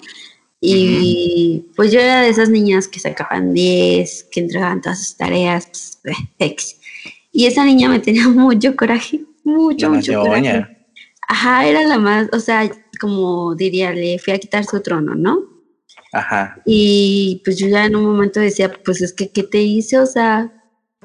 Y 0.60 1.66
pues 1.76 1.92
yo 1.92 2.00
era 2.00 2.20
de 2.20 2.30
esas 2.30 2.50
niñas 2.50 2.88
que 2.88 2.98
sacaban 2.98 3.52
10, 3.54 4.28
que 4.32 4.40
entregaban 4.40 4.80
todas 4.80 4.98
sus 4.98 5.16
tareas, 5.16 6.00
pues, 6.02 6.16
ex. 6.38 6.80
Y 7.30 7.46
esa 7.46 7.64
niña 7.64 7.88
me 7.88 8.00
tenía 8.00 8.28
mucho 8.28 8.74
coraje, 8.74 9.24
mucho, 9.44 9.90
mucho 9.90 10.20
coraje. 10.20 10.66
Ajá, 11.28 11.66
era 11.66 11.82
la 11.86 11.98
más, 11.98 12.28
o 12.32 12.40
sea, 12.40 12.68
como 13.00 13.54
diría, 13.54 13.92
le 13.92 14.18
fui 14.18 14.32
a 14.32 14.38
quitar 14.38 14.64
su 14.64 14.80
trono, 14.80 15.14
¿no? 15.14 15.44
Ajá. 16.12 16.60
Y 16.64 17.42
pues 17.44 17.58
yo 17.58 17.68
ya 17.68 17.84
en 17.84 17.96
un 17.96 18.04
momento 18.04 18.40
decía, 18.40 18.72
pues 18.84 19.02
es 19.02 19.12
que, 19.12 19.30
¿qué 19.30 19.42
te 19.42 19.60
hice? 19.60 19.98
O 19.98 20.06
sea, 20.06 20.57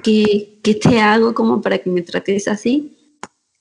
¿qué, 0.04 0.60
¿qué 0.62 0.76
te 0.76 1.00
hago 1.00 1.34
como 1.34 1.62
para 1.62 1.80
que 1.80 1.90
me 1.90 2.02
trates 2.02 2.48
así? 2.48 2.98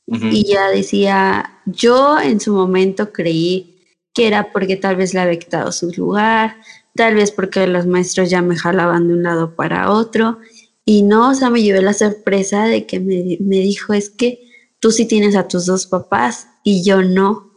Y 0.06 0.44
ya 0.44 0.68
decía, 0.68 1.62
yo 1.64 2.20
en 2.20 2.38
su 2.38 2.52
momento 2.52 3.12
creí 3.12 3.80
que 4.12 4.26
era 4.26 4.52
porque 4.52 4.76
tal 4.76 4.96
vez 4.96 5.14
le 5.14 5.20
había 5.20 5.38
quitado 5.38 5.72
su 5.72 5.90
lugar, 5.90 6.56
tal 6.94 7.14
vez 7.14 7.30
porque 7.30 7.66
los 7.66 7.86
maestros 7.86 8.28
ya 8.28 8.42
me 8.42 8.56
jalaban 8.56 9.08
de 9.08 9.14
un 9.14 9.22
lado 9.22 9.56
para 9.56 9.90
otro. 9.90 10.38
Y 10.84 11.02
no, 11.02 11.30
o 11.30 11.34
sea, 11.34 11.48
me 11.48 11.62
llevé 11.62 11.80
la 11.80 11.94
sorpresa 11.94 12.64
de 12.64 12.84
que 12.86 13.00
me, 13.00 13.38
me 13.40 13.56
dijo, 13.58 13.94
es 13.94 14.10
que 14.10 14.40
tú 14.80 14.90
sí 14.90 15.06
tienes 15.06 15.34
a 15.34 15.48
tus 15.48 15.64
dos 15.64 15.86
papás 15.86 16.48
y 16.62 16.82
yo 16.82 17.02
no. 17.02 17.50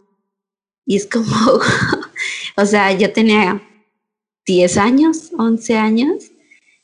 Y 0.86 0.96
es 0.96 1.06
como, 1.06 1.26
o 2.56 2.64
sea, 2.64 2.92
yo 2.92 3.12
tenía 3.12 3.60
10 4.46 4.76
años, 4.78 5.30
11 5.36 5.76
años, 5.76 6.30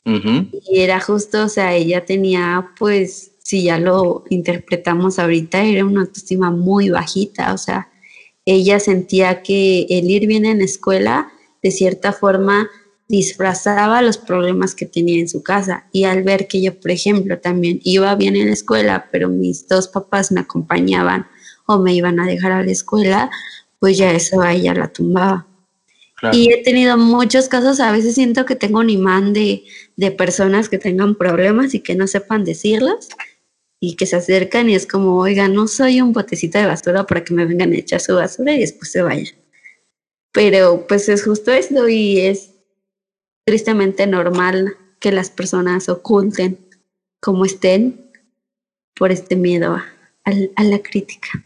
y 0.05 0.79
era 0.79 0.99
justo, 0.99 1.45
o 1.45 1.49
sea, 1.49 1.73
ella 1.73 2.05
tenía, 2.05 2.71
pues, 2.77 3.31
si 3.39 3.63
ya 3.63 3.77
lo 3.77 4.23
interpretamos 4.29 5.19
ahorita, 5.19 5.63
era 5.63 5.85
una 5.85 6.01
autoestima 6.01 6.51
muy 6.51 6.89
bajita, 6.89 7.53
o 7.53 7.57
sea, 7.57 7.89
ella 8.45 8.79
sentía 8.79 9.41
que 9.41 9.85
el 9.89 10.09
ir 10.09 10.27
bien 10.27 10.45
en 10.45 10.59
la 10.59 10.65
escuela, 10.65 11.31
de 11.61 11.71
cierta 11.71 12.11
forma, 12.11 12.69
disfrazaba 13.07 14.01
los 14.01 14.17
problemas 14.17 14.75
que 14.75 14.85
tenía 14.85 15.19
en 15.19 15.29
su 15.29 15.43
casa. 15.43 15.87
Y 15.91 16.05
al 16.05 16.23
ver 16.23 16.47
que 16.47 16.61
yo, 16.61 16.79
por 16.79 16.91
ejemplo, 16.91 17.39
también 17.39 17.79
iba 17.83 18.15
bien 18.15 18.35
en 18.35 18.47
la 18.47 18.53
escuela, 18.53 19.07
pero 19.11 19.29
mis 19.29 19.67
dos 19.67 19.87
papás 19.87 20.31
me 20.31 20.41
acompañaban 20.41 21.27
o 21.65 21.79
me 21.79 21.93
iban 21.93 22.19
a 22.19 22.25
dejar 22.25 22.51
a 22.51 22.63
la 22.63 22.71
escuela, 22.71 23.29
pues 23.79 23.97
ya 23.97 24.11
eso 24.11 24.41
a 24.41 24.53
ella 24.53 24.73
la 24.73 24.87
tumbaba. 24.87 25.47
Y 26.31 26.51
he 26.53 26.63
tenido 26.63 26.97
muchos 26.97 27.49
casos, 27.49 27.79
a 27.79 27.91
veces 27.91 28.15
siento 28.15 28.45
que 28.45 28.55
tengo 28.55 28.79
un 28.79 28.89
imán 28.89 29.33
de, 29.33 29.65
de 29.97 30.11
personas 30.11 30.69
que 30.69 30.77
tengan 30.77 31.15
problemas 31.15 31.73
y 31.73 31.81
que 31.81 31.95
no 31.95 32.07
sepan 32.07 32.45
decirlos 32.45 33.09
y 33.79 33.95
que 33.95 34.05
se 34.05 34.15
acercan 34.15 34.69
y 34.69 34.75
es 34.75 34.87
como, 34.87 35.17
oiga, 35.17 35.49
no 35.49 35.67
soy 35.67 35.99
un 35.99 36.13
botecito 36.13 36.57
de 36.57 36.67
basura 36.67 37.05
para 37.05 37.23
que 37.25 37.33
me 37.33 37.45
vengan 37.45 37.73
a 37.73 37.77
echar 37.77 37.99
su 37.99 38.15
basura 38.15 38.53
y 38.53 38.59
después 38.59 38.91
se 38.91 39.01
vayan. 39.01 39.35
Pero 40.31 40.87
pues 40.87 41.09
es 41.09 41.25
justo 41.25 41.51
esto 41.51 41.89
y 41.89 42.19
es 42.21 42.51
tristemente 43.45 44.07
normal 44.07 44.77
que 45.01 45.11
las 45.11 45.29
personas 45.29 45.89
oculten 45.89 46.57
como 47.19 47.43
estén 47.43 48.09
por 48.95 49.11
este 49.11 49.35
miedo 49.35 49.77
a 50.23 50.63
la 50.63 50.79
crítica. 50.79 51.45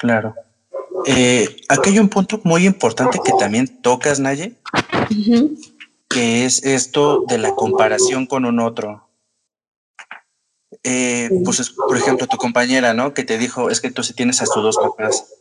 Claro. 0.00 0.34
Eh, 1.08 1.56
aquí 1.68 1.90
hay 1.90 1.98
un 2.00 2.08
punto 2.08 2.40
muy 2.42 2.66
importante 2.66 3.20
que 3.24 3.32
también 3.38 3.80
tocas, 3.80 4.18
Naye, 4.18 4.56
que 6.08 6.44
es 6.44 6.64
esto 6.64 7.24
de 7.28 7.38
la 7.38 7.54
comparación 7.54 8.26
con 8.26 8.44
un 8.44 8.58
otro. 8.58 9.08
Eh, 10.82 11.30
pues, 11.44 11.70
por 11.70 11.96
ejemplo, 11.96 12.26
tu 12.26 12.36
compañera, 12.36 12.92
¿no? 12.92 13.14
Que 13.14 13.22
te 13.22 13.38
dijo, 13.38 13.70
es 13.70 13.80
que 13.80 13.92
tú 13.92 14.02
sí 14.02 14.14
tienes 14.14 14.42
a 14.42 14.46
tus 14.46 14.64
dos 14.64 14.78
papás. 14.78 15.32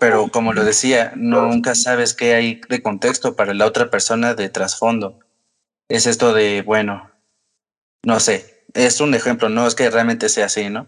Pero 0.00 0.28
como 0.28 0.54
lo 0.54 0.64
decía, 0.64 1.12
nunca 1.14 1.74
sabes 1.74 2.14
qué 2.14 2.34
hay 2.34 2.60
de 2.70 2.82
contexto 2.82 3.36
para 3.36 3.52
la 3.52 3.66
otra 3.66 3.90
persona 3.90 4.34
de 4.34 4.48
trasfondo. 4.48 5.18
Es 5.90 6.06
esto 6.06 6.32
de, 6.32 6.62
bueno, 6.62 7.10
no 8.02 8.18
sé, 8.18 8.64
es 8.72 9.00
un 9.02 9.14
ejemplo, 9.14 9.50
no 9.50 9.66
es 9.66 9.74
que 9.74 9.90
realmente 9.90 10.30
sea 10.30 10.46
así, 10.46 10.70
¿no? 10.70 10.86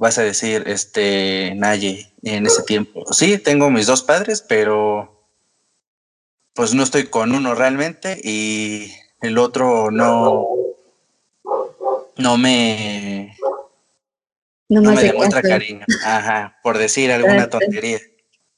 vas 0.00 0.16
a 0.16 0.22
decir, 0.22 0.64
este, 0.66 1.52
Naye, 1.56 2.09
en 2.22 2.46
ese 2.46 2.62
tiempo, 2.62 3.04
sí, 3.12 3.38
tengo 3.38 3.70
mis 3.70 3.86
dos 3.86 4.02
padres, 4.02 4.42
pero 4.42 5.26
pues 6.54 6.74
no 6.74 6.82
estoy 6.82 7.04
con 7.06 7.32
uno 7.32 7.54
realmente 7.54 8.20
y 8.22 8.92
el 9.20 9.38
otro 9.38 9.90
no, 9.90 10.46
no 12.16 12.36
me, 12.36 13.36
no, 14.68 14.82
me 14.82 15.02
demuestra 15.02 15.42
cariño, 15.42 15.84
ajá, 16.04 16.58
por 16.62 16.78
decir 16.78 17.10
alguna 17.12 17.48
tontería. 17.48 17.98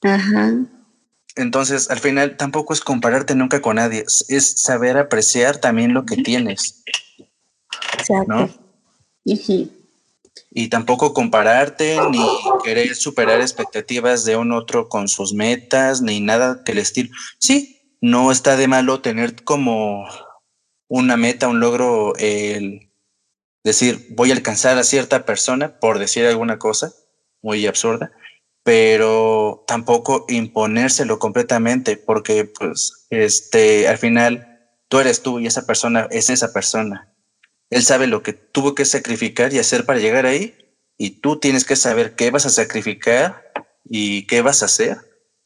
Ajá. 0.02 0.52
Entonces, 1.36 1.90
al 1.90 1.98
final, 1.98 2.36
tampoco 2.36 2.74
es 2.74 2.80
compararte 2.80 3.34
nunca 3.34 3.62
con 3.62 3.76
nadie, 3.76 4.04
es 4.28 4.62
saber 4.62 4.98
apreciar 4.98 5.58
también 5.58 5.94
lo 5.94 6.04
que 6.04 6.16
tienes. 6.16 6.84
Exacto. 7.94 8.24
¿no? 8.28 8.50
Y 10.54 10.68
tampoco 10.68 11.14
compararte 11.14 11.98
ni 12.10 12.24
querer 12.62 12.94
superar 12.94 13.40
expectativas 13.40 14.24
de 14.24 14.36
un 14.36 14.52
otro 14.52 14.88
con 14.88 15.08
sus 15.08 15.32
metas 15.32 16.02
ni 16.02 16.20
nada 16.20 16.62
que 16.64 16.72
el 16.72 16.78
estilo. 16.78 17.10
Sí, 17.38 17.96
no 18.00 18.30
está 18.30 18.56
de 18.56 18.68
malo 18.68 19.00
tener 19.00 19.42
como 19.44 20.06
una 20.88 21.16
meta, 21.16 21.48
un 21.48 21.60
logro, 21.60 22.14
el 22.16 22.90
decir 23.64 24.06
voy 24.10 24.30
a 24.30 24.34
alcanzar 24.34 24.76
a 24.76 24.84
cierta 24.84 25.24
persona 25.24 25.78
por 25.78 25.98
decir 25.98 26.26
alguna 26.26 26.58
cosa 26.58 26.92
muy 27.40 27.66
absurda, 27.66 28.12
pero 28.62 29.64
tampoco 29.66 30.26
imponérselo 30.28 31.18
completamente 31.18 31.96
porque 31.96 32.44
pues 32.44 33.06
este 33.08 33.88
al 33.88 33.98
final 33.98 34.68
tú 34.88 34.98
eres 34.98 35.22
tú 35.22 35.40
y 35.40 35.46
esa 35.46 35.66
persona 35.66 36.08
es 36.10 36.28
esa 36.28 36.52
persona 36.52 37.11
él 37.72 37.82
sabe 37.82 38.06
lo 38.06 38.22
que 38.22 38.34
tuvo 38.34 38.74
que 38.74 38.84
sacrificar 38.84 39.54
y 39.54 39.58
hacer 39.58 39.86
para 39.86 39.98
llegar 39.98 40.26
ahí 40.26 40.54
y 40.98 41.20
tú 41.22 41.38
tienes 41.38 41.64
que 41.64 41.74
saber 41.74 42.14
qué 42.14 42.30
vas 42.30 42.44
a 42.44 42.50
sacrificar 42.50 43.50
y 43.82 44.26
qué 44.26 44.42
vas 44.42 44.62
a 44.62 44.66
hacer 44.66 44.98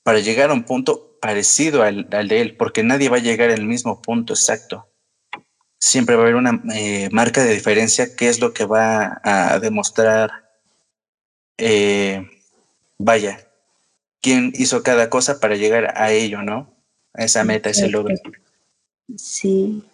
para 0.02 0.18
llegar 0.18 0.50
a 0.50 0.52
un 0.52 0.64
punto 0.64 1.18
parecido 1.20 1.84
al, 1.84 2.08
de 2.10 2.40
él, 2.40 2.56
porque 2.56 2.82
nadie 2.82 3.08
va 3.08 3.18
a 3.18 3.20
llegar 3.20 3.50
al 3.50 3.64
mismo 3.64 4.02
punto 4.02 4.32
exacto. 4.32 4.88
Siempre 5.78 6.16
va 6.16 6.22
a 6.22 6.24
haber 6.24 6.34
una 6.34 6.60
eh, 6.74 7.08
marca 7.12 7.44
de 7.44 7.54
diferencia 7.54 8.16
que 8.16 8.28
es 8.28 8.40
lo 8.40 8.52
que 8.52 8.64
va 8.64 9.20
a 9.22 9.60
demostrar, 9.60 10.50
eh, 11.58 12.28
vaya, 12.98 13.48
quién 14.20 14.52
hizo 14.56 14.82
cada 14.82 15.08
cosa 15.10 15.38
para 15.38 15.54
llegar 15.54 15.96
a 15.96 16.10
ello, 16.10 16.42
¿no? 16.42 16.74
A 17.14 17.24
esa 17.24 17.44
meta, 17.44 17.70
ese 17.70 17.88
logro. 17.88 18.16
Sí, 19.16 19.84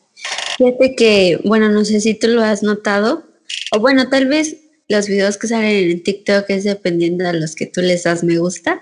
Fíjate 0.62 0.94
que, 0.94 1.40
bueno, 1.44 1.70
no 1.70 1.84
sé 1.84 2.00
si 2.00 2.14
tú 2.14 2.28
lo 2.28 2.40
has 2.40 2.62
notado, 2.62 3.24
o 3.72 3.80
bueno, 3.80 4.08
tal 4.08 4.28
vez 4.28 4.58
los 4.88 5.08
videos 5.08 5.36
que 5.36 5.48
salen 5.48 5.90
en 5.90 6.02
TikTok 6.04 6.44
es 6.50 6.62
dependiendo 6.62 7.24
de 7.24 7.32
los 7.32 7.56
que 7.56 7.66
tú 7.66 7.80
les 7.80 8.04
das 8.04 8.22
me 8.22 8.38
gusta, 8.38 8.80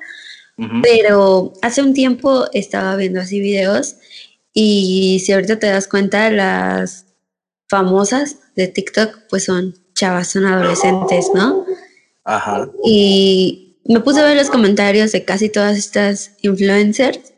pero 0.82 1.54
hace 1.62 1.80
un 1.80 1.94
tiempo 1.94 2.44
estaba 2.52 2.94
viendo 2.96 3.18
así 3.18 3.40
videos 3.40 3.96
y 4.52 5.22
si 5.24 5.32
ahorita 5.32 5.58
te 5.58 5.68
das 5.68 5.88
cuenta, 5.88 6.30
las 6.30 7.06
famosas 7.66 8.36
de 8.56 8.68
TikTok 8.68 9.20
pues 9.30 9.44
son 9.44 9.74
chavas, 9.94 10.28
son 10.28 10.44
adolescentes, 10.44 11.30
¿no? 11.34 11.64
Ajá. 12.24 12.68
Y 12.84 13.78
me 13.86 14.00
puse 14.00 14.20
a 14.20 14.24
ver 14.24 14.36
los 14.36 14.50
comentarios 14.50 15.12
de 15.12 15.24
casi 15.24 15.48
todas 15.48 15.78
estas 15.78 16.32
influencers 16.42 17.32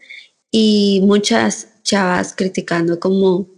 y 0.51 1.01
muchas 1.05 1.69
chavas 1.85 2.35
criticando 2.35 2.99
como 2.99 3.52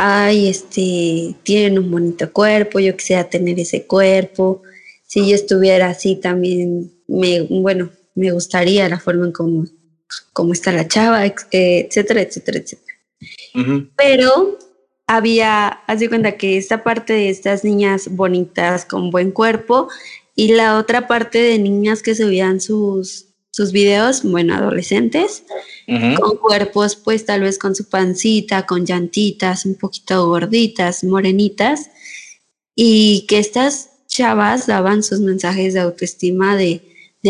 ay, 0.00 0.48
este, 0.48 1.34
tienen 1.42 1.76
un 1.76 1.90
bonito 1.90 2.32
cuerpo, 2.32 2.78
yo 2.78 2.96
quisiera 2.96 3.28
tener 3.28 3.58
ese 3.58 3.84
cuerpo, 3.84 4.62
si 5.04 5.28
yo 5.28 5.34
estuviera 5.34 5.88
así 5.88 6.14
también, 6.14 6.92
me, 7.08 7.40
bueno, 7.40 7.90
me 8.14 8.30
gustaría 8.30 8.88
la 8.88 9.00
forma 9.00 9.26
en 9.26 9.32
cómo, 9.32 9.64
cómo 10.32 10.52
está 10.52 10.70
la 10.70 10.86
chava, 10.86 11.26
etcétera, 11.26 12.20
etcétera, 12.20 12.58
etcétera. 12.58 12.98
Pero 13.96 14.58
había, 15.08 15.66
haz 15.66 15.98
de 15.98 16.08
cuenta 16.08 16.36
que 16.36 16.56
esta 16.58 16.84
parte 16.84 17.14
de 17.14 17.30
estas 17.30 17.64
niñas 17.64 18.06
bonitas 18.08 18.84
con 18.84 19.10
buen 19.10 19.32
cuerpo 19.32 19.88
y 20.36 20.52
la 20.52 20.78
otra 20.78 21.08
parte 21.08 21.42
de 21.42 21.58
niñas 21.58 22.04
que 22.04 22.14
subían 22.14 22.60
sus, 22.60 23.27
sus 23.58 23.72
videos, 23.72 24.22
bueno, 24.22 24.54
adolescentes, 24.54 25.42
con 26.20 26.36
cuerpos 26.36 26.94
pues 26.94 27.24
tal 27.24 27.40
vez 27.40 27.58
con 27.58 27.74
su 27.74 27.88
pancita, 27.88 28.66
con 28.66 28.86
llantitas, 28.86 29.66
un 29.66 29.74
poquito 29.74 30.28
gorditas, 30.28 31.02
morenitas, 31.02 31.90
y 32.76 33.26
que 33.26 33.40
estas 33.40 33.90
chavas 34.06 34.68
daban 34.68 35.02
sus 35.02 35.18
mensajes 35.18 35.74
de 35.74 35.80
autoestima, 35.80 36.54
de, 36.54 36.82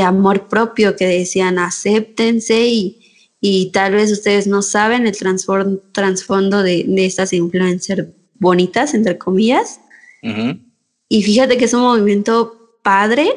amor 0.05 0.49
propio, 0.49 0.97
que 0.97 1.07
decían 1.07 1.59
acéptense 1.59 2.69
y, 2.69 3.01
y, 3.41 3.71
tal 3.73 3.95
vez 3.95 4.13
ustedes 4.13 4.47
no 4.47 4.61
saben 4.61 5.07
el 5.07 5.17
trasfondo 5.93 6.63
de, 6.63 6.85
de, 6.87 7.07
estas 7.07 7.33
influencers 7.33 8.07
bonitas, 8.35 8.93
entre 8.93 9.17
comillas. 9.17 9.81
Y 11.09 11.23
fíjate 11.23 11.57
que 11.57 11.65
es 11.65 11.73
un 11.73 11.81
movimiento 11.81 12.79
padre 12.83 13.31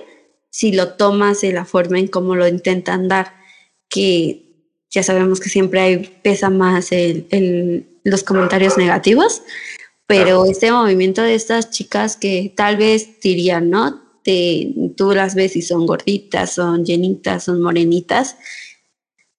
si 0.51 0.73
lo 0.73 0.93
tomas 0.93 1.41
de 1.41 1.53
la 1.53 1.65
forma 1.65 1.97
en 1.97 2.07
cómo 2.07 2.35
lo 2.35 2.47
intentan 2.47 3.07
dar, 3.07 3.33
que 3.89 4.45
ya 4.91 5.01
sabemos 5.01 5.39
que 5.39 5.49
siempre 5.49 5.79
hay, 5.79 5.97
pesa 6.21 6.49
más 6.49 6.91
el, 6.91 7.87
los 8.03 8.23
comentarios 8.23 8.77
negativos, 8.77 9.41
pero 10.05 10.45
este 10.45 10.71
movimiento 10.71 11.23
de 11.23 11.35
estas 11.35 11.71
chicas 11.71 12.17
que 12.17 12.53
tal 12.55 12.75
vez 12.75 13.19
dirían, 13.21 13.69
¿no? 13.69 14.01
Te, 14.23 14.73
tú 14.97 15.13
las 15.13 15.33
ves 15.33 15.55
y 15.55 15.61
son 15.61 15.87
gorditas, 15.87 16.53
son 16.53 16.85
llenitas, 16.85 17.45
son 17.45 17.61
morenitas, 17.61 18.35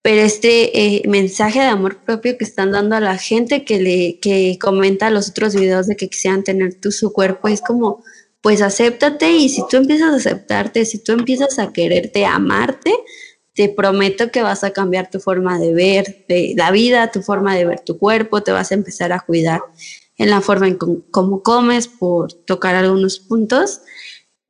pero 0.01 0.23
este 0.23 0.97
eh, 0.97 1.03
mensaje 1.07 1.61
de 1.61 1.67
amor 1.67 1.99
propio 1.99 2.37
que 2.37 2.45
están 2.45 2.73
dando 2.73 2.97
a 2.97 3.01
la 3.01 3.19
gente 3.19 3.65
que 3.65 3.81
le 3.81 4.19
que 4.19 4.59
comenta 4.61 5.11
los 5.11 5.29
otros 5.29 5.55
videos 5.55 5.87
de 5.87 5.97
que 5.97 6.09
quisieran 6.09 6.43
tener 6.43 6.75
tu 6.81 6.91
su 6.91 7.13
cuerpo 7.13 7.49
es 7.49 7.61
como 7.61 8.03
pues 8.43 8.61
acéptate 8.61 9.33
y 9.33 9.49
si 9.49 9.63
tú 9.71 9.77
empiezas 9.77 10.13
a 10.13 10.17
aceptarte, 10.17 10.85
si 10.85 10.99
tú 10.99 11.13
empiezas 11.13 11.59
a 11.59 11.73
quererte, 11.73 12.27
a 12.27 12.35
amarte, 12.35 12.93
te 13.55 13.69
prometo 13.69 14.31
que 14.31 14.43
vas 14.43 14.65
a 14.65 14.73
cambiar 14.73 15.11
tu 15.11 15.21
forma 15.21 15.59
de 15.59 15.73
ver 15.73 16.25
la 16.57 16.71
vida, 16.71 17.11
tu 17.11 17.23
forma 17.23 17.55
de 17.55 17.65
ver 17.67 17.81
tu 17.81 17.99
cuerpo, 17.99 18.43
te 18.43 18.51
vas 18.51 18.73
a 18.73 18.75
empezar 18.75 19.13
a 19.13 19.21
cuidar 19.21 19.61
en 20.17 20.31
la 20.31 20.41
forma 20.41 20.69
en 20.69 20.77
cómo 20.77 21.43
comes, 21.43 21.89
por 21.89 22.33
tocar 22.33 22.75
algunos 22.75 23.19
puntos. 23.19 23.81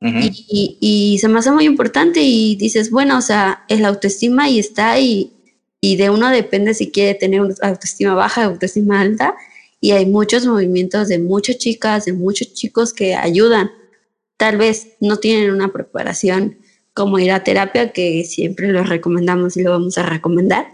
y, 0.01 0.77
y, 0.81 1.17
se 1.19 1.29
me 1.29 1.39
hace 1.39 1.51
muy 1.51 1.63
importante 1.65 2.21
y 2.21 2.55
dices, 2.57 2.91
bueno, 2.91 3.17
o 3.17 3.21
sea, 3.21 3.63
es 3.69 3.79
la 3.79 3.87
autoestima 3.87 4.49
y 4.49 4.59
está 4.59 4.99
y, 4.99 5.31
y 5.79 5.95
de 5.95 6.09
uno 6.09 6.29
depende 6.29 6.73
si 6.73 6.91
quiere 6.91 7.13
tener 7.13 7.41
una 7.41 7.55
autoestima 7.61 8.13
baja, 8.13 8.43
autoestima 8.43 8.99
alta. 8.99 9.35
Y 9.79 9.91
hay 9.91 10.05
muchos 10.05 10.45
movimientos 10.45 11.07
de 11.07 11.19
muchas 11.19 11.57
chicas, 11.57 12.05
de 12.05 12.13
muchos 12.13 12.53
chicos 12.53 12.93
que 12.93 13.15
ayudan. 13.15 13.71
Tal 14.43 14.57
vez 14.57 14.89
no 14.99 15.19
tienen 15.19 15.51
una 15.51 15.71
preparación 15.71 16.57
como 16.93 17.17
ir 17.17 17.31
a 17.31 17.45
terapia, 17.45 17.93
que 17.93 18.25
siempre 18.25 18.73
lo 18.73 18.83
recomendamos 18.83 19.55
y 19.55 19.63
lo 19.63 19.71
vamos 19.71 19.97
a 19.97 20.03
recomendar. 20.03 20.67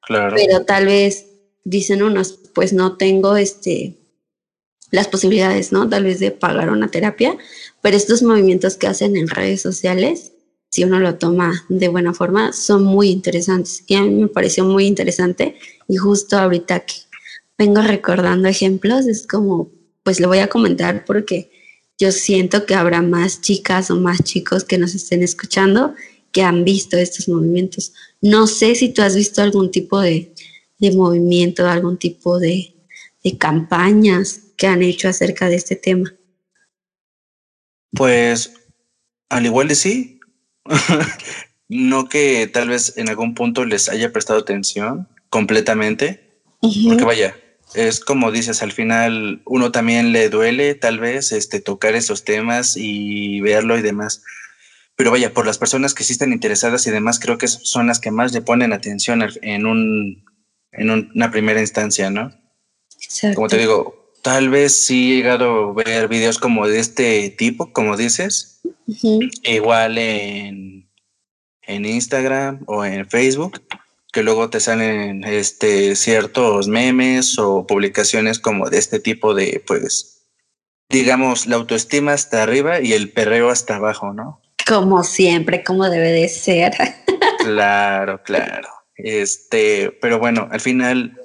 Claro. 0.00 0.34
Pero 0.34 0.64
tal 0.64 0.86
vez 0.86 1.26
dicen 1.62 2.02
unos, 2.02 2.40
pues 2.52 2.72
no 2.72 2.96
tengo 2.96 3.36
este 3.36 3.94
las 4.90 5.06
posibilidades, 5.06 5.70
¿no? 5.70 5.88
Tal 5.88 6.02
vez 6.02 6.18
de 6.18 6.32
pagar 6.32 6.70
una 6.70 6.88
terapia, 6.88 7.38
pero 7.82 7.96
estos 7.96 8.24
movimientos 8.24 8.76
que 8.76 8.88
hacen 8.88 9.16
en 9.16 9.28
redes 9.28 9.62
sociales 9.62 10.32
si 10.70 10.82
uno 10.82 10.98
lo 10.98 11.14
toma 11.14 11.64
de 11.68 11.86
buena 11.86 12.12
forma, 12.14 12.52
son 12.52 12.82
muy 12.82 13.10
interesantes. 13.10 13.84
Y 13.86 13.94
a 13.94 14.02
mí 14.02 14.10
me 14.22 14.26
pareció 14.26 14.64
muy 14.64 14.86
interesante. 14.86 15.56
Y 15.86 15.98
justo 15.98 16.36
ahorita 16.36 16.80
que 16.80 16.94
vengo 17.56 17.80
recordando 17.80 18.48
ejemplos, 18.48 19.06
es 19.06 19.24
como, 19.24 19.70
pues 20.02 20.18
lo 20.18 20.26
voy 20.26 20.38
a 20.38 20.48
comentar 20.48 21.04
porque 21.04 21.52
yo 21.98 22.12
siento 22.12 22.66
que 22.66 22.74
habrá 22.74 23.02
más 23.02 23.40
chicas 23.40 23.90
o 23.90 23.96
más 23.96 24.22
chicos 24.22 24.64
que 24.64 24.78
nos 24.78 24.94
estén 24.94 25.22
escuchando 25.22 25.94
que 26.32 26.42
han 26.42 26.64
visto 26.64 26.96
estos 26.96 27.28
movimientos. 27.28 27.92
No 28.20 28.46
sé 28.46 28.74
si 28.74 28.92
tú 28.92 29.02
has 29.02 29.14
visto 29.14 29.40
algún 29.40 29.70
tipo 29.70 30.00
de, 30.00 30.34
de 30.78 30.92
movimiento, 30.92 31.68
algún 31.68 31.96
tipo 31.96 32.38
de, 32.40 32.74
de 33.22 33.38
campañas 33.38 34.40
que 34.56 34.66
han 34.66 34.82
hecho 34.82 35.08
acerca 35.08 35.48
de 35.48 35.56
este 35.56 35.76
tema. 35.76 36.12
Pues 37.92 38.52
al 39.28 39.46
igual 39.46 39.68
de 39.68 39.76
sí, 39.76 40.20
no 41.68 42.08
que 42.08 42.48
tal 42.52 42.68
vez 42.68 42.96
en 42.96 43.08
algún 43.08 43.34
punto 43.34 43.64
les 43.64 43.88
haya 43.88 44.12
prestado 44.12 44.40
atención 44.40 45.08
completamente, 45.28 46.40
porque 46.60 47.04
vaya, 47.04 47.36
es 47.74 48.00
como 48.00 48.30
dices, 48.30 48.62
al 48.62 48.72
final 48.72 49.42
uno 49.44 49.72
también 49.72 50.12
le 50.12 50.28
duele 50.28 50.74
tal 50.74 50.98
vez 50.98 51.32
este, 51.32 51.60
tocar 51.60 51.94
esos 51.94 52.24
temas 52.24 52.76
y 52.76 53.40
verlo 53.40 53.78
y 53.78 53.82
demás. 53.82 54.22
Pero 54.96 55.10
vaya, 55.10 55.32
por 55.34 55.46
las 55.46 55.58
personas 55.58 55.92
que 55.92 56.04
sí 56.04 56.12
están 56.12 56.32
interesadas 56.32 56.86
y 56.86 56.90
demás, 56.90 57.18
creo 57.18 57.36
que 57.36 57.48
son 57.48 57.88
las 57.88 57.98
que 57.98 58.10
más 58.10 58.32
le 58.32 58.42
ponen 58.42 58.72
atención 58.72 59.26
en, 59.42 59.66
un, 59.66 60.24
en 60.72 60.90
una 60.90 61.30
primera 61.30 61.60
instancia, 61.60 62.10
¿no? 62.10 62.32
Como 63.34 63.48
te 63.48 63.58
digo, 63.58 64.12
tal 64.22 64.50
vez 64.50 64.72
sí 64.72 65.12
he 65.12 65.16
llegado 65.16 65.70
a 65.70 65.72
ver 65.72 66.08
videos 66.08 66.38
como 66.38 66.68
de 66.68 66.78
este 66.78 67.30
tipo, 67.30 67.72
como 67.72 67.96
dices, 67.96 68.54
Igual 69.42 69.98
en, 69.98 70.88
en 71.62 71.84
Instagram 71.84 72.64
o 72.66 72.84
en 72.84 73.08
Facebook, 73.08 73.60
que 74.14 74.22
luego 74.22 74.48
te 74.48 74.60
salen 74.60 75.24
este, 75.24 75.96
ciertos 75.96 76.68
memes 76.68 77.38
o 77.38 77.66
publicaciones 77.66 78.38
como 78.38 78.70
de 78.70 78.78
este 78.78 79.00
tipo 79.00 79.34
de, 79.34 79.62
pues, 79.66 80.28
digamos, 80.88 81.46
la 81.46 81.56
autoestima 81.56 82.12
hasta 82.12 82.42
arriba 82.42 82.80
y 82.80 82.94
el 82.94 83.12
perreo 83.12 83.50
hasta 83.50 83.76
abajo, 83.76 84.14
¿no? 84.14 84.40
Como 84.66 85.04
siempre, 85.04 85.62
como 85.62 85.90
debe 85.90 86.12
de 86.12 86.28
ser. 86.28 86.72
claro, 87.40 88.22
claro. 88.22 88.68
Este, 88.96 89.90
pero 90.00 90.18
bueno, 90.18 90.48
al 90.50 90.60
final 90.60 91.20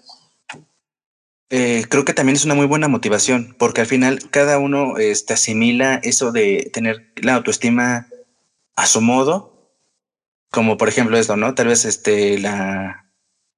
eh, 1.52 1.86
creo 1.90 2.06
que 2.06 2.14
también 2.14 2.36
es 2.36 2.46
una 2.46 2.56
muy 2.56 2.66
buena 2.66 2.88
motivación, 2.88 3.56
porque 3.58 3.82
al 3.82 3.88
final 3.88 4.30
cada 4.30 4.58
uno 4.58 4.98
este, 4.98 5.34
asimila 5.34 6.02
eso 6.04 6.32
de 6.32 6.70
tener 6.74 7.14
la 7.16 7.36
autoestima 7.36 8.08
a 8.76 8.88
su 8.88 9.02
modo, 9.02 9.49
como 10.50 10.78
por 10.78 10.90
ejemplo 10.90 11.18
esto, 11.18 11.36
¿no? 11.38 11.56
Tal 11.56 11.68
vez 11.68 11.86
este, 11.86 12.40
la, 12.40 13.12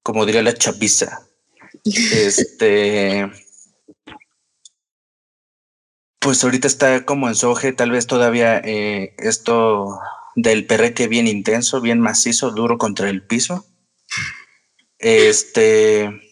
como 0.03 0.25
diría 0.25 0.43
la 0.43 0.53
chapiza, 0.53 1.27
este, 1.85 3.29
pues 6.19 6.43
ahorita 6.43 6.67
está 6.67 7.05
como 7.05 7.27
en 7.27 7.35
su 7.35 7.53
tal 7.75 7.91
vez 7.91 8.07
todavía 8.07 8.57
eh, 8.59 9.15
esto 9.17 9.99
del 10.35 10.65
perreque 10.67 11.07
bien 11.07 11.27
intenso, 11.27 11.81
bien 11.81 11.99
macizo, 11.99 12.51
duro 12.51 12.77
contra 12.77 13.09
el 13.09 13.25
piso. 13.25 13.65
Este 14.99 16.31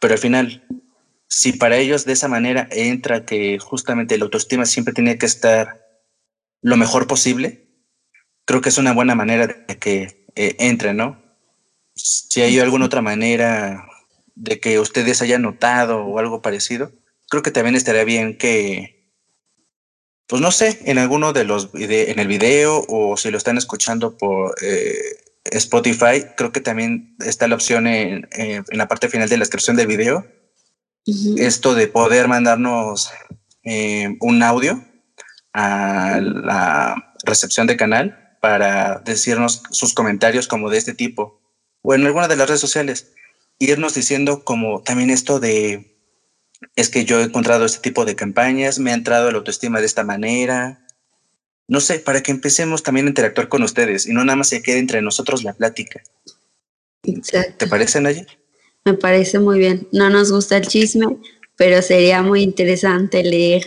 pero 0.00 0.14
al 0.14 0.20
final, 0.20 0.66
si 1.28 1.52
para 1.52 1.76
ellos 1.76 2.04
de 2.04 2.12
esa 2.12 2.28
manera 2.28 2.68
entra 2.70 3.24
que 3.24 3.58
justamente 3.58 4.18
la 4.18 4.24
autoestima 4.24 4.66
siempre 4.66 4.94
tiene 4.94 5.18
que 5.18 5.26
estar 5.26 5.86
lo 6.62 6.76
mejor 6.76 7.06
posible, 7.06 7.69
creo 8.50 8.60
que 8.60 8.70
es 8.70 8.78
una 8.78 8.92
buena 8.92 9.14
manera 9.14 9.46
de 9.46 9.78
que 9.78 10.26
eh, 10.34 10.56
entre, 10.58 10.92
¿no? 10.92 11.22
Si 11.94 12.42
hay 12.42 12.58
alguna 12.58 12.86
otra 12.86 13.00
manera 13.00 13.86
de 14.34 14.58
que 14.58 14.80
ustedes 14.80 15.22
hayan 15.22 15.42
notado 15.42 16.04
o 16.04 16.18
algo 16.18 16.42
parecido, 16.42 16.90
creo 17.28 17.44
que 17.44 17.52
también 17.52 17.76
estaría 17.76 18.02
bien 18.02 18.36
que, 18.36 19.08
pues 20.26 20.42
no 20.42 20.50
sé, 20.50 20.80
en 20.86 20.98
alguno 20.98 21.32
de 21.32 21.44
los 21.44 21.70
en 21.74 22.18
el 22.18 22.26
video 22.26 22.84
o 22.88 23.16
si 23.16 23.30
lo 23.30 23.38
están 23.38 23.56
escuchando 23.56 24.18
por 24.18 24.56
eh, 24.62 24.96
Spotify, 25.44 26.24
creo 26.36 26.50
que 26.50 26.60
también 26.60 27.14
está 27.24 27.46
la 27.46 27.54
opción 27.54 27.86
en, 27.86 28.28
la 28.72 28.88
parte 28.88 29.08
final 29.08 29.28
de 29.28 29.36
la 29.36 29.42
descripción 29.42 29.76
del 29.76 29.86
video. 29.86 30.26
Esto 31.36 31.76
de 31.76 31.86
poder 31.86 32.26
mandarnos 32.26 33.12
eh, 33.62 34.16
un 34.18 34.42
audio 34.42 34.84
a 35.52 36.18
la 36.20 37.14
recepción 37.24 37.68
de 37.68 37.76
canal 37.76 38.19
para 38.40 39.02
decirnos 39.04 39.62
sus 39.70 39.94
comentarios 39.94 40.48
como 40.48 40.70
de 40.70 40.78
este 40.78 40.94
tipo 40.94 41.40
o 41.82 41.94
en 41.94 42.06
alguna 42.06 42.28
de 42.28 42.36
las 42.36 42.48
redes 42.48 42.60
sociales. 42.60 43.12
Irnos 43.58 43.94
diciendo 43.94 44.44
como 44.44 44.82
también 44.82 45.10
esto 45.10 45.40
de 45.40 45.86
es 46.76 46.88
que 46.88 47.04
yo 47.04 47.20
he 47.20 47.24
encontrado 47.24 47.64
este 47.64 47.80
tipo 47.80 48.04
de 48.04 48.16
campañas, 48.16 48.78
me 48.78 48.90
ha 48.90 48.94
entrado 48.94 49.30
la 49.30 49.38
autoestima 49.38 49.80
de 49.80 49.86
esta 49.86 50.04
manera, 50.04 50.86
no 51.68 51.80
sé, 51.80 52.00
para 52.00 52.22
que 52.22 52.32
empecemos 52.32 52.82
también 52.82 53.06
a 53.06 53.10
interactuar 53.10 53.48
con 53.48 53.62
ustedes 53.62 54.06
y 54.06 54.12
no 54.12 54.24
nada 54.24 54.36
más 54.36 54.48
se 54.48 54.60
quede 54.60 54.78
entre 54.78 55.00
nosotros 55.02 55.44
la 55.44 55.52
plática. 55.52 56.02
Exacto. 57.04 57.54
¿Te 57.58 57.66
parece, 57.66 58.00
Nayi? 58.00 58.26
Me 58.84 58.94
parece 58.94 59.38
muy 59.38 59.58
bien. 59.58 59.86
No 59.92 60.10
nos 60.10 60.32
gusta 60.32 60.56
el 60.56 60.66
chisme, 60.66 61.06
pero 61.56 61.80
sería 61.80 62.22
muy 62.22 62.42
interesante 62.42 63.22
leer 63.22 63.66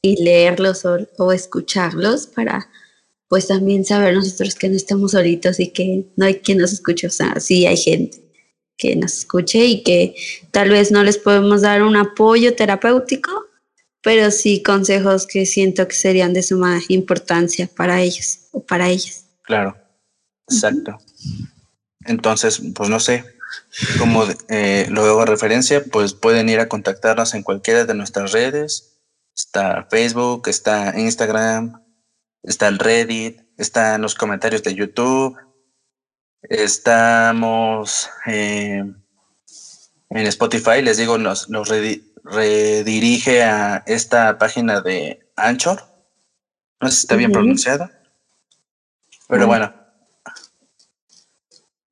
y 0.00 0.22
leerlos 0.22 0.84
o, 0.84 1.32
escucharlos 1.32 2.26
para 2.26 2.68
pues 3.28 3.46
también 3.46 3.84
saber 3.84 4.14
nosotros 4.14 4.54
que 4.54 4.68
no 4.68 4.76
estamos 4.76 5.12
solitos 5.12 5.60
y 5.60 5.68
que 5.68 6.06
no 6.16 6.26
hay 6.26 6.36
quien 6.36 6.58
nos 6.58 6.72
escuche. 6.72 7.06
O 7.06 7.10
sea, 7.10 7.40
sí 7.40 7.66
hay 7.66 7.76
gente 7.76 8.22
que 8.76 8.96
nos 8.96 9.12
escuche 9.18 9.64
y 9.64 9.82
que 9.82 10.14
tal 10.50 10.70
vez 10.70 10.90
no 10.90 11.02
les 11.04 11.18
podemos 11.18 11.62
dar 11.62 11.82
un 11.82 11.96
apoyo 11.96 12.54
terapéutico, 12.54 13.30
pero 14.02 14.30
sí 14.30 14.62
consejos 14.62 15.26
que 15.26 15.46
siento 15.46 15.86
que 15.88 15.94
serían 15.94 16.32
de 16.32 16.42
suma 16.42 16.80
importancia 16.88 17.68
para 17.74 18.02
ellos 18.02 18.48
o 18.52 18.60
para 18.60 18.88
ellas. 18.88 19.26
Claro, 19.42 19.76
exacto. 20.48 20.98
Entonces, 22.06 22.60
pues 22.74 22.90
no 22.90 23.00
sé, 23.00 23.24
como 23.98 24.24
eh, 24.48 24.86
lo 24.90 25.04
hago 25.04 25.24
referencia, 25.24 25.82
pues 25.84 26.12
pueden 26.12 26.48
ir 26.48 26.60
a 26.60 26.68
contactarnos 26.68 27.34
en 27.34 27.42
cualquiera 27.42 27.84
de 27.84 27.94
nuestras 27.94 28.32
redes. 28.32 28.98
Está 29.34 29.86
Facebook, 29.90 30.48
está 30.48 30.98
Instagram, 30.98 31.83
está 32.44 32.68
el 32.68 32.78
Reddit, 32.78 33.40
está 33.58 33.96
en 33.96 34.02
los 34.02 34.14
comentarios 34.14 34.62
de 34.62 34.74
YouTube. 34.74 35.36
Estamos 36.42 38.10
eh, 38.26 38.84
en 40.10 40.26
Spotify, 40.26 40.82
les 40.82 40.98
digo, 40.98 41.18
los 41.18 41.68
Reddit 41.68 42.14
redirige 42.24 43.42
a 43.42 43.82
esta 43.86 44.38
página 44.38 44.80
de 44.80 45.30
Anchor. 45.36 45.82
No 46.80 46.88
sé 46.88 46.96
si 46.96 47.00
está 47.02 47.16
bien 47.16 47.32
pronunciada. 47.32 47.90
Pero 49.28 49.46
bueno. 49.46 49.72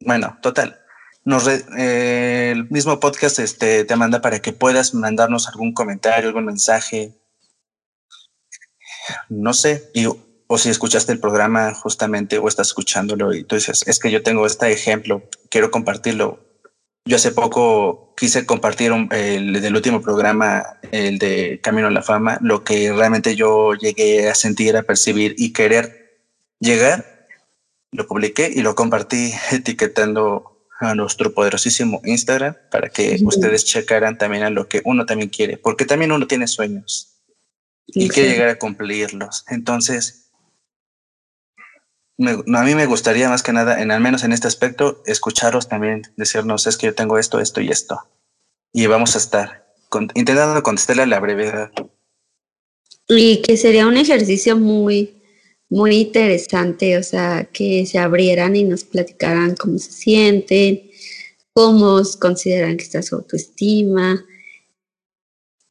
Bueno, 0.01 0.39
total. 0.43 0.81
Nos 1.25 1.47
eh, 1.47 2.51
el 2.51 2.69
mismo 2.71 2.99
podcast 2.99 3.39
este, 3.39 3.85
te 3.85 3.97
manda 3.97 4.21
para 4.21 4.41
que 4.41 4.53
puedas 4.53 4.93
mandarnos 4.93 5.49
algún 5.49 5.73
comentario, 5.73 6.29
algún 6.29 6.47
mensaje. 6.47 7.15
No 9.29 9.53
sé. 9.53 9.91
Y 9.95 10.07
o 10.47 10.59
si 10.59 10.69
escuchaste 10.69 11.13
el 11.13 11.21
programa 11.21 11.75
justamente 11.75 12.39
o 12.39 12.49
estás 12.49 12.69
escuchándolo 12.69 13.35
y 13.35 13.45
tú 13.45 13.57
dices, 13.57 13.85
es 13.87 13.99
que 13.99 14.11
yo 14.11 14.23
tengo 14.23 14.47
este 14.47 14.71
ejemplo, 14.71 15.23
quiero 15.49 15.71
compartirlo. 15.71 16.41
Yo 17.05 17.17
hace 17.17 17.33
poco 17.33 18.15
quise 18.17 18.47
compartir 18.47 18.93
el 19.11 19.61
del 19.61 19.75
último 19.75 20.01
programa, 20.01 20.79
el 20.93 21.19
de 21.19 21.61
Camino 21.63 21.89
a 21.89 21.91
la 21.91 22.03
Fama, 22.03 22.39
lo 22.43 22.63
que 22.63 22.93
realmente 22.93 23.35
yo 23.35 23.75
llegué 23.75 24.29
a 24.29 24.35
sentir, 24.35 24.77
a 24.77 24.85
percibir 24.85 25.35
y 25.37 25.53
querer 25.53 26.21
llegar. 26.61 27.27
Lo 27.91 28.07
publiqué 28.07 28.51
y 28.55 28.63
lo 28.63 28.75
compartí 28.75 29.33
etiquetando 29.51 30.69
a 30.79 30.95
nuestro 30.95 31.33
poderosísimo 31.33 32.01
Instagram 32.05 32.57
para 32.71 32.89
que 32.89 33.19
ustedes 33.25 33.65
checaran 33.65 34.19
también 34.19 34.43
a 34.43 34.51
lo 34.51 34.69
que 34.69 34.83
uno 34.85 35.07
también 35.07 35.29
quiere, 35.31 35.57
porque 35.57 35.85
también 35.85 36.13
uno 36.13 36.27
tiene 36.27 36.47
sueños 36.47 37.13
y 37.87 38.09
quiere 38.09 38.31
llegar 38.31 38.49
a 38.49 38.59
cumplirlos. 38.59 39.45
Entonces, 39.49 40.22
a 42.29 42.63
mí 42.65 42.75
me 42.75 42.87
gustaría 42.87 43.29
más 43.29 43.43
que 43.43 43.53
nada, 43.53 43.81
en 43.81 43.91
al 43.91 44.01
menos 44.01 44.25
en 44.25 44.33
este 44.33 44.49
aspecto, 44.49 45.03
escucharos 45.07 45.69
también, 45.69 46.03
decirnos, 46.17 46.67
es 46.67 46.77
que 46.77 46.87
yo 46.87 46.95
tengo 46.95 47.19
esto, 47.19 47.41
esto 47.41 47.61
y 47.61 47.69
esto. 47.69 48.01
Y 48.73 48.87
vamos 48.87 49.15
a 49.15 49.19
estar 49.19 49.67
intentando 50.15 50.63
contestarle 50.63 51.03
a 51.03 51.07
la 51.07 51.21
brevedad. 51.21 51.71
Y 53.09 53.43
que 53.43 53.57
sería 53.57 53.87
un 53.87 53.97
ejercicio 53.97 54.57
muy, 54.57 55.15
muy 55.69 55.97
interesante, 55.97 56.97
o 56.97 57.03
sea, 57.03 57.49
que 57.53 57.85
se 57.87 57.99
abrieran 57.99 58.57
y 58.57 58.65
nos 58.65 58.85
platicaran 58.85 59.55
cómo 59.57 59.79
se 59.79 59.93
sienten, 59.93 60.91
cómo 61.53 62.01
consideran 62.19 62.77
que 62.77 62.85
está 62.85 63.03
su 63.03 63.17
autoestima, 63.17 64.25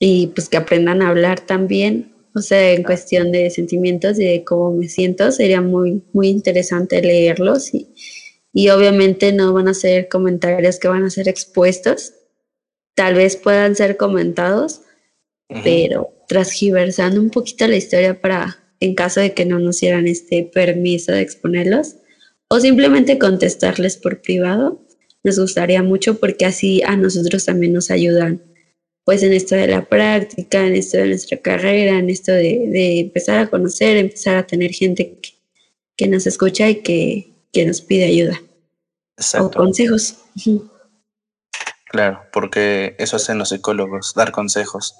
y 0.03 0.27
pues 0.27 0.49
que 0.49 0.57
aprendan 0.57 1.03
a 1.03 1.09
hablar 1.09 1.39
también 1.41 2.11
o 2.33 2.41
sea, 2.41 2.71
en 2.71 2.83
cuestión 2.83 3.31
de 3.31 3.49
sentimientos 3.49 4.19
y 4.19 4.25
de 4.25 4.43
cómo 4.43 4.71
me 4.71 4.87
siento, 4.87 5.31
sería 5.31 5.61
muy, 5.61 6.03
muy 6.13 6.29
interesante 6.29 7.01
leerlos 7.01 7.73
y, 7.73 7.93
y 8.53 8.69
obviamente 8.69 9.33
no 9.33 9.53
van 9.53 9.67
a 9.67 9.73
ser 9.73 10.07
comentarios 10.07 10.79
que 10.79 10.87
van 10.87 11.03
a 11.03 11.09
ser 11.09 11.27
expuestos. 11.27 12.13
Tal 12.95 13.15
vez 13.15 13.35
puedan 13.35 13.75
ser 13.75 13.97
comentados, 13.97 14.81
pero 15.63 16.13
transgiversando 16.27 17.19
un 17.19 17.29
poquito 17.29 17.67
la 17.67 17.75
historia 17.75 18.21
para, 18.21 18.63
en 18.79 18.95
caso 18.95 19.19
de 19.19 19.33
que 19.33 19.45
no 19.45 19.59
nos 19.59 19.79
dieran 19.79 20.07
este 20.07 20.43
permiso 20.43 21.11
de 21.11 21.21
exponerlos, 21.21 21.95
o 22.49 22.59
simplemente 22.59 23.17
contestarles 23.17 23.97
por 23.97 24.21
privado, 24.21 24.85
nos 25.23 25.39
gustaría 25.39 25.83
mucho 25.83 26.19
porque 26.19 26.45
así 26.45 26.81
a 26.83 26.97
nosotros 26.97 27.45
también 27.45 27.73
nos 27.73 27.91
ayudan 27.91 28.41
pues 29.03 29.23
en 29.23 29.33
esto 29.33 29.55
de 29.55 29.67
la 29.67 29.83
práctica, 29.85 30.65
en 30.65 30.75
esto 30.75 30.97
de 30.97 31.07
nuestra 31.07 31.37
carrera, 31.37 31.97
en 31.97 32.09
esto 32.09 32.31
de, 32.31 32.99
empezar 32.99 33.39
a 33.39 33.49
conocer, 33.49 33.97
empezar 33.97 34.35
a 34.37 34.47
tener 34.47 34.71
gente 34.71 35.17
que, 35.97 36.07
nos 36.07 36.25
escucha 36.25 36.69
y 36.69 36.81
que, 36.81 37.65
nos 37.65 37.81
pide 37.81 38.05
ayuda 38.05 38.41
o 39.39 39.51
consejos. 39.51 40.17
Claro, 41.85 42.23
porque 42.31 42.95
eso 42.97 43.17
hacen 43.17 43.37
los 43.37 43.49
psicólogos, 43.49 44.13
dar 44.15 44.31
consejos. 44.31 44.95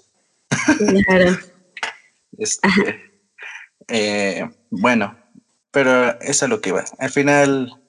Claro. 1.08 1.38
Este, 2.38 2.70
eh, 3.90 4.50
bueno, 4.70 5.18
pero 5.70 6.20
eso 6.22 6.46
es 6.46 6.50
lo 6.50 6.62
que 6.62 6.72
va. 6.72 6.86
Al 6.98 7.10
final, 7.10 7.82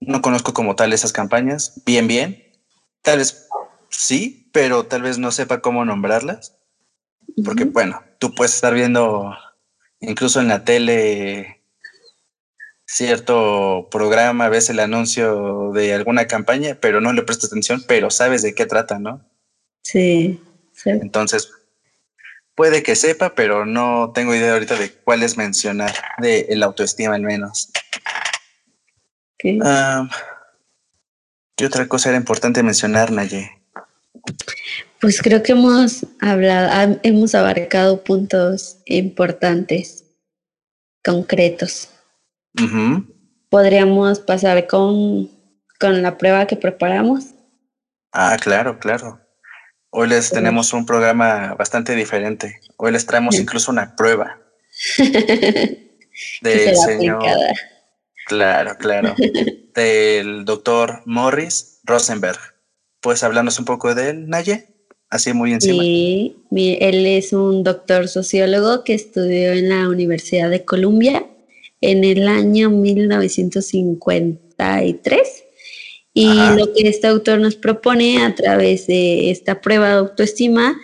no 0.00 0.20
conozco 0.20 0.52
como 0.52 0.76
tal 0.76 0.92
esas 0.92 1.12
campañas, 1.12 1.80
bien, 1.86 2.08
bien. 2.08 2.42
Tal 3.02 3.18
vez 3.18 3.43
sí, 3.96 4.48
pero 4.52 4.86
tal 4.86 5.02
vez 5.02 5.18
no 5.18 5.30
sepa 5.30 5.60
cómo 5.60 5.84
nombrarlas. 5.84 6.56
Porque, 7.44 7.64
bueno, 7.64 8.02
tú 8.18 8.34
puedes 8.34 8.54
estar 8.54 8.74
viendo 8.74 9.34
incluso 10.00 10.40
en 10.40 10.48
la 10.48 10.64
tele 10.64 11.62
cierto 12.86 13.88
programa, 13.90 14.48
ves 14.48 14.70
el 14.70 14.78
anuncio 14.78 15.72
de 15.72 15.94
alguna 15.94 16.26
campaña, 16.26 16.78
pero 16.80 17.00
no 17.00 17.12
le 17.12 17.22
prestas 17.22 17.50
atención, 17.50 17.82
pero 17.88 18.10
sabes 18.10 18.42
de 18.42 18.54
qué 18.54 18.66
trata, 18.66 18.98
¿no? 18.98 19.24
Sí. 19.82 20.40
sí. 20.72 20.90
Entonces, 20.90 21.50
puede 22.54 22.82
que 22.82 22.94
sepa, 22.94 23.34
pero 23.34 23.66
no 23.66 24.12
tengo 24.14 24.34
idea 24.34 24.52
ahorita 24.52 24.76
de 24.76 24.92
cuál 24.92 25.22
es 25.22 25.36
mencionar, 25.36 25.92
de 26.18 26.46
el 26.50 26.62
autoestima 26.62 27.14
al 27.14 27.22
menos. 27.22 27.70
¿Qué? 29.38 29.58
Ah, 29.62 30.08
¿Qué 31.56 31.66
otra 31.66 31.88
cosa 31.88 32.10
era 32.10 32.18
importante 32.18 32.62
mencionar, 32.62 33.10
Naye? 33.10 33.63
Pues 35.00 35.20
creo 35.20 35.42
que 35.42 35.52
hemos 35.52 36.06
hablado, 36.20 36.98
hemos 37.02 37.34
abarcado 37.34 38.02
puntos 38.02 38.78
importantes, 38.86 40.04
concretos. 41.04 41.90
Podríamos 43.50 44.20
pasar 44.20 44.66
con, 44.66 45.30
con 45.78 46.02
la 46.02 46.16
prueba 46.16 46.46
que 46.46 46.56
preparamos. 46.56 47.26
Ah, 48.12 48.36
claro, 48.40 48.78
claro. 48.78 49.20
Hoy 49.90 50.08
les 50.08 50.30
tenemos 50.30 50.72
un 50.72 50.86
programa 50.86 51.54
bastante 51.54 51.94
diferente. 51.94 52.60
Hoy 52.76 52.92
les 52.92 53.06
traemos 53.06 53.34
incluso 53.38 53.70
una 53.70 53.94
prueba 53.94 54.40
del 56.40 56.76
señor. 56.76 57.22
Claro, 58.26 58.76
claro. 58.78 59.14
del 59.74 60.44
doctor 60.44 61.02
Morris 61.04 61.80
Rosenberg. 61.84 62.53
¿Puedes 63.04 63.22
hablarnos 63.22 63.58
un 63.58 63.66
poco 63.66 63.94
de 63.94 64.08
él, 64.08 64.30
Naye? 64.30 64.68
Así 65.10 65.34
muy 65.34 65.52
encima. 65.52 65.82
Sí, 65.82 66.36
él 66.50 67.04
es 67.04 67.34
un 67.34 67.62
doctor 67.62 68.08
sociólogo 68.08 68.82
que 68.82 68.94
estudió 68.94 69.52
en 69.52 69.68
la 69.68 69.90
Universidad 69.90 70.48
de 70.48 70.64
Columbia 70.64 71.26
en 71.82 72.02
el 72.02 72.26
año 72.26 72.70
1953. 72.70 75.44
Y 76.14 76.32
lo 76.56 76.72
que 76.72 76.88
este 76.88 77.06
autor 77.06 77.40
nos 77.40 77.56
propone 77.56 78.24
a 78.24 78.34
través 78.34 78.86
de 78.86 79.30
esta 79.30 79.60
prueba 79.60 79.88
de 79.88 79.96
autoestima 79.96 80.74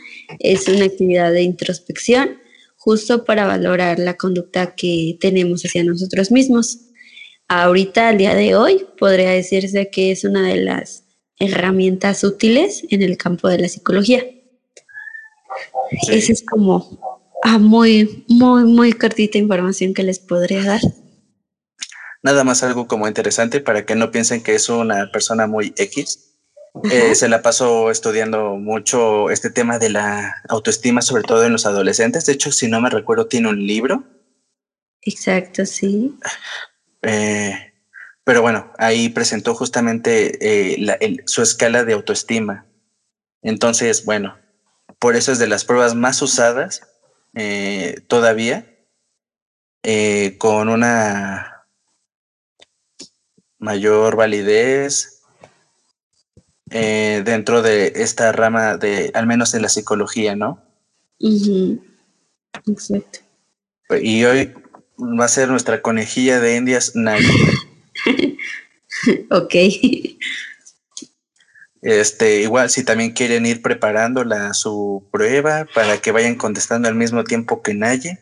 es 0.40 0.68
una 0.68 0.84
actividad 0.84 1.32
de 1.32 1.40
introspección 1.40 2.38
justo 2.76 3.24
para 3.24 3.46
valorar 3.46 3.98
la 3.98 4.18
conducta 4.18 4.74
que 4.74 5.16
tenemos 5.20 5.64
hacia 5.64 5.84
nosotros 5.84 6.30
mismos. 6.30 6.80
Ahorita, 7.48 8.10
al 8.10 8.18
día 8.18 8.34
de 8.34 8.56
hoy, 8.56 8.84
podría 8.98 9.30
decirse 9.30 9.88
que 9.88 10.10
es 10.10 10.24
una 10.24 10.46
de 10.46 10.56
las 10.56 11.04
herramientas 11.40 12.22
útiles 12.22 12.84
en 12.90 13.02
el 13.02 13.16
campo 13.16 13.48
de 13.48 13.58
la 13.58 13.68
psicología. 13.68 14.24
Esa 16.08 16.32
es 16.32 16.44
como 16.44 17.00
ah, 17.42 17.58
muy, 17.58 18.24
muy, 18.28 18.64
muy 18.64 18.92
cortita 18.92 19.38
información 19.38 19.94
que 19.94 20.04
les 20.04 20.20
podría 20.20 20.62
dar. 20.64 20.80
Nada 22.22 22.44
más 22.44 22.62
algo 22.62 22.86
como 22.86 23.08
interesante 23.08 23.60
para 23.60 23.84
que 23.86 23.96
no 23.96 24.10
piensen 24.10 24.42
que 24.42 24.54
es 24.54 24.68
una 24.68 25.10
persona 25.10 25.46
muy 25.46 25.72
X. 25.76 26.36
Eh, 26.90 27.14
se 27.16 27.28
la 27.28 27.42
pasó 27.42 27.90
estudiando 27.90 28.56
mucho 28.56 29.30
este 29.30 29.50
tema 29.50 29.78
de 29.78 29.88
la 29.88 30.36
autoestima, 30.48 31.02
sobre 31.02 31.24
todo 31.24 31.44
en 31.44 31.52
los 31.52 31.66
adolescentes. 31.66 32.26
De 32.26 32.34
hecho, 32.34 32.52
si 32.52 32.68
no 32.68 32.80
me 32.80 32.90
recuerdo, 32.90 33.26
tiene 33.26 33.48
un 33.48 33.66
libro. 33.66 34.04
Exacto, 35.02 35.64
sí. 35.66 36.16
Eh, 37.02 37.69
pero 38.30 38.42
bueno, 38.42 38.70
ahí 38.78 39.08
presentó 39.08 39.56
justamente 39.56 40.38
eh, 40.78 41.16
su 41.26 41.42
escala 41.42 41.82
de 41.82 41.94
autoestima. 41.94 42.64
Entonces, 43.42 44.04
bueno, 44.04 44.38
por 45.00 45.16
eso 45.16 45.32
es 45.32 45.40
de 45.40 45.48
las 45.48 45.64
pruebas 45.64 45.96
más 45.96 46.22
usadas 46.22 46.80
eh, 47.34 47.96
todavía, 48.06 48.72
eh, 49.82 50.36
con 50.38 50.68
una 50.68 51.66
mayor 53.58 54.14
validez 54.14 55.24
dentro 56.66 57.62
de 57.62 57.94
esta 57.96 58.30
rama 58.30 58.76
de, 58.76 59.10
al 59.12 59.26
menos 59.26 59.50
de 59.50 59.60
la 59.60 59.68
psicología, 59.68 60.36
¿no? 60.36 60.62
Exacto. 62.68 63.18
Y 64.00 64.22
hoy 64.22 64.54
va 65.00 65.24
a 65.24 65.28
ser 65.28 65.48
nuestra 65.48 65.82
conejilla 65.82 66.38
de 66.38 66.54
indias, 66.54 66.94
Naya. 66.94 67.26
ok. 69.30 69.54
Este, 71.82 72.42
igual 72.42 72.68
si 72.68 72.84
también 72.84 73.12
quieren 73.12 73.46
ir 73.46 73.62
preparando 73.62 74.22
la, 74.24 74.52
su 74.52 75.08
prueba 75.10 75.66
para 75.74 75.98
que 75.98 76.12
vayan 76.12 76.34
contestando 76.34 76.88
al 76.88 76.94
mismo 76.94 77.24
tiempo 77.24 77.62
que 77.62 77.74
nadie. 77.74 78.18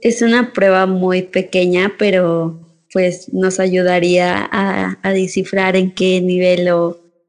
es, 0.00 0.22
una, 0.22 0.52
prueba 0.52 0.86
muy 0.86 1.22
pequeña, 1.22 1.94
pero 1.98 2.64
pues 2.92 3.32
nos 3.32 3.58
ayudaría 3.58 4.48
a, 4.50 4.98
a 5.02 5.12
descifrar 5.12 5.74
en 5.74 5.92
qué 5.92 6.20
nivel 6.20 6.68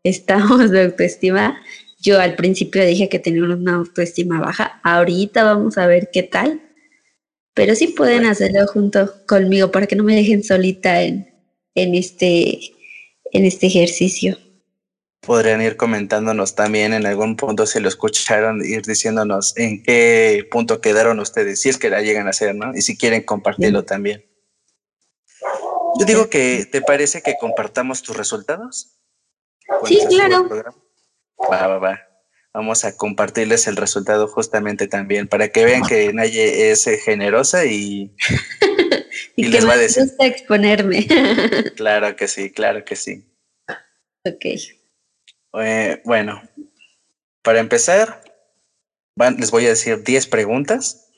estamos 0.03 0.69
de 0.69 0.83
autoestima. 0.83 1.59
Yo 2.01 2.21
al 2.21 2.35
principio 2.35 2.85
dije 2.85 3.09
que 3.09 3.19
tenía 3.19 3.43
una 3.43 3.75
autoestima 3.75 4.39
baja. 4.39 4.79
Ahorita 4.83 5.43
vamos 5.43 5.77
a 5.77 5.87
ver 5.87 6.09
qué 6.13 6.23
tal 6.23 6.61
pero 7.60 7.76
sí 7.76 7.88
pueden 7.88 8.26
hacerlo 8.26 8.66
junto 8.68 9.14
conmigo 9.28 9.70
para 9.70 9.86
que 9.86 9.97
no 9.97 10.05
me 10.05 10.16
dejen 10.16 10.45
solita 10.45 11.01
en, 11.01 11.30
en, 11.76 11.93
este, 11.93 12.57
en 13.34 13.43
este 13.43 13.68
ejercicio. 13.68 14.38
podrían 15.20 15.62
ir 15.62 15.76
comentándonos 15.76 16.55
también 16.55 16.93
en 16.93 17.05
algún 17.05 17.36
punto 17.36 17.66
si 17.66 17.82
lo 17.82 17.89
escucharon, 17.89 18.64
ir 18.64 18.84
diciéndonos 18.84 19.57
en 19.57 19.84
qué 19.84 20.47
punto 20.49 20.80
quedaron 20.80 21.20
ustedes, 21.20 21.60
si 21.62 21.68
es 21.68 21.78
que 21.78 21.89
la 21.89 22.01
llegan 22.01 22.28
a 22.28 22.30
hacer, 22.30 22.55
¿no? 22.55 22.74
Y 22.74 22.82
si 22.82 22.97
quieren 22.97 23.24
compartirlo 23.24 23.84
también. 23.84 24.26
Yo 25.99 26.05
digo 26.05 26.30
que, 26.30 26.66
¿te 26.72 26.82
parece 26.82 27.22
que 27.22 27.36
compartamos 27.38 28.01
tus 28.01 28.16
resultados? 28.16 29.01
Sí, 29.84 29.99
claro. 30.07 30.47
Va, 31.51 31.68
va, 31.68 31.78
va. 31.78 32.09
Vamos 32.60 32.84
a 32.84 32.97
compartirles 32.97 33.68
el 33.68 33.78
resultado 33.78 34.28
justamente 34.28 34.89
también 34.89 35.30
para 35.30 35.47
que 35.47 35.64
vean 35.64 35.82
que 35.82 36.12
Naye 36.12 36.72
es 36.72 36.88
eh, 36.88 36.97
generosa 36.97 37.64
y, 37.66 38.12
y, 39.38 39.43
que 39.43 39.49
les 39.49 39.66
va 39.66 39.76
a 39.76 39.78
decir. 39.78 40.03
gusta 40.03 40.26
exponerme. 40.26 41.07
claro 41.78 42.18
que 42.18 42.28
sí, 42.28 42.49
claro 42.49 42.84
que 42.84 42.97
sí. 42.97 43.24
Ok. 44.26 44.45
Eh, 45.62 46.01
bueno, 46.03 46.41
para 47.43 47.62
empezar, 47.62 48.26
les 49.38 49.51
voy 49.51 49.66
a 49.66 49.70
decir 49.70 50.03
10 50.03 50.28
preguntas. 50.28 51.10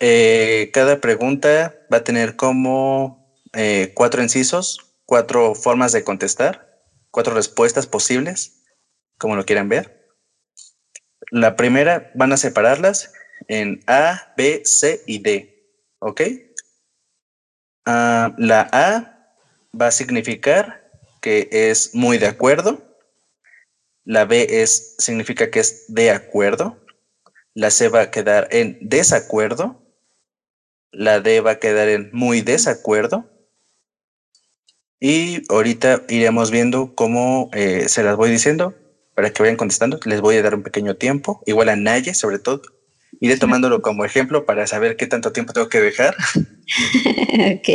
Eh, 0.00 0.70
cada 0.72 0.98
pregunta 1.02 1.74
va 1.92 1.98
a 1.98 2.04
tener 2.04 2.36
como 2.36 3.36
eh, 3.52 3.92
cuatro 3.94 4.22
incisos, 4.22 4.94
cuatro 5.04 5.54
formas 5.54 5.92
de 5.92 6.04
contestar, 6.04 6.82
cuatro 7.10 7.34
respuestas 7.34 7.86
posibles, 7.86 8.61
como 9.22 9.36
lo 9.36 9.46
quieran 9.46 9.68
ver. 9.68 10.04
La 11.30 11.54
primera 11.54 12.10
van 12.16 12.32
a 12.32 12.36
separarlas 12.36 13.12
en 13.46 13.80
A, 13.86 14.34
B, 14.36 14.62
C 14.64 15.00
y 15.06 15.20
D. 15.20 15.64
¿Ok? 16.00 16.22
Ah, 17.86 18.34
la 18.36 18.68
A 18.72 19.36
va 19.80 19.86
a 19.86 19.92
significar 19.92 20.90
que 21.20 21.48
es 21.52 21.94
muy 21.94 22.18
de 22.18 22.26
acuerdo. 22.26 22.82
La 24.04 24.24
B 24.24 24.62
es, 24.62 24.96
significa 24.98 25.52
que 25.52 25.60
es 25.60 25.84
de 25.86 26.10
acuerdo. 26.10 26.76
La 27.54 27.70
C 27.70 27.88
va 27.88 28.00
a 28.00 28.10
quedar 28.10 28.48
en 28.50 28.76
desacuerdo. 28.80 29.80
La 30.90 31.20
D 31.20 31.40
va 31.40 31.52
a 31.52 31.58
quedar 31.60 31.88
en 31.88 32.10
muy 32.12 32.40
desacuerdo. 32.40 33.30
Y 34.98 35.44
ahorita 35.48 36.02
iremos 36.08 36.50
viendo 36.50 36.96
cómo 36.96 37.50
eh, 37.52 37.88
se 37.88 38.02
las 38.02 38.16
voy 38.16 38.28
diciendo 38.28 38.74
para 39.14 39.30
que 39.30 39.42
vayan 39.42 39.56
contestando. 39.56 39.98
Les 40.04 40.20
voy 40.20 40.36
a 40.36 40.42
dar 40.42 40.54
un 40.54 40.62
pequeño 40.62 40.96
tiempo, 40.96 41.42
igual 41.46 41.68
a 41.68 41.76
Naye 41.76 42.14
sobre 42.14 42.38
todo. 42.38 42.62
Iré 43.20 43.36
tomándolo 43.36 43.82
como 43.82 44.04
ejemplo 44.04 44.46
para 44.46 44.66
saber 44.66 44.96
qué 44.96 45.06
tanto 45.06 45.32
tiempo 45.32 45.52
tengo 45.52 45.68
que 45.68 45.80
dejar. 45.80 46.16
ok. 47.54 47.68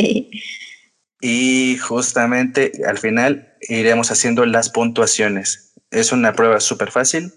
Y 1.21 1.77
justamente 1.77 2.71
al 2.85 2.97
final 2.97 3.55
iremos 3.61 4.11
haciendo 4.11 4.45
las 4.45 4.69
puntuaciones. 4.69 5.73
Es 5.91 6.11
una 6.11 6.33
prueba 6.33 6.59
súper 6.59 6.91
fácil. 6.91 7.33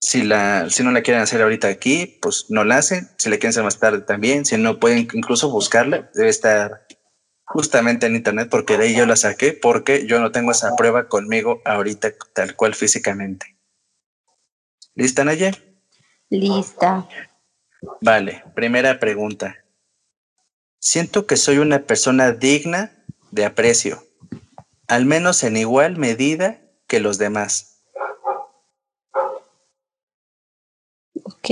Si, 0.00 0.22
la, 0.22 0.70
si 0.70 0.82
no 0.82 0.92
la 0.92 1.02
quieren 1.02 1.22
hacer 1.22 1.42
ahorita 1.42 1.68
aquí, 1.68 2.18
pues 2.22 2.46
no 2.48 2.64
la 2.64 2.78
hacen. 2.78 3.08
Si 3.18 3.28
la 3.28 3.36
quieren 3.36 3.50
hacer 3.50 3.64
más 3.64 3.78
tarde 3.78 4.00
también. 4.00 4.44
Si 4.44 4.56
no, 4.56 4.78
pueden 4.78 5.08
incluso 5.12 5.50
buscarla. 5.50 6.10
Debe 6.14 6.30
estar 6.30 6.86
justamente 7.50 8.06
en 8.06 8.14
internet 8.14 8.48
porque 8.48 8.78
de 8.78 8.84
ahí 8.84 8.96
yo 8.96 9.06
la 9.06 9.16
saqué 9.16 9.52
porque 9.52 10.06
yo 10.06 10.20
no 10.20 10.30
tengo 10.30 10.52
esa 10.52 10.76
prueba 10.76 11.08
conmigo 11.08 11.60
ahorita 11.64 12.12
tal 12.32 12.54
cual 12.54 12.76
físicamente. 12.76 13.56
¿Lista, 14.94 15.24
Naye? 15.24 15.52
Lista. 16.28 17.08
Vale, 18.00 18.44
primera 18.54 19.00
pregunta. 19.00 19.56
Siento 20.78 21.26
que 21.26 21.36
soy 21.36 21.58
una 21.58 21.80
persona 21.80 22.30
digna 22.30 23.04
de 23.32 23.44
aprecio, 23.44 24.04
al 24.86 25.04
menos 25.04 25.42
en 25.42 25.56
igual 25.56 25.96
medida 25.96 26.60
que 26.86 27.00
los 27.00 27.18
demás. 27.18 27.82
Ok. 31.24 31.48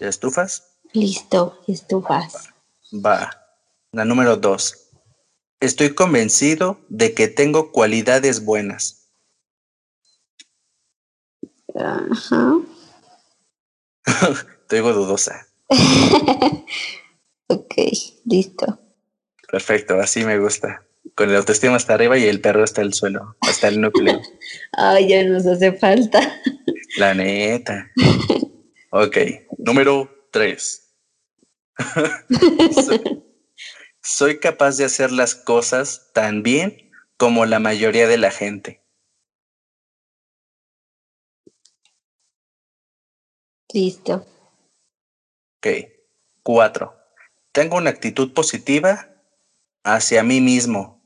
¿Ya 0.00 0.08
estufas? 0.08 0.78
Listo, 0.92 1.60
estufas. 1.66 2.48
Va. 2.90 3.43
La 3.94 4.04
número 4.04 4.36
dos. 4.36 4.90
Estoy 5.60 5.94
convencido 5.94 6.80
de 6.88 7.14
que 7.14 7.28
tengo 7.28 7.70
cualidades 7.70 8.44
buenas. 8.44 9.08
Ajá. 11.76 12.54
Te 14.68 14.80
dudosa. 14.80 15.46
ok, 17.46 17.74
listo. 18.24 18.80
Perfecto, 19.48 20.00
así 20.00 20.24
me 20.24 20.40
gusta. 20.40 20.84
Con 21.14 21.30
el 21.30 21.36
autoestima 21.36 21.76
hasta 21.76 21.94
arriba 21.94 22.18
y 22.18 22.24
el 22.24 22.40
perro 22.40 22.64
hasta 22.64 22.82
el 22.82 22.94
suelo, 22.94 23.36
hasta 23.42 23.68
el 23.68 23.80
núcleo. 23.80 24.20
Ay, 24.72 25.08
ya 25.08 25.22
nos 25.22 25.46
hace 25.46 25.72
falta. 25.72 26.42
La 26.96 27.14
neta. 27.14 27.92
Ok, 28.90 29.18
número 29.58 30.10
tres. 30.32 30.96
Soy, 34.04 34.38
capaz 34.38 34.76
de 34.76 34.84
hacer 34.84 35.10
las 35.10 35.34
cosas 35.34 36.10
tan 36.12 36.42
bien 36.42 36.92
como 37.16 37.46
la 37.46 37.58
mayoría 37.58 38.06
de 38.06 38.18
la 38.18 38.30
gente. 38.30 38.82
Listo. 43.72 44.26
Ok. 45.56 45.66
Cuatro. 46.42 46.94
Tengo 47.50 47.76
una 47.78 47.90
actitud 47.90 48.34
positiva 48.34 49.08
hacia 49.82 50.22
mí 50.22 50.40
mismo. 50.40 51.02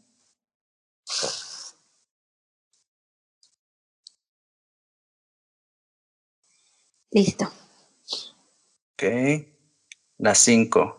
Listo. 7.13 7.51
Ok. 8.95 9.05
La 10.19 10.35
cinco. 10.35 10.98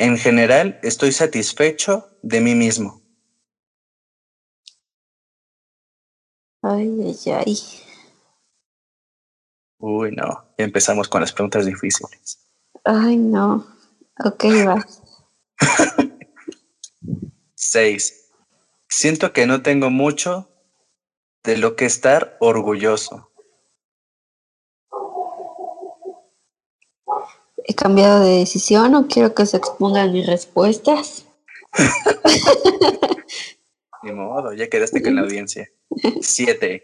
En 0.00 0.16
general, 0.16 0.78
estoy 0.84 1.10
satisfecho 1.10 2.16
de 2.22 2.40
mí 2.40 2.54
mismo. 2.54 3.02
Ay, 6.62 6.88
ay, 7.02 7.32
ay. 7.32 7.58
Uy, 9.78 10.12
no. 10.12 10.54
Empezamos 10.56 11.08
con 11.08 11.20
las 11.20 11.32
preguntas 11.32 11.66
difíciles. 11.66 12.38
Ay, 12.84 13.16
no. 13.16 13.66
Ok, 14.24 14.44
va. 14.64 14.86
6. 17.56 18.30
Siento 18.88 19.32
que 19.32 19.46
no 19.46 19.62
tengo 19.62 19.90
mucho 19.90 20.48
de 21.42 21.56
lo 21.56 21.74
que 21.74 21.86
estar 21.86 22.36
orgulloso. 22.38 23.27
¿He 27.70 27.74
cambiado 27.74 28.24
de 28.24 28.38
decisión 28.38 28.94
o 28.94 29.08
quiero 29.08 29.34
que 29.34 29.44
se 29.44 29.58
expongan 29.58 30.10
mis 30.10 30.26
respuestas? 30.26 31.26
Ni 34.02 34.10
modo, 34.10 34.54
ya 34.54 34.70
quedaste 34.70 35.02
con 35.02 35.14
la 35.14 35.20
audiencia. 35.20 35.70
7. 36.22 36.82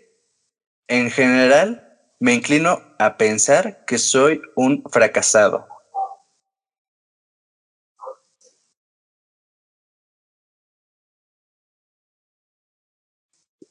En 0.88 1.10
general, 1.10 1.98
me 2.20 2.34
inclino 2.34 2.82
a 2.98 3.16
pensar 3.16 3.86
que 3.86 3.96
soy 3.96 4.42
un 4.56 4.84
fracasado. 4.90 5.66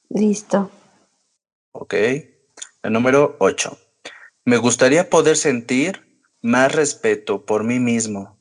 Listo. 0.09 0.71
Ok. 1.73 1.93
El 1.93 2.91
número 2.91 3.35
8. 3.39 3.77
Me 4.45 4.57
gustaría 4.57 5.11
poder 5.11 5.37
sentir 5.37 6.12
más 6.43 6.75
respeto 6.75 7.45
por 7.45 7.63
mí 7.63 7.79
mismo. 7.79 8.37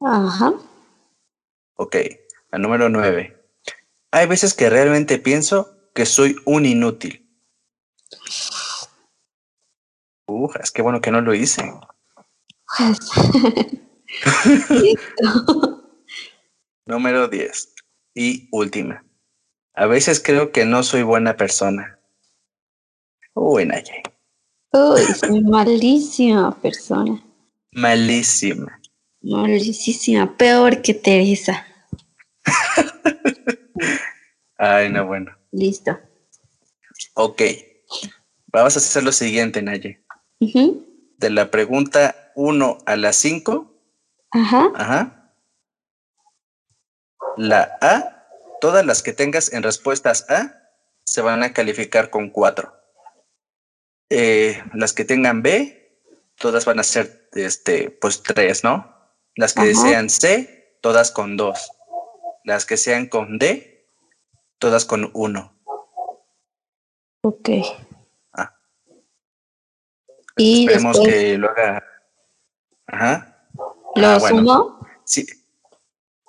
Ajá. 0.00 0.52
Ok. 1.76 1.96
El 2.52 2.62
número 2.62 2.88
9. 2.88 3.36
Hay 4.12 4.26
veces 4.26 4.54
que 4.54 4.70
realmente 4.70 5.18
pienso 5.18 5.76
que 5.94 6.06
soy 6.06 6.36
un 6.44 6.64
inútil. 6.66 7.28
Uh, 10.26 10.50
es 10.62 10.70
que 10.70 10.82
bueno 10.82 11.00
que 11.00 11.10
no 11.10 11.20
lo 11.20 11.34
hice. 11.34 11.72
Número 16.86 17.28
10. 17.28 17.74
Y 18.14 18.48
última. 18.52 19.04
A 19.74 19.86
veces 19.86 20.22
creo 20.22 20.52
que 20.52 20.64
no 20.64 20.82
soy 20.82 21.02
buena 21.02 21.36
persona. 21.36 21.97
Uy, 23.34 23.64
Naye. 23.66 24.02
Uy, 24.72 25.02
soy 25.14 25.40
malísima 25.42 26.54
persona. 26.60 27.22
Malísima. 27.72 28.80
Malísima. 29.22 30.36
Peor 30.36 30.82
que 30.82 30.94
Teresa. 30.94 31.66
Ay, 34.58 34.90
no, 34.90 35.06
bueno. 35.06 35.30
Listo. 35.52 35.98
Ok. 37.14 37.42
Vamos 38.48 38.76
a 38.76 38.78
hacer 38.78 39.02
lo 39.02 39.12
siguiente, 39.12 39.62
Naye. 39.62 40.04
De 40.40 41.30
la 41.30 41.50
pregunta 41.50 42.32
1 42.34 42.78
a 42.86 42.96
la 42.96 43.12
5. 43.12 43.74
Ajá. 44.30 44.72
Ajá 44.74 45.18
la 47.38 47.78
A, 47.80 48.26
todas 48.60 48.84
las 48.84 49.02
que 49.02 49.12
tengas 49.12 49.52
en 49.52 49.62
respuestas 49.62 50.28
A 50.28 50.54
se 51.04 51.22
van 51.22 51.42
a 51.42 51.52
calificar 51.52 52.10
con 52.10 52.30
4. 52.30 52.72
Eh, 54.10 54.62
las 54.74 54.92
que 54.92 55.04
tengan 55.04 55.42
B, 55.42 56.00
todas 56.36 56.64
van 56.64 56.78
a 56.78 56.84
ser 56.84 57.28
este, 57.32 57.90
pues 57.90 58.22
3, 58.22 58.64
¿no? 58.64 58.94
Las 59.34 59.54
que 59.54 59.74
sean 59.74 60.08
C, 60.08 60.78
todas 60.80 61.10
con 61.10 61.36
2. 61.36 61.70
Las 62.44 62.64
que 62.64 62.76
sean 62.76 63.06
con 63.06 63.38
D, 63.38 63.86
todas 64.58 64.84
con 64.84 65.10
1. 65.12 65.54
Ok. 67.22 67.50
Ah. 68.32 68.54
Y 70.36 70.66
Esperemos 70.66 71.00
que 71.00 71.38
lo 71.38 71.50
haga. 71.50 71.84
Ajá. 72.86 73.46
¿Lo 73.96 74.06
ah, 74.06 74.20
sumo? 74.20 74.86
Sí. 75.04 75.26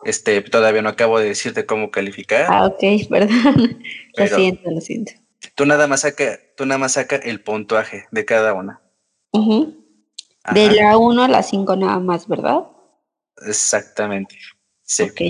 Este, 0.03 0.41
todavía 0.41 0.81
no 0.81 0.89
acabo 0.89 1.19
de 1.19 1.27
decirte 1.27 1.65
cómo 1.65 1.91
calificar. 1.91 2.47
Ah, 2.49 2.65
ok, 2.65 2.79
perdón. 3.09 3.83
lo 4.15 4.27
siento, 4.27 4.71
lo 4.71 4.81
siento. 4.81 5.11
Tú 5.55 5.65
nada 5.65 5.87
más 5.87 6.01
saca, 6.01 6.39
tú 6.55 6.65
nada 6.65 6.77
más 6.77 6.93
saca 6.93 7.15
el 7.15 7.41
puntuaje 7.43 8.07
de 8.11 8.25
cada 8.25 8.53
una. 8.53 8.81
De 10.53 10.71
la 10.71 10.97
1 10.97 11.23
a 11.23 11.27
la 11.27 11.43
5 11.43 11.75
nada 11.75 11.99
más, 11.99 12.27
¿verdad? 12.27 12.63
Exactamente. 13.45 14.37
Sí. 14.83 15.03
Ok. 15.03 15.21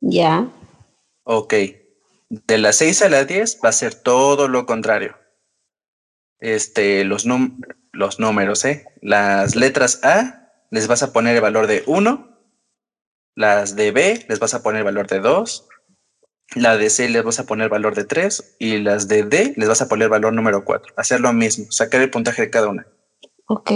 Ya. 0.00 0.48
Ok. 1.24 1.54
De 2.28 2.58
la 2.58 2.72
6 2.72 3.02
a 3.02 3.08
la 3.08 3.24
10 3.24 3.60
va 3.64 3.70
a 3.70 3.72
ser 3.72 3.94
todo 3.94 4.48
lo 4.48 4.66
contrario. 4.66 5.16
Este, 6.40 7.04
los, 7.04 7.24
los 7.92 8.20
números, 8.20 8.64
¿eh? 8.64 8.86
Las 9.00 9.56
letras 9.56 10.04
A 10.04 10.52
les 10.70 10.88
vas 10.88 11.02
a 11.02 11.12
poner 11.12 11.36
el 11.36 11.40
valor 11.40 11.66
de 11.66 11.84
1, 11.86 12.33
las 13.34 13.76
de 13.76 13.90
B 13.90 14.24
les 14.28 14.38
vas 14.38 14.54
a 14.54 14.62
poner 14.62 14.84
valor 14.84 15.06
de 15.06 15.20
2, 15.20 15.68
la 16.56 16.76
de 16.76 16.90
C 16.90 17.08
les 17.08 17.24
vas 17.24 17.40
a 17.40 17.46
poner 17.46 17.68
valor 17.68 17.94
de 17.94 18.04
3 18.04 18.56
y 18.58 18.78
las 18.78 19.08
de 19.08 19.24
D 19.24 19.54
les 19.56 19.68
vas 19.68 19.82
a 19.82 19.88
poner 19.88 20.08
valor 20.08 20.32
número 20.32 20.64
4. 20.64 20.94
Hacer 20.96 21.20
lo 21.20 21.32
mismo, 21.32 21.66
sacar 21.70 22.00
el 22.00 22.10
puntaje 22.10 22.42
de 22.42 22.50
cada 22.50 22.68
una. 22.68 22.86
Ok. 23.46 23.70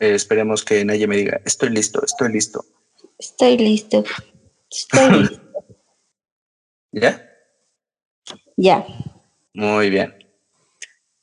Eh, 0.00 0.14
esperemos 0.14 0.64
que 0.64 0.84
nadie 0.84 1.06
me 1.06 1.16
diga, 1.16 1.40
estoy 1.44 1.70
listo, 1.70 2.04
estoy 2.04 2.32
listo. 2.32 2.64
Estoy 3.18 3.56
listo. 3.58 4.04
Estoy 4.70 5.10
listo. 5.20 5.40
¿Ya? 6.92 7.26
Ya. 8.56 8.86
Muy 9.54 9.90
bien. 9.90 10.16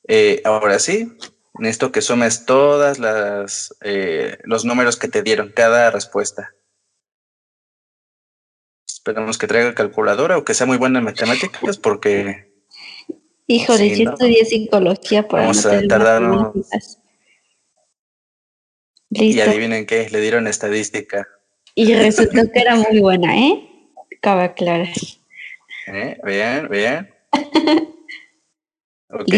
Eh, 0.06 0.40
ahora 0.44 0.78
sí, 0.78 1.12
necesito 1.58 1.92
que 1.92 2.02
sumes 2.02 2.46
todas 2.46 2.98
las 2.98 3.74
eh, 3.82 4.38
los 4.44 4.64
números 4.64 4.96
que 4.96 5.08
te 5.08 5.22
dieron 5.22 5.52
cada 5.54 5.90
respuesta. 5.90 6.54
Esperemos 8.86 9.38
que 9.38 9.46
traiga 9.46 9.74
calculadora 9.74 10.38
o 10.38 10.44
que 10.44 10.54
sea 10.54 10.66
muy 10.66 10.76
buena 10.76 10.98
en 10.98 11.04
matemáticas 11.06 11.78
porque 11.78 12.48
Híjole, 13.50 13.96
yo 13.96 14.10
estudié 14.10 14.44
psicología 14.44 15.26
para 15.26 15.44
Vamos 15.44 15.64
a 15.64 15.80
tardar 15.88 16.52
Y 19.08 19.40
adivinen 19.40 19.86
qué, 19.86 20.10
le 20.10 20.20
dieron 20.20 20.46
estadística. 20.46 21.26
Y 21.74 21.94
resultó 21.94 22.42
que 22.52 22.60
era 22.60 22.76
muy 22.76 23.00
buena, 23.00 23.38
¿eh? 23.38 23.66
Cabe 24.20 24.42
aclarar. 24.42 24.88
¿Eh? 25.86 26.18
Bien, 26.22 26.68
bien. 26.68 27.10
ok. 29.08 29.32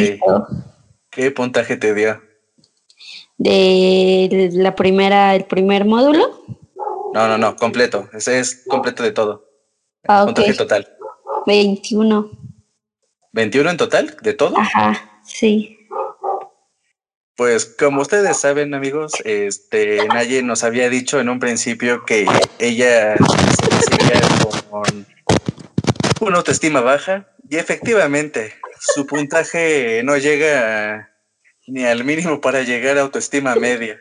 ¿Qué 1.10 1.30
puntaje 1.32 1.76
te 1.76 1.92
dio? 1.92 2.22
De 3.36 4.50
la 4.52 4.76
primera, 4.76 5.34
el 5.34 5.44
primer 5.44 5.84
módulo. 5.84 6.44
No, 7.12 7.26
no, 7.26 7.36
no, 7.36 7.56
completo. 7.56 8.08
Ese 8.12 8.38
es 8.38 8.64
completo 8.68 9.02
de 9.02 9.10
todo. 9.10 9.44
Ah, 10.06 10.24
puntaje 10.24 10.54
total. 10.54 10.88
21. 11.46 12.30
¿21 13.32 13.70
en 13.70 13.76
total? 13.76 14.16
¿De 14.22 14.34
todo? 14.34 14.56
Ajá, 14.56 15.20
sí. 15.24 15.76
Pues 17.34 17.64
como 17.64 18.02
ustedes 18.02 18.36
saben, 18.36 18.74
amigos, 18.74 19.12
este 19.24 20.06
Naye 20.08 20.42
nos 20.42 20.62
había 20.62 20.88
dicho 20.90 21.18
en 21.18 21.28
un 21.28 21.40
principio 21.40 22.04
que 22.04 22.26
ella 22.58 23.16
se 23.16 24.70
con 24.70 25.06
una 26.20 26.36
autoestima 26.36 26.82
baja 26.82 27.29
y 27.50 27.56
efectivamente 27.56 28.54
su 28.78 29.06
puntaje 29.06 30.02
no 30.04 30.16
llega 30.16 31.10
ni 31.66 31.84
al 31.84 32.04
mínimo 32.04 32.40
para 32.40 32.62
llegar 32.62 32.96
a 32.96 33.02
autoestima 33.02 33.56
media. 33.56 34.00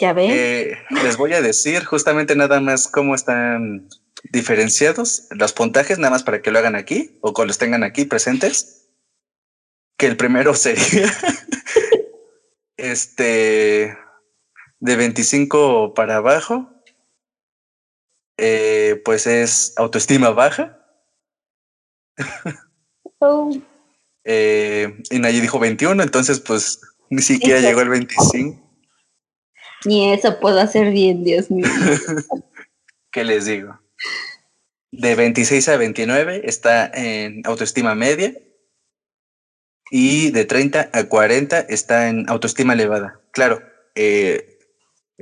Ya 0.00 0.14
ven. 0.14 0.30
Eh, 0.32 0.78
les 1.02 1.16
voy 1.18 1.34
a 1.34 1.42
decir 1.42 1.84
justamente 1.84 2.34
nada 2.34 2.60
más 2.60 2.88
cómo 2.88 3.14
están 3.14 3.88
diferenciados 4.32 5.28
los 5.30 5.52
puntajes, 5.52 5.98
nada 5.98 6.12
más 6.12 6.22
para 6.22 6.40
que 6.40 6.50
lo 6.50 6.58
hagan 6.60 6.76
aquí 6.76 7.18
o 7.20 7.34
que 7.34 7.44
los 7.44 7.58
tengan 7.58 7.84
aquí 7.84 8.06
presentes 8.06 8.86
que 9.98 10.06
el 10.06 10.16
primero 10.16 10.54
sería 10.54 11.12
este 12.78 13.98
de 14.78 14.96
25 14.96 15.92
para 15.92 16.16
abajo, 16.16 16.72
eh, 18.38 19.02
pues 19.04 19.26
es 19.26 19.74
autoestima 19.76 20.30
baja. 20.30 20.77
Oh. 23.18 23.50
eh, 24.24 25.02
y 25.10 25.18
nadie 25.18 25.40
dijo 25.40 25.58
21, 25.58 26.02
entonces 26.02 26.40
pues 26.40 26.80
ni 27.10 27.22
siquiera 27.22 27.60
llegó 27.60 27.80
el 27.80 27.88
25. 27.88 28.68
Ni 29.84 30.12
eso 30.12 30.40
puedo 30.40 30.60
hacer 30.60 30.90
bien, 30.90 31.24
Dios 31.24 31.50
mío. 31.50 31.66
¿Qué 33.10 33.24
les 33.24 33.46
digo? 33.46 33.78
De 34.90 35.14
26 35.14 35.68
a 35.68 35.76
29 35.76 36.42
está 36.44 36.86
en 36.86 37.42
autoestima 37.46 37.94
media 37.94 38.34
y 39.90 40.30
de 40.30 40.44
30 40.44 40.90
a 40.92 41.04
40 41.04 41.60
está 41.60 42.08
en 42.08 42.28
autoestima 42.28 42.72
elevada. 42.72 43.20
Claro, 43.32 43.62
eh, 43.94 44.58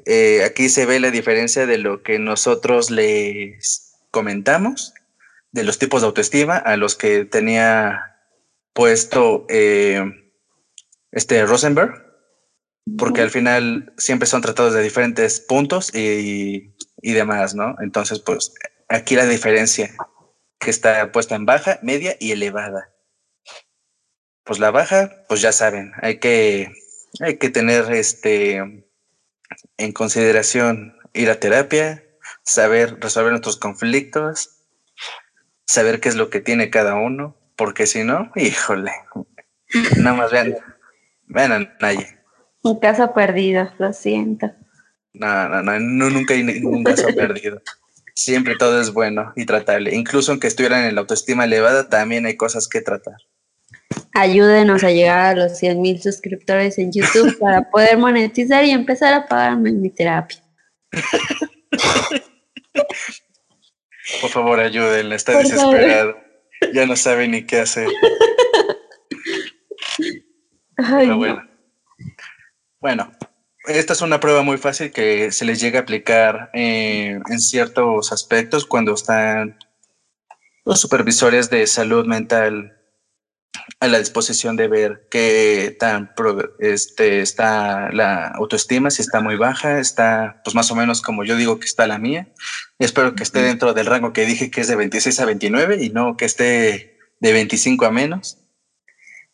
eh, 0.04 0.44
aquí 0.44 0.68
se 0.68 0.86
ve 0.86 1.00
la 1.00 1.10
diferencia 1.10 1.66
de 1.66 1.78
lo 1.78 2.02
que 2.02 2.18
nosotros 2.18 2.90
les 2.90 3.94
comentamos, 4.10 4.94
de 5.56 5.64
los 5.64 5.78
tipos 5.78 6.02
de 6.02 6.06
autoestima 6.06 6.56
a 6.56 6.76
los 6.76 6.94
que 6.94 7.24
tenía 7.24 8.16
puesto 8.72 9.46
eh, 9.48 10.04
este 11.10 11.44
Rosenberg, 11.44 12.04
porque 12.96 13.22
al 13.22 13.30
final 13.30 13.92
siempre 13.96 14.28
son 14.28 14.42
tratados 14.42 14.74
de 14.74 14.82
diferentes 14.82 15.40
puntos 15.40 15.92
y, 15.92 16.76
y 17.02 17.12
demás, 17.12 17.56
¿no? 17.56 17.74
Entonces, 17.80 18.20
pues 18.20 18.54
aquí 18.88 19.16
la 19.16 19.26
diferencia 19.26 19.96
que 20.60 20.70
está 20.70 21.10
puesta 21.10 21.34
en 21.34 21.46
baja, 21.46 21.80
media 21.82 22.16
y 22.20 22.30
elevada 22.30 22.92
pues 24.46 24.60
la 24.60 24.70
baja, 24.70 25.24
pues 25.28 25.40
ya 25.40 25.50
saben, 25.50 25.92
hay 26.00 26.20
que, 26.20 26.72
hay 27.20 27.36
que 27.36 27.50
tener 27.50 27.92
este 27.92 28.86
en 29.76 29.92
consideración 29.92 30.96
ir 31.12 31.30
a 31.30 31.40
terapia, 31.40 32.04
saber 32.44 32.98
resolver 33.00 33.32
nuestros 33.32 33.56
conflictos, 33.56 34.55
saber 35.66 36.00
qué 36.00 36.08
es 36.08 36.16
lo 36.16 36.30
que 36.30 36.40
tiene 36.40 36.70
cada 36.70 36.94
uno, 36.94 37.36
porque 37.56 37.86
si 37.86 38.04
no, 38.04 38.30
híjole, 38.36 38.92
nada 39.98 40.16
más 40.16 40.30
vean, 40.30 40.56
vean 41.26 41.52
a 41.52 41.76
nadie. 41.80 42.18
Un 42.62 42.80
caso 42.80 43.12
perdido, 43.12 43.70
lo 43.78 43.92
siento. 43.92 44.52
No, 45.12 45.48
no, 45.48 45.62
no, 45.62 46.10
nunca 46.10 46.34
hay 46.34 46.42
ningún 46.42 46.84
caso 46.84 47.08
perdido. 47.14 47.60
Siempre 48.14 48.56
todo 48.56 48.80
es 48.80 48.92
bueno 48.92 49.32
y 49.36 49.46
tratable. 49.46 49.94
Incluso 49.94 50.32
aunque 50.32 50.46
estuvieran 50.46 50.84
en 50.84 50.94
la 50.94 51.02
autoestima 51.02 51.44
elevada, 51.44 51.88
también 51.88 52.26
hay 52.26 52.36
cosas 52.36 52.68
que 52.68 52.80
tratar. 52.80 53.16
Ayúdenos 54.14 54.84
a 54.84 54.90
llegar 54.90 55.26
a 55.26 55.34
los 55.34 55.58
100 55.58 55.80
mil 55.80 56.02
suscriptores 56.02 56.78
en 56.78 56.92
YouTube 56.92 57.38
para 57.40 57.70
poder 57.70 57.98
monetizar 57.98 58.64
y 58.64 58.70
empezar 58.70 59.14
a 59.14 59.26
pagarme 59.26 59.72
mi 59.72 59.90
terapia. 59.90 60.38
Por 64.20 64.30
favor, 64.30 64.60
ayúdenle, 64.60 65.16
está 65.16 65.38
desesperado. 65.38 66.16
Ya 66.72 66.86
no 66.86 66.96
sabe 66.96 67.28
ni 67.28 67.44
qué 67.44 67.60
hacer. 67.60 67.88
bueno. 71.16 71.42
Bueno, 72.80 73.12
esta 73.66 73.92
es 73.94 74.00
una 74.00 74.20
prueba 74.20 74.42
muy 74.42 74.58
fácil 74.58 74.92
que 74.92 75.32
se 75.32 75.44
les 75.44 75.60
llega 75.60 75.80
a 75.80 75.82
aplicar 75.82 76.50
eh, 76.54 77.18
en 77.28 77.40
ciertos 77.40 78.12
aspectos 78.12 78.64
cuando 78.64 78.94
están 78.94 79.58
los 80.64 80.80
supervisores 80.80 81.50
de 81.50 81.66
salud 81.66 82.06
mental 82.06 82.75
a 83.80 83.88
la 83.88 83.98
disposición 83.98 84.56
de 84.56 84.68
ver 84.68 85.06
qué 85.10 85.76
tan 85.78 86.10
este, 86.58 87.20
está 87.20 87.90
la 87.92 88.28
autoestima, 88.28 88.90
si 88.90 89.02
está 89.02 89.20
muy 89.20 89.36
baja, 89.36 89.80
está 89.80 90.40
pues 90.44 90.54
más 90.54 90.70
o 90.70 90.74
menos 90.74 91.02
como 91.02 91.24
yo 91.24 91.36
digo 91.36 91.58
que 91.58 91.66
está 91.66 91.86
la 91.86 91.98
mía. 91.98 92.28
espero 92.78 93.14
que 93.14 93.22
esté 93.22 93.42
dentro 93.42 93.74
del 93.74 93.86
rango 93.86 94.12
que 94.12 94.24
dije 94.24 94.50
que 94.50 94.62
es 94.62 94.68
de 94.68 94.76
26 94.76 95.20
a 95.20 95.24
29 95.26 95.82
y 95.82 95.90
no 95.90 96.16
que 96.16 96.24
esté 96.24 96.98
de 97.20 97.32
25 97.32 97.86
a 97.86 97.90
menos. 97.90 98.38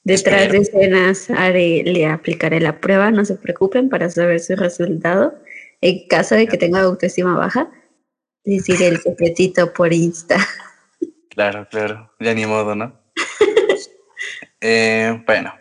Detrás 0.04 0.50
de 0.50 0.58
escenas 0.58 1.28
le 1.28 2.06
aplicaré 2.06 2.60
la 2.60 2.80
prueba, 2.80 3.12
no 3.12 3.24
se 3.24 3.36
preocupen 3.36 3.88
para 3.88 4.10
saber 4.10 4.40
su 4.40 4.56
resultado. 4.56 5.34
En 5.80 6.06
caso 6.08 6.34
de 6.34 6.48
que 6.48 6.58
tenga 6.58 6.80
autoestima 6.80 7.36
baja, 7.36 7.70
decir 8.44 8.82
el 8.82 9.00
secretito 9.00 9.72
por 9.72 9.92
Insta. 9.92 10.36
Claro, 11.28 11.66
claro, 11.70 12.12
ya 12.20 12.34
ni 12.34 12.44
modo, 12.44 12.74
¿no? 12.74 13.01
Eh, 14.62 15.22
bueno. 15.26 15.52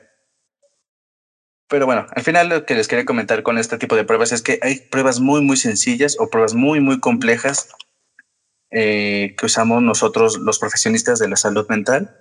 Pero 1.67 1.85
bueno, 1.85 2.05
al 2.13 2.23
final 2.23 2.49
lo 2.49 2.65
que 2.65 2.75
les 2.75 2.87
quería 2.87 3.05
comentar 3.05 3.43
con 3.43 3.57
este 3.57 3.77
tipo 3.77 3.95
de 3.95 4.03
pruebas 4.03 4.31
es 4.31 4.41
que 4.41 4.59
hay 4.61 4.81
pruebas 4.91 5.19
muy, 5.19 5.41
muy 5.41 5.57
sencillas 5.57 6.17
o 6.19 6.29
pruebas 6.29 6.53
muy, 6.53 6.81
muy 6.81 6.99
complejas 6.99 7.69
eh, 8.69 9.35
que 9.37 9.45
usamos 9.45 9.81
nosotros 9.81 10.37
los 10.37 10.59
profesionistas 10.59 11.19
de 11.19 11.29
la 11.29 11.35
salud 11.35 11.67
mental. 11.69 12.15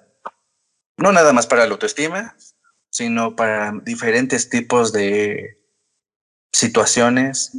No 0.97 1.13
nada 1.13 1.33
más 1.33 1.47
para 1.47 1.67
la 1.67 1.73
autoestima, 1.73 2.37
sino 2.91 3.37
para 3.37 3.73
diferentes 3.85 4.49
tipos 4.49 4.93
de 4.93 5.59
situaciones, 6.53 7.53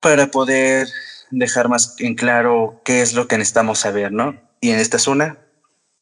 para 0.00 0.30
poder 0.30 0.88
dejar 1.30 1.68
más 1.68 1.96
en 1.98 2.14
claro 2.14 2.80
qué 2.84 3.00
es 3.00 3.14
lo 3.14 3.28
que 3.28 3.38
necesitamos 3.38 3.78
saber, 3.78 4.12
¿no? 4.12 4.40
Y 4.60 4.70
en 4.70 4.78
esta 4.78 4.96
es 4.96 5.06
una 5.06 5.38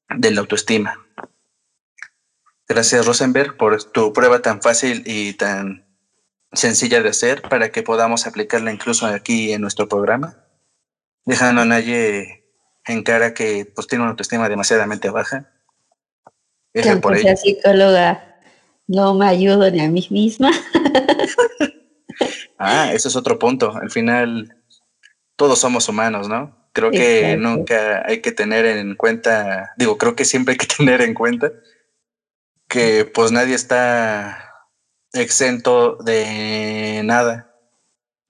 de 0.08 0.30
la 0.30 0.40
autoestima. 0.40 1.01
Gracias, 2.68 3.06
Rosenberg, 3.06 3.56
por 3.56 3.82
tu 3.84 4.12
prueba 4.12 4.40
tan 4.40 4.62
fácil 4.62 5.02
y 5.06 5.34
tan 5.34 5.84
sencilla 6.52 7.02
de 7.02 7.08
hacer 7.08 7.42
para 7.42 7.70
que 7.70 7.82
podamos 7.82 8.26
aplicarla 8.26 8.72
incluso 8.72 9.06
aquí 9.06 9.52
en 9.52 9.60
nuestro 9.60 9.88
programa. 9.88 10.36
Dejando 11.24 11.62
a 11.62 11.64
nadie 11.64 12.44
en 12.86 13.02
cara 13.02 13.34
que 13.34 13.70
pues, 13.74 13.86
tiene 13.86 14.02
una 14.02 14.10
autoestima 14.10 14.48
demasiadamente 14.48 15.10
baja. 15.10 15.50
Que 16.72 16.96
por 16.96 17.18
sea 17.18 17.36
psicóloga 17.36 18.38
no 18.86 19.14
me 19.14 19.26
ayudo 19.26 19.70
ni 19.70 19.80
a 19.80 19.90
mí 19.90 20.06
misma. 20.10 20.50
ah, 22.58 22.90
eso 22.92 23.08
es 23.08 23.16
otro 23.16 23.38
punto. 23.38 23.74
Al 23.76 23.90
final, 23.90 24.56
todos 25.36 25.58
somos 25.58 25.88
humanos, 25.88 26.28
¿no? 26.28 26.56
Creo 26.72 26.90
que 26.90 27.36
nunca 27.36 28.02
hay 28.06 28.22
que 28.22 28.32
tener 28.32 28.64
en 28.64 28.94
cuenta, 28.96 29.72
digo, 29.76 29.98
creo 29.98 30.16
que 30.16 30.24
siempre 30.24 30.52
hay 30.52 30.58
que 30.58 30.66
tener 30.76 31.02
en 31.02 31.14
cuenta 31.14 31.52
que 32.72 33.04
pues 33.04 33.32
nadie 33.32 33.54
está 33.54 34.66
exento 35.12 35.96
de 35.96 37.02
nada. 37.04 37.54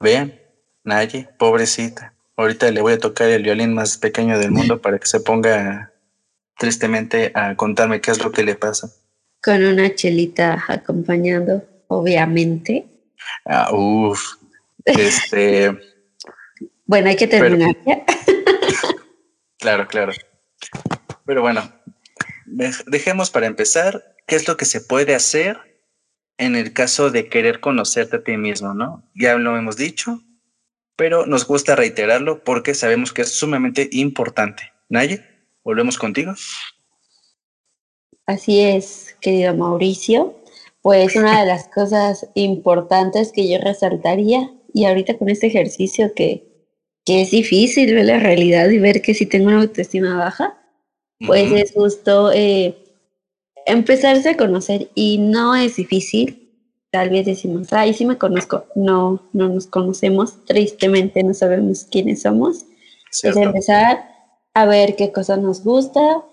Vean, 0.01 0.35
nadie, 0.83 1.29
pobrecita. 1.39 2.13
Ahorita 2.37 2.69
le 2.73 2.81
voy 2.81 2.95
a 2.95 2.99
tocar 2.99 3.29
el 3.29 3.45
violín 3.45 3.73
más 3.73 3.99
pequeño 3.99 4.41
del 4.41 4.51
mundo 4.51 4.83
para 4.83 4.99
que 4.99 5.07
se 5.07 5.21
ponga 5.21 5.93
tristemente 6.59 7.31
a 7.37 7.55
contarme 7.55 8.01
qué 8.01 8.11
es 8.11 8.21
lo 8.21 8.33
que 8.33 8.43
le 8.43 8.57
pasa. 8.57 8.91
Con 9.41 9.65
una 9.65 9.95
chelita 9.95 10.65
acompañando, 10.67 11.65
obviamente. 11.87 12.85
Ah, 13.45 13.71
uf. 13.73 14.35
Este. 14.85 15.71
Bueno, 16.85 17.09
hay 17.09 17.17
que 17.17 17.29
terminar 17.29 17.75
claro, 19.59 19.87
claro. 19.87 20.13
Pero 21.25 21.41
bueno, 21.41 21.63
dejemos 22.45 23.31
para 23.31 23.47
empezar 23.47 24.12
qué 24.33 24.37
es 24.37 24.49
lo 24.49 24.57
que 24.57 24.65
se 24.65 24.81
puede 24.81 25.15
hacer 25.15 25.59
en 26.39 26.57
el 26.57 26.73
caso 26.73 27.11
de 27.11 27.29
querer 27.29 27.61
conocerte 27.61 28.17
a 28.17 28.25
ti 28.25 28.39
mismo, 28.39 28.73
¿no? 28.73 29.07
Ya 29.15 29.37
lo 29.37 29.59
hemos 29.59 29.77
dicho, 29.77 30.23
pero 30.97 31.27
nos 31.27 31.47
gusta 31.47 31.77
reiterarlo 31.77 32.43
porque 32.43 32.73
sabemos 32.73 33.13
que 33.13 33.21
es 33.21 33.29
sumamente 33.29 33.91
importante. 33.93 34.73
Naye, 34.89 35.23
volvemos 35.63 35.99
contigo. 35.99 36.33
Así 38.25 38.61
es, 38.61 39.15
querido 39.21 39.55
Mauricio. 39.55 40.43
Pues 40.81 41.15
una 41.15 41.39
de 41.39 41.47
las 41.47 41.69
cosas 41.69 42.27
importantes 42.33 43.33
que 43.33 43.51
yo 43.51 43.59
resaltaría, 43.59 44.51
y 44.73 44.87
ahorita 44.87 45.19
con 45.19 45.29
este 45.29 45.49
ejercicio 45.49 46.15
que 46.15 46.51
que 47.05 47.21
es 47.21 47.33
difícil 47.33 47.93
ver 47.95 48.07
la 48.07 48.19
realidad 48.19 48.71
y 48.71 48.79
ver 48.79 49.03
que 49.03 49.13
si 49.13 49.27
tengo 49.27 49.49
una 49.49 49.61
autoestima 49.61 50.17
baja, 50.17 50.59
pues 51.27 51.53
es 51.53 51.73
justo 51.73 52.33
eh, 52.33 52.82
empezarse 53.67 54.31
a 54.31 54.37
conocer 54.37 54.91
y 54.95 55.19
no 55.19 55.55
es 55.55 55.77
difícil. 55.77 56.51
Tal 56.91 57.11
vez 57.11 57.27
decimos, 57.27 57.73
ay, 57.73 57.95
sí 57.95 58.05
me 58.05 58.19
conozco. 58.19 58.67
No, 58.75 59.23
no 59.33 59.49
nos 59.49 59.67
conocemos. 59.67 60.45
Tristemente 60.45 61.23
no 61.23 61.33
sabemos 61.33 61.85
quiénes 61.91 62.23
somos. 62.23 62.67
Es 63.23 63.37
empezar 63.37 64.05
a 64.55 64.67
ver 64.67 64.97
qué 64.97 65.13
cosas 65.13 65.39
nos 65.39 65.65
gusta, 65.65 66.25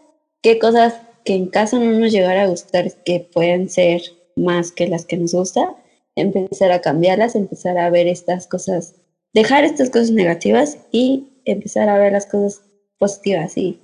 qué 0.41 0.59
cosas 0.59 0.95
que 1.23 1.35
en 1.35 1.47
caso 1.47 1.79
no 1.79 1.91
nos 1.91 2.11
llegara 2.11 2.43
a 2.43 2.47
gustar, 2.47 2.91
que 3.03 3.29
pueden 3.33 3.69
ser 3.69 4.01
más 4.35 4.71
que 4.71 4.87
las 4.87 5.05
que 5.05 5.17
nos 5.17 5.33
gusta, 5.33 5.75
empezar 6.15 6.71
a 6.71 6.81
cambiarlas, 6.81 7.35
empezar 7.35 7.77
a 7.77 7.89
ver 7.89 8.07
estas 8.07 8.47
cosas 8.47 8.95
dejar 9.33 9.63
estas 9.63 9.89
cosas 9.89 10.11
negativas 10.11 10.77
y 10.91 11.41
empezar 11.45 11.89
a 11.89 11.97
ver 11.97 12.13
las 12.13 12.25
cosas 12.25 12.61
positivas. 12.97 13.57
Y 13.57 13.79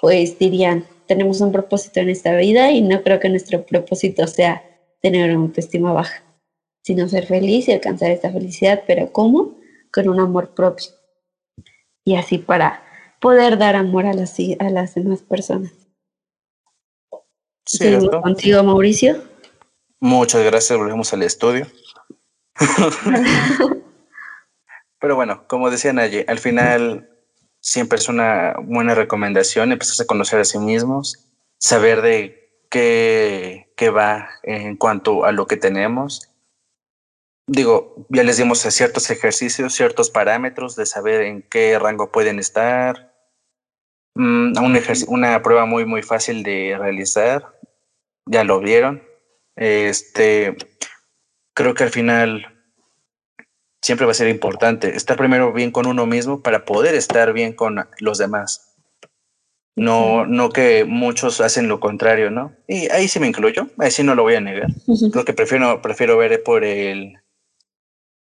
pues 0.00 0.38
dirían, 0.38 0.84
tenemos 1.06 1.40
un 1.40 1.52
propósito 1.52 2.00
en 2.00 2.10
esta 2.10 2.36
vida 2.36 2.70
y 2.70 2.82
no 2.82 3.02
creo 3.02 3.20
que 3.20 3.28
nuestro 3.28 3.64
propósito 3.64 4.26
sea 4.26 4.62
tener 5.00 5.30
una 5.30 5.46
autoestima 5.46 5.92
baja, 5.92 6.22
sino 6.82 7.08
ser 7.08 7.26
feliz 7.26 7.68
y 7.68 7.72
alcanzar 7.72 8.10
esta 8.10 8.30
felicidad, 8.32 8.82
pero 8.86 9.12
¿cómo? 9.12 9.58
Con 9.92 10.08
un 10.08 10.20
amor 10.20 10.54
propio. 10.54 10.88
Y 12.04 12.16
así 12.16 12.38
para 12.38 12.82
poder 13.20 13.58
dar 13.58 13.76
amor 13.76 14.06
a 14.06 14.14
las, 14.14 14.36
a 14.58 14.70
las 14.70 14.94
demás 14.94 15.22
personas. 15.22 15.72
Seguimos 17.64 18.08
contigo, 18.22 18.62
Mauricio. 18.62 19.22
Muchas 19.98 20.44
gracias, 20.44 20.78
volvemos 20.78 21.12
al 21.12 21.22
estudio. 21.22 21.66
Pero 25.00 25.16
bueno, 25.16 25.46
como 25.48 25.70
decía 25.70 25.92
Naye, 25.92 26.24
al 26.28 26.38
final 26.38 27.15
siempre 27.60 27.98
es 27.98 28.08
una 28.08 28.54
buena 28.62 28.94
recomendación 28.94 29.72
empezar 29.72 30.04
a 30.04 30.06
conocer 30.06 30.40
a 30.40 30.44
sí 30.44 30.58
mismos, 30.58 31.30
saber 31.58 32.02
de 32.02 32.64
qué, 32.70 33.72
qué 33.76 33.90
va 33.90 34.28
en 34.42 34.76
cuanto 34.76 35.24
a 35.24 35.32
lo 35.32 35.46
que 35.46 35.56
tenemos. 35.56 36.30
Digo, 37.48 38.06
ya 38.08 38.24
les 38.24 38.38
dimos 38.38 38.58
ciertos 38.58 39.08
ejercicios, 39.10 39.74
ciertos 39.74 40.10
parámetros 40.10 40.74
de 40.74 40.86
saber 40.86 41.22
en 41.22 41.42
qué 41.42 41.78
rango 41.78 42.10
pueden 42.10 42.38
estar. 42.38 43.14
Mm, 44.14 44.58
un 44.58 44.78
una 45.08 45.42
prueba 45.42 45.64
muy, 45.66 45.84
muy 45.84 46.02
fácil 46.02 46.42
de 46.42 46.76
realizar. 46.78 47.56
Ya 48.26 48.42
lo 48.42 48.58
vieron. 48.58 49.02
Este, 49.54 50.56
creo 51.54 51.74
que 51.74 51.84
al 51.84 51.90
final 51.90 52.55
siempre 53.86 54.04
va 54.04 54.10
a 54.10 54.16
ser 54.16 54.26
importante. 54.26 54.96
Estar 54.96 55.16
primero 55.16 55.52
bien 55.52 55.70
con 55.70 55.86
uno 55.86 56.06
mismo 56.06 56.42
para 56.42 56.64
poder 56.64 56.96
estar 56.96 57.32
bien 57.32 57.52
con 57.52 57.86
los 58.00 58.18
demás. 58.18 58.74
No, 59.76 60.26
no 60.26 60.50
que 60.50 60.84
muchos 60.84 61.40
hacen 61.40 61.68
lo 61.68 61.78
contrario, 61.78 62.32
¿no? 62.32 62.52
Y 62.66 62.90
ahí 62.90 63.06
sí 63.06 63.20
me 63.20 63.28
incluyo, 63.28 63.68
ahí 63.78 63.92
sí 63.92 64.02
no 64.02 64.16
lo 64.16 64.24
voy 64.24 64.34
a 64.34 64.40
negar. 64.40 64.66
Creo 65.12 65.24
que 65.24 65.34
prefiero, 65.34 65.82
prefiero 65.82 66.16
ver 66.16 66.42
por 66.42 66.64
el, 66.64 67.20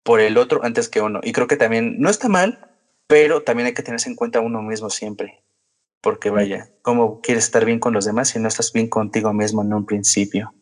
por 0.04 0.20
el 0.20 0.38
otro 0.38 0.64
antes 0.64 0.88
que 0.88 1.02
uno. 1.02 1.20
Y 1.24 1.32
creo 1.32 1.48
que 1.48 1.58
también 1.58 2.00
no 2.00 2.12
está 2.12 2.30
mal, 2.30 2.70
pero 3.08 3.42
también 3.42 3.66
hay 3.66 3.74
que 3.74 3.82
tenerse 3.82 4.08
en 4.08 4.16
cuenta 4.16 4.42
uno 4.42 4.62
mismo 4.62 4.92
siempre. 4.92 5.44
Porque 6.00 6.30
vaya, 6.30 6.70
¿cómo 6.84 7.22
quieres 7.22 7.46
estar 7.46 7.66
bien 7.66 7.80
con 7.80 7.94
los 7.94 8.06
demás 8.06 8.30
si 8.30 8.38
no 8.38 8.48
estás 8.48 8.72
bien 8.72 8.88
contigo 8.88 9.34
mismo 9.34 9.64
en 9.64 9.74
un 9.74 9.88
principio? 9.88 10.54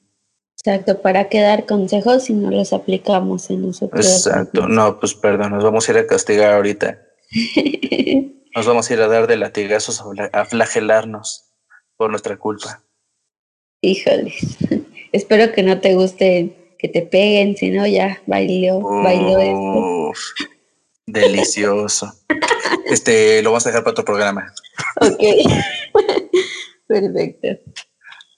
Exacto, 0.66 1.02
¿para 1.02 1.28
qué 1.28 1.42
dar 1.42 1.66
consejos 1.66 2.24
si 2.24 2.34
no 2.34 2.50
los 2.50 2.72
aplicamos 2.72 3.50
en 3.50 3.64
nosotros? 3.64 4.06
Exacto, 4.06 4.66
no, 4.70 4.98
pues 4.98 5.14
perdón, 5.14 5.52
nos 5.52 5.64
vamos 5.64 5.88
a 5.88 5.92
ir 5.92 5.98
a 5.98 6.08
castigar 6.08 6.54
ahorita. 6.54 7.02
nos 8.56 8.66
vamos 8.66 8.90
a 8.90 8.94
ir 8.94 9.02
a 9.02 9.10
dar 9.10 9.28
de 9.28 9.36
latigazos 9.36 10.02
a 10.32 10.46
flagelarnos 10.46 11.52
por 11.98 12.10
nuestra 12.10 12.38
culpa. 12.38 12.82
Híjoles, 13.82 14.58
espero 15.12 15.52
que 15.52 15.64
no 15.64 15.82
te 15.82 15.96
guste 15.96 16.76
que 16.80 16.88
te 16.88 17.02
peguen, 17.02 17.58
si 17.58 17.70
no 17.70 17.86
ya 17.86 18.22
bailó, 18.26 18.80
bailó 18.80 19.40
esto. 19.40 20.14
Delicioso. 21.06 22.14
este, 22.86 23.44
lo 23.44 23.50
vamos 23.52 23.66
a 23.66 23.70
dejar 23.70 23.84
para 23.84 23.92
otro 23.92 24.06
programa. 24.06 24.54
Ok, 25.02 25.24
perfecto. 26.88 27.48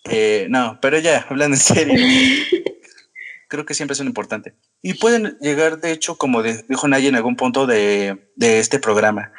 Eh, 0.05 0.47
no, 0.49 0.79
pero 0.81 0.99
ya, 0.99 1.25
hablando 1.29 1.55
en 1.55 1.61
serio, 1.61 1.95
creo 3.49 3.65
que 3.65 3.73
siempre 3.73 3.93
es 3.93 3.99
un 3.99 4.07
importante. 4.07 4.55
Y 4.81 4.95
pueden 4.95 5.37
llegar, 5.41 5.79
de 5.79 5.91
hecho, 5.91 6.17
como 6.17 6.43
dijo 6.43 6.87
Naye 6.87 7.09
en 7.09 7.15
algún 7.15 7.35
punto 7.35 7.65
de, 7.65 8.31
de, 8.35 8.59
este 8.59 8.79
programa, 8.79 9.33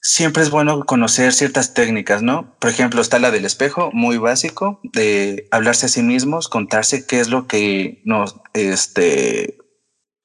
siempre 0.00 0.42
es 0.42 0.50
bueno 0.50 0.84
conocer 0.86 1.32
ciertas 1.32 1.74
técnicas, 1.74 2.22
¿no? 2.22 2.56
Por 2.58 2.70
ejemplo, 2.70 3.00
está 3.00 3.18
la 3.18 3.30
del 3.30 3.44
espejo, 3.44 3.90
muy 3.92 4.16
básico, 4.16 4.80
de 4.82 5.48
hablarse 5.50 5.86
a 5.86 5.90
sí 5.90 6.02
mismos, 6.02 6.48
contarse 6.48 7.06
qué 7.06 7.20
es 7.20 7.28
lo 7.28 7.46
que 7.46 8.00
nos, 8.04 8.36
este, 8.54 9.58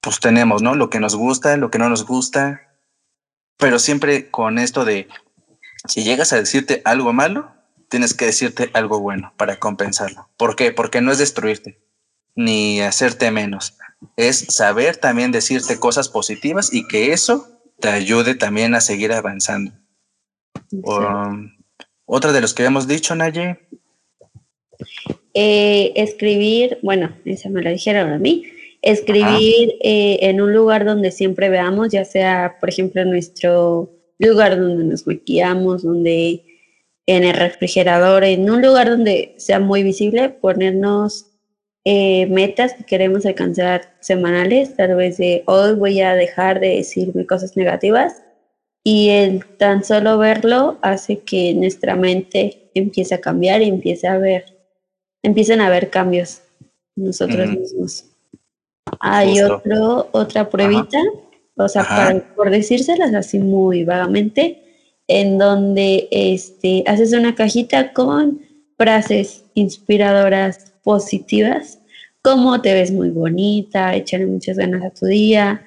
pues 0.02 0.20
tenemos, 0.20 0.62
¿no? 0.62 0.76
Lo 0.76 0.90
que 0.90 1.00
nos 1.00 1.16
gusta, 1.16 1.58
lo 1.58 1.72
que 1.72 1.80
no 1.80 1.90
nos 1.90 2.06
gusta, 2.06 2.62
pero 3.58 3.80
siempre 3.80 4.30
con 4.30 4.60
esto 4.60 4.86
de, 4.86 5.08
si 5.88 6.04
llegas 6.04 6.34
a 6.34 6.38
decirte 6.38 6.82
algo 6.86 7.14
malo, 7.14 7.55
tienes 7.96 8.14
que 8.14 8.26
decirte 8.26 8.70
algo 8.74 9.00
bueno 9.00 9.32
para 9.38 9.58
compensarlo. 9.58 10.28
¿Por 10.36 10.58
qué? 10.58 10.74
Porque 10.74 11.00
no 11.00 11.14
es 11.14 11.18
destruirte 11.18 11.80
ni 12.36 12.82
hacerte 12.82 13.32
menos. 13.32 13.78
Es 14.18 14.40
saber 14.50 14.98
también 14.98 15.32
decirte 15.32 15.80
cosas 15.80 16.10
positivas 16.10 16.74
y 16.74 16.86
que 16.90 17.14
eso 17.14 17.48
te 17.80 17.88
ayude 17.88 18.36
también 18.36 18.76
a 18.76 18.82
seguir 18.82 19.14
avanzando. 19.14 19.72
otra 22.06 22.34
de 22.34 22.42
los 22.42 22.54
que 22.54 22.64
habíamos 22.64 22.86
dicho, 22.86 23.16
Naye. 23.16 23.60
Eh, 25.34 25.94
escribir, 25.96 26.80
bueno, 26.84 27.16
esa 27.24 27.48
me 27.48 27.62
la 27.62 27.70
dijeron 27.70 28.12
a 28.12 28.18
mí, 28.18 28.44
escribir 28.82 29.76
eh, 29.82 30.20
en 30.20 30.42
un 30.42 30.54
lugar 30.54 30.84
donde 30.84 31.12
siempre 31.12 31.48
veamos, 31.48 31.94
ya 31.94 32.04
sea, 32.04 32.58
por 32.60 32.68
ejemplo, 32.68 33.06
nuestro 33.06 33.90
lugar 34.20 34.60
donde 34.60 34.84
nos 34.84 35.08
maquillamos, 35.08 35.84
donde 35.84 36.44
en 37.08 37.24
el 37.24 37.34
refrigerador, 37.34 38.24
en 38.24 38.50
un 38.50 38.62
lugar 38.62 38.90
donde 38.90 39.36
sea 39.38 39.60
muy 39.60 39.84
visible, 39.84 40.30
ponernos 40.30 41.28
eh, 41.84 42.26
metas 42.28 42.74
que 42.74 42.84
queremos 42.84 43.26
alcanzar 43.26 43.96
semanales, 44.00 44.76
tal 44.76 44.96
vez 44.96 45.18
de 45.18 45.44
hoy 45.46 45.76
voy 45.76 46.02
a 46.02 46.16
dejar 46.16 46.60
de 46.60 46.78
decirme 46.78 47.28
cosas 47.28 47.56
negativas 47.56 48.24
y 48.84 49.10
el 49.10 49.46
tan 49.46 49.84
solo 49.84 50.18
verlo 50.18 50.80
hace 50.82 51.20
que 51.20 51.54
nuestra 51.54 51.96
mente 51.96 52.70
empiece 52.74 53.16
a 53.16 53.22
cambiar 53.22 53.62
y 53.62 53.70
empiece 53.70 54.08
a 54.08 54.18
ver, 54.18 54.46
empiecen 55.22 55.62
a 55.62 55.68
haber 55.68 55.92
cambios 55.92 56.42
nosotros 56.96 57.50
mismos. 57.50 58.06
Hay 59.00 59.42
otro, 59.42 60.10
otra 60.12 60.50
pruebita, 60.50 61.00
o 61.56 61.68
sea, 61.68 62.24
por 62.36 62.50
decírselas 62.50 63.14
así 63.14 63.40
muy 63.40 63.84
vagamente, 63.84 64.65
en 65.08 65.38
donde 65.38 66.08
este, 66.12 66.84
haces 66.88 67.14
una 67.14 67.36
cajita 67.36 67.94
con 67.94 68.42
frases 68.78 69.46
inspiradoras 69.54 70.74
positivas, 70.84 71.80
como 72.22 72.62
te 72.62 72.74
ves 72.74 72.92
muy 72.92 73.10
bonita, 73.10 73.96
échale 73.96 74.26
muchas 74.26 74.58
ganas 74.58 74.84
a 74.84 74.90
tu 74.90 75.06
día, 75.06 75.64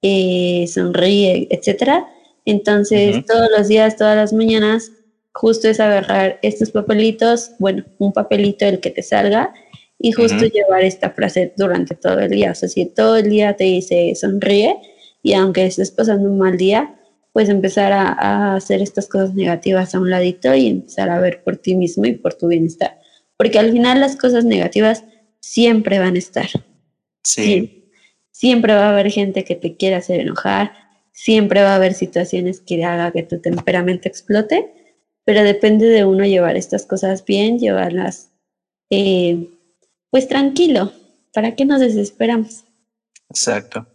eh, 0.00 0.66
sonríe, 0.66 1.48
etcétera. 1.50 2.08
Entonces, 2.44 3.26
todos 3.26 3.48
los 3.56 3.68
días, 3.68 3.96
todas 3.96 4.16
las 4.16 4.32
mañanas, 4.32 4.90
justo 5.32 5.68
es 5.68 5.80
agarrar 5.80 6.38
estos 6.40 6.70
papelitos, 6.70 7.52
bueno, 7.58 7.84
un 7.98 8.12
papelito 8.12 8.64
el 8.64 8.80
que 8.80 8.90
te 8.90 9.02
salga, 9.02 9.52
y 9.98 10.12
justo 10.12 10.46
llevar 10.46 10.82
esta 10.82 11.10
frase 11.10 11.52
durante 11.56 11.94
todo 11.94 12.20
el 12.20 12.30
día. 12.30 12.52
O 12.52 12.54
sea, 12.54 12.68
si 12.68 12.86
todo 12.86 13.16
el 13.16 13.28
día 13.28 13.56
te 13.56 13.64
dice 13.64 14.14
sonríe, 14.14 14.76
y 15.22 15.34
aunque 15.34 15.66
estés 15.66 15.90
pasando 15.90 16.30
un 16.30 16.38
mal 16.38 16.56
día, 16.56 16.97
pues 17.38 17.48
empezar 17.48 17.92
a, 17.92 18.08
a, 18.08 18.56
hacer 18.56 18.82
estas 18.82 19.06
cosas 19.06 19.32
negativas 19.34 19.94
a 19.94 20.00
un 20.00 20.10
ladito 20.10 20.52
y 20.54 20.66
empezar 20.66 21.08
a 21.08 21.20
ver 21.20 21.44
por 21.44 21.56
ti 21.56 21.76
mismo 21.76 22.04
y 22.04 22.12
por 22.12 22.34
tu 22.34 22.48
bienestar 22.48 22.98
porque 23.38 23.58
al 23.58 23.72
final 23.72 24.00
las 24.00 24.16
cosas 24.16 24.44
negativas 24.44 25.04
siempre 25.40 25.98
van 25.98 26.16
a 26.16 26.18
estar. 26.18 26.48
Sí. 27.22 27.90
Siempre 28.32 28.74
va 28.74 28.88
a 28.88 28.90
haber 28.90 29.10
gente 29.10 29.44
que 29.44 29.54
te 29.54 29.76
quiera 29.76 29.98
hacer 29.98 30.20
enojar, 30.20 30.72
siempre 31.12 31.62
va 31.62 31.72
a 31.72 31.76
haber 31.76 31.94
situaciones 31.94 32.60
que 32.60 32.84
haga 32.84 33.12
que 33.12 33.22
tu 33.22 33.40
temperamento 33.40 34.08
explote, 34.08 34.94
pero 35.24 35.42
depende 35.42 35.86
de 35.86 36.04
uno 36.04 36.24
llevar 36.24 36.56
estas 36.56 36.84
cosas 36.84 37.24
bien, 37.24 37.58
llevarlas 37.58 38.30
eh, 38.90 39.48
pues 40.10 40.26
tranquilo, 40.26 40.92
¿para 41.32 41.54
qué 41.54 41.64
nos 41.64 41.80
desesperamos? 41.80 42.64
Exacto. 43.30 43.86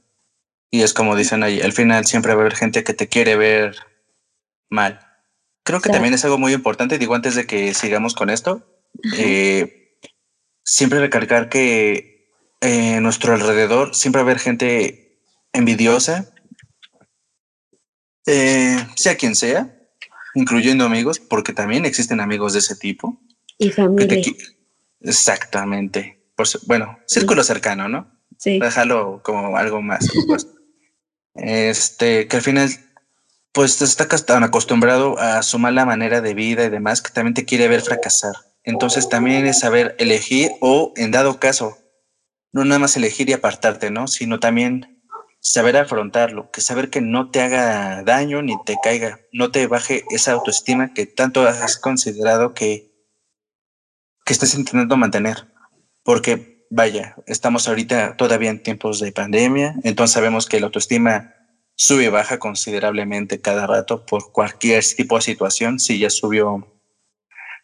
Y 0.74 0.82
es 0.82 0.92
como 0.96 1.16
dicen 1.16 1.44
ahí, 1.44 1.62
al 1.62 1.72
final 1.72 2.08
siempre 2.08 2.34
va 2.34 2.40
a 2.40 2.42
haber 2.42 2.56
gente 2.56 2.84
que 2.84 2.96
te 2.96 3.08
quiere 3.08 3.36
ver 3.36 3.76
mal. 4.72 5.00
Creo 5.62 5.82
que 5.82 5.92
también 5.92 6.16
es 6.16 6.26
algo 6.26 6.40
muy 6.40 6.52
importante, 6.52 6.98
digo, 6.98 7.14
antes 7.14 7.36
de 7.36 7.46
que 7.46 7.76
sigamos 7.76 8.16
con 8.16 8.32
esto, 8.32 8.68
eh, 9.20 10.00
siempre 10.64 11.00
recargar 11.00 11.48
que 11.48 12.28
en 12.60 12.96
eh, 12.96 13.02
nuestro 13.02 13.36
alrededor 13.36 13.94
siempre 13.94 14.24
va 14.24 14.28
a 14.28 14.32
haber 14.32 14.40
gente 14.40 15.20
envidiosa, 15.54 16.34
eh, 18.26 18.84
sea 18.96 19.16
quien 19.16 19.36
sea, 19.36 19.78
incluyendo 20.34 20.86
amigos, 20.86 21.20
porque 21.20 21.54
también 21.54 21.86
existen 21.86 22.20
amigos 22.20 22.54
de 22.54 22.60
ese 22.60 22.76
tipo. 22.76 23.22
Y 23.60 23.70
familia. 23.70 24.24
exactamente. 25.02 26.24
bueno, 26.66 26.98
círculo 27.06 27.44
cercano, 27.44 27.88
¿no? 27.88 28.12
Sí. 28.40 28.58
Déjalo 28.58 29.22
como 29.24 29.56
algo 29.56 29.84
más. 29.84 30.10
Este, 31.36 32.28
que 32.28 32.38
al 32.38 32.44
final, 32.44 32.70
pues 33.52 33.82
está 33.82 34.08
tan 34.08 34.44
acostumbrado 34.44 35.18
a 35.20 35.44
su 35.44 35.60
mala 35.60 35.86
manera 35.86 36.22
de 36.22 36.34
vida 36.34 36.66
y 36.66 36.70
demás, 36.70 37.02
que 37.02 37.12
también 37.12 37.34
te 37.34 37.46
quiere 37.46 37.68
ver 37.68 37.82
fracasar. 37.82 38.34
Entonces 38.64 39.10
también 39.10 39.46
es 39.46 39.60
saber 39.60 39.96
elegir 40.00 40.52
o, 40.62 40.94
en 40.96 41.12
dado 41.12 41.40
caso, 41.40 41.78
no 42.52 42.64
nada 42.64 42.80
más 42.80 42.96
elegir 42.96 43.30
y 43.30 43.34
apartarte, 43.34 43.92
¿no? 43.92 44.08
Sino 44.08 44.40
también 44.40 45.02
saber 45.44 45.76
afrontarlo, 45.76 46.50
que 46.52 46.62
saber 46.62 46.90
que 46.90 47.02
no 47.02 47.30
te 47.30 47.42
haga 47.42 48.02
daño 48.04 48.42
ni 48.42 48.56
te 48.64 48.78
caiga, 48.82 49.20
no 49.34 49.52
te 49.52 49.68
baje 49.68 50.06
esa 50.12 50.32
autoestima 50.32 50.94
que 50.94 51.06
tanto 51.06 51.46
has 51.46 51.78
considerado 51.78 52.54
que, 52.54 52.94
que 54.24 54.34
estés 54.34 54.56
intentando 54.56 54.96
mantener. 54.96 55.52
Porque, 56.04 56.53
vaya, 56.70 57.16
estamos 57.28 57.68
ahorita 57.68 58.18
todavía 58.18 58.50
en 58.50 58.64
tiempos 58.64 59.00
de 59.00 59.12
pandemia, 59.12 59.76
entonces 59.84 60.14
sabemos 60.14 60.48
que 60.48 60.60
la 60.60 60.68
autoestima 60.68 61.36
sube 61.76 62.06
y 62.06 62.08
baja 62.10 62.40
considerablemente 62.40 63.42
cada 63.42 63.68
rato 63.68 64.06
por 64.06 64.32
cualquier 64.32 64.84
tipo 64.84 65.16
de 65.16 65.22
situación. 65.22 65.80
Si 65.80 66.00
ya 66.00 66.10
subió 66.10 66.68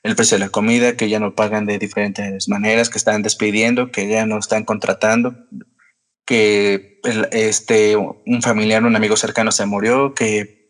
el 0.04 0.16
precio 0.16 0.38
de 0.38 0.46
la 0.46 0.50
comida, 0.50 0.96
que 0.96 1.10
ya 1.10 1.20
no 1.20 1.36
pagan 1.36 1.66
de 1.66 1.78
diferentes 1.78 2.48
maneras, 2.48 2.90
que 2.90 2.98
están 2.98 3.22
despidiendo, 3.22 3.92
que 3.92 4.08
ya 4.08 4.26
no 4.26 4.38
están 4.38 4.64
contratando, 4.64 5.36
que 6.26 7.00
este, 7.32 7.96
un 7.96 8.42
familiar, 8.42 8.84
un 8.84 8.96
amigo 8.96 9.18
cercano 9.18 9.52
se 9.52 9.66
murió, 9.66 10.14
que 10.14 10.68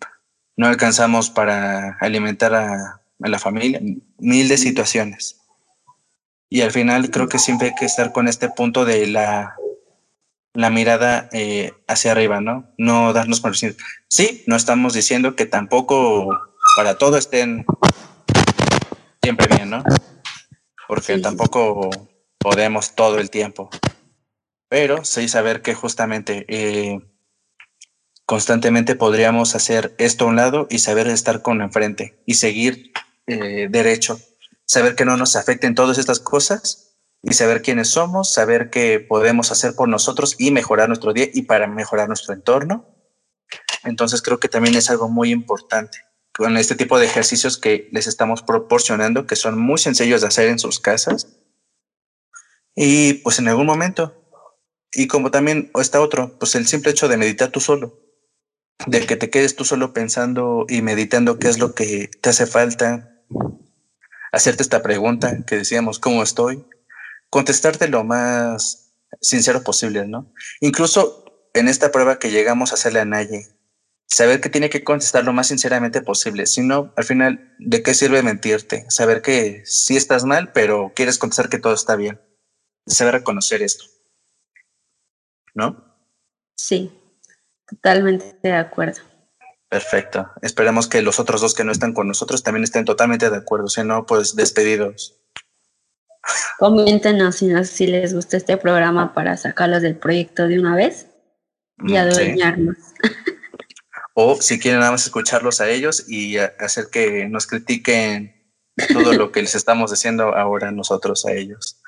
no 0.56 0.68
alcanzamos 0.68 1.30
para 1.30 1.98
alimentar 2.00 2.54
a, 2.54 3.02
la 3.20 3.40
familia, 3.40 3.82
mil 4.18 4.48
de 4.48 4.58
situaciones. 4.58 5.39
Y 6.50 6.62
al 6.62 6.72
final 6.72 7.12
creo 7.12 7.28
que 7.28 7.40
siempre 7.40 7.70
hay 7.70 7.76
que 7.76 7.86
estar 7.86 8.12
con 8.12 8.28
este 8.28 8.50
punto 8.50 8.86
de 8.86 9.08
la, 9.08 9.56
la 10.54 10.70
mirada 10.70 11.30
eh, 11.32 11.74
hacia 11.88 12.12
arriba, 12.12 12.42
¿no? 12.42 12.72
No 12.78 13.14
darnos 13.14 13.40
por 13.40 13.52
decir, 13.52 13.78
sí, 14.10 14.44
no 14.48 14.56
estamos 14.56 14.94
diciendo 14.94 15.36
que 15.36 15.46
tampoco 15.46 16.28
para 16.76 16.98
todo 16.98 17.18
estén 17.18 17.66
siempre 19.22 19.48
bien, 19.56 19.70
¿no? 19.70 19.84
Porque 20.88 21.18
tampoco 21.20 21.90
podemos 22.40 22.96
todo 22.96 23.20
el 23.20 23.30
tiempo. 23.30 23.70
Pero 24.70 25.06
sí 25.06 25.28
saber 25.28 25.62
que 25.62 25.76
justamente 25.76 26.46
eh, 26.48 27.00
constantemente 28.26 28.96
podríamos 28.96 29.56
hacer 29.56 29.96
esto 29.98 30.26
a 30.26 30.28
un 30.28 30.36
lado 30.36 30.68
y 30.70 30.80
saber 30.80 31.08
estar 31.08 31.42
con 31.42 31.62
enfrente 31.62 32.22
y 32.26 32.36
seguir 32.36 32.92
eh, 33.28 33.68
derecho. 33.70 34.20
Saber 34.70 34.94
que 34.96 35.04
no 35.04 35.18
nos 35.18 35.36
afecten 35.36 35.74
todas 35.74 35.98
estas 35.98 36.20
cosas 36.20 36.96
y 37.24 37.34
saber 37.34 37.64
quiénes 37.64 37.90
somos, 37.90 38.32
saber 38.32 38.70
qué 38.70 39.00
podemos 39.00 39.52
hacer 39.52 39.74
por 39.74 39.90
nosotros 39.90 40.36
y 40.38 40.52
mejorar 40.52 40.90
nuestro 40.90 41.12
día 41.12 41.28
y 41.34 41.42
para 41.42 41.66
mejorar 41.66 42.08
nuestro 42.08 42.36
entorno. 42.36 42.86
Entonces 43.84 44.22
creo 44.22 44.40
que 44.40 44.48
también 44.48 44.76
es 44.76 44.92
algo 44.92 45.10
muy 45.10 45.32
importante 45.32 45.98
con 46.38 46.56
este 46.56 46.76
tipo 46.76 47.00
de 47.00 47.08
ejercicios 47.08 47.58
que 47.58 47.90
les 47.92 48.06
estamos 48.06 48.44
proporcionando, 48.44 49.26
que 49.26 49.36
son 49.36 49.58
muy 49.58 49.80
sencillos 49.80 50.22
de 50.22 50.28
hacer 50.28 50.50
en 50.50 50.60
sus 50.60 50.80
casas. 50.80 51.28
Y 52.76 53.14
pues 53.16 53.40
en 53.40 53.48
algún 53.48 53.66
momento, 53.66 54.24
y 54.94 55.08
como 55.08 55.32
también 55.32 55.72
está 55.82 56.00
otro, 56.00 56.38
pues 56.38 56.54
el 56.54 56.68
simple 56.68 56.92
hecho 56.92 57.08
de 57.08 57.18
meditar 57.18 57.50
tú 57.50 57.60
solo, 57.60 58.00
de 58.86 59.04
que 59.08 59.16
te 59.16 59.32
quedes 59.32 59.56
tú 59.56 59.66
solo 59.66 59.94
pensando 59.94 60.68
y 60.70 60.84
meditando 60.84 61.40
qué 61.40 61.48
es 61.50 61.58
lo 61.58 61.74
que 61.74 62.12
te 62.22 62.30
hace 62.30 62.46
falta, 62.46 63.16
hacerte 64.32 64.64
esta 64.64 64.82
pregunta 64.82 65.44
que 65.46 65.58
decíamos, 65.58 66.00
¿cómo 66.00 66.24
estoy? 66.24 66.66
Contestarte 67.30 67.88
lo 67.88 68.04
más 68.04 68.94
sincero 69.22 69.64
posible, 69.64 70.08
¿no? 70.08 70.32
Incluso 70.62 71.26
en 71.54 71.68
esta 71.68 71.92
prueba 71.92 72.20
que 72.20 72.32
llegamos 72.32 72.72
a 72.72 72.76
hacerle 72.76 73.00
a 73.00 73.06
Naye, 73.06 73.48
saber 74.06 74.42
que 74.42 74.50
tiene 74.50 74.70
que 74.70 74.84
contestar 74.84 75.24
lo 75.24 75.34
más 75.34 75.48
sinceramente 75.48 76.02
posible. 76.02 76.46
Si 76.46 76.62
no, 76.62 76.94
al 76.96 77.04
final, 77.04 77.56
¿de 77.60 77.84
qué 77.84 77.94
sirve 77.94 78.24
mentirte? 78.24 78.86
Saber 78.90 79.22
que 79.22 79.64
sí 79.66 79.96
estás 79.96 80.26
mal, 80.26 80.52
pero 80.52 80.92
quieres 80.96 81.18
contestar 81.18 81.50
que 81.50 81.60
todo 81.60 81.74
está 81.74 81.96
bien. 81.96 82.20
Saber 82.88 83.14
reconocer 83.16 83.62
esto. 83.62 83.86
¿No? 85.54 85.86
Sí, 86.56 86.92
totalmente 87.68 88.36
de 88.42 88.54
acuerdo. 88.54 89.02
Perfecto. 89.70 90.32
Esperemos 90.42 90.88
que 90.88 91.04
los 91.04 91.20
otros 91.20 91.42
dos 91.42 91.54
que 91.54 91.64
no 91.64 91.72
están 91.72 91.94
con 91.94 92.08
nosotros 92.08 92.42
también 92.42 92.64
estén 92.64 92.86
totalmente 92.86 93.30
de 93.30 93.38
acuerdo. 93.38 93.68
Si 93.68 93.84
no, 93.84 94.06
pues 94.06 94.36
despedidos. 94.36 95.16
Coméntenos 96.58 97.36
si, 97.36 97.64
si 97.66 97.88
les 97.88 98.14
gusta 98.14 98.38
este 98.38 98.58
programa 98.58 99.14
para 99.14 99.38
sacarlos 99.38 99.82
del 99.82 99.96
proyecto 99.96 100.48
de 100.48 100.60
una 100.60 100.76
vez 100.76 101.08
y 101.78 101.94
mm, 101.94 101.96
adueñarnos. 101.96 102.78
o 104.14 104.42
si 104.42 104.60
quieren 104.60 104.80
nada 104.80 104.92
más 104.92 105.06
escucharlos 105.06 105.62
a 105.62 105.70
ellos 105.70 106.10
y 106.10 106.38
hacer 106.38 106.88
que 106.92 107.28
nos 107.30 107.46
critiquen 107.46 108.36
todo 108.92 109.14
lo 109.14 109.32
que 109.32 109.42
les 109.42 109.56
estamos 109.56 109.92
diciendo 109.92 110.36
ahora 110.36 110.72
nosotros 110.72 111.26
a 111.26 111.34
ellos. 111.34 111.80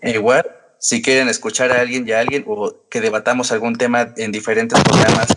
E 0.00 0.12
igual, 0.12 0.44
si 0.78 1.02
quieren 1.02 1.28
escuchar 1.28 1.72
a 1.72 1.80
alguien 1.80 2.06
y 2.08 2.12
a 2.12 2.20
alguien 2.20 2.44
o 2.46 2.86
que 2.88 3.00
debatamos 3.00 3.52
algún 3.52 3.76
tema 3.76 4.12
en 4.16 4.32
diferentes 4.32 4.80
programas, 4.82 5.28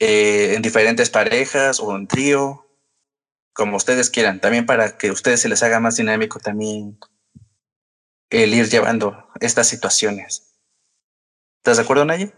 eh, 0.00 0.54
en 0.54 0.62
diferentes 0.62 1.10
parejas 1.10 1.78
o 1.78 1.94
en 1.94 2.08
trío, 2.08 2.66
como 3.52 3.76
ustedes 3.76 4.08
quieran, 4.08 4.40
también 4.40 4.64
para 4.64 4.96
que 4.96 5.08
a 5.08 5.12
ustedes 5.12 5.40
se 5.40 5.48
les 5.50 5.62
haga 5.62 5.78
más 5.78 5.96
dinámico 5.96 6.40
también 6.40 6.98
el 8.30 8.54
ir 8.54 8.66
llevando 8.68 9.28
estas 9.40 9.68
situaciones. 9.68 10.54
¿Estás 11.58 11.76
de 11.76 11.82
acuerdo, 11.82 12.06
Naye? 12.06 12.32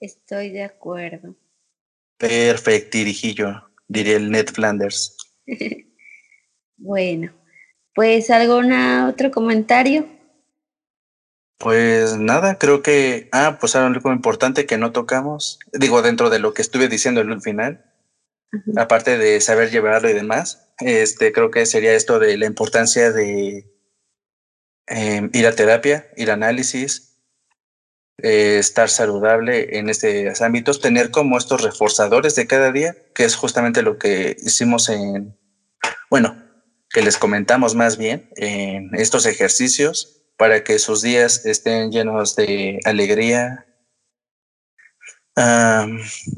Estoy 0.00 0.50
de 0.50 0.64
acuerdo. 0.64 1.36
Perfecto, 2.16 2.96
dirijillo, 2.96 3.70
diría 3.86 4.16
el 4.16 4.30
Ned 4.30 4.48
Flanders. 4.48 5.16
bueno, 6.78 7.34
pues 7.94 8.30
algún 8.30 8.72
otro 8.72 9.30
comentario. 9.30 10.15
Pues 11.58 12.18
nada, 12.18 12.58
creo 12.58 12.82
que, 12.82 13.28
ah, 13.32 13.56
pues 13.58 13.76
algo 13.76 14.12
importante 14.12 14.66
que 14.66 14.76
no 14.76 14.92
tocamos, 14.92 15.58
digo, 15.72 16.02
dentro 16.02 16.28
de 16.28 16.38
lo 16.38 16.52
que 16.52 16.60
estuve 16.60 16.88
diciendo 16.88 17.22
en 17.22 17.32
el 17.32 17.40
final, 17.40 17.84
aparte 18.76 19.16
de 19.16 19.40
saber 19.40 19.70
llevarlo 19.70 20.10
y 20.10 20.12
demás, 20.12 20.68
este, 20.80 21.32
creo 21.32 21.50
que 21.50 21.64
sería 21.64 21.94
esto 21.94 22.18
de 22.18 22.36
la 22.36 22.46
importancia 22.46 23.10
de 23.10 23.64
em, 24.86 25.30
ir 25.32 25.46
a 25.46 25.52
terapia, 25.54 26.10
ir 26.16 26.30
a 26.30 26.34
análisis, 26.34 27.16
eh, 28.22 28.58
estar 28.58 28.90
saludable 28.90 29.78
en 29.78 29.88
estos 29.88 30.42
ámbitos, 30.42 30.80
tener 30.80 31.10
como 31.10 31.38
estos 31.38 31.62
reforzadores 31.62 32.34
de 32.34 32.46
cada 32.46 32.70
día, 32.70 32.96
que 33.14 33.24
es 33.24 33.34
justamente 33.34 33.82
lo 33.82 33.98
que 33.98 34.36
hicimos 34.40 34.90
en, 34.90 35.38
bueno, 36.10 36.42
que 36.90 37.02
les 37.02 37.16
comentamos 37.16 37.74
más 37.74 37.96
bien 37.96 38.30
en 38.36 38.94
estos 38.94 39.26
ejercicios 39.26 40.15
para 40.36 40.64
que 40.64 40.78
sus 40.78 41.02
días 41.02 41.46
estén 41.46 41.90
llenos 41.90 42.36
de 42.36 42.80
alegría, 42.84 43.66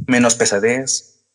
menos 0.06 0.34
pesadez. 0.34 1.26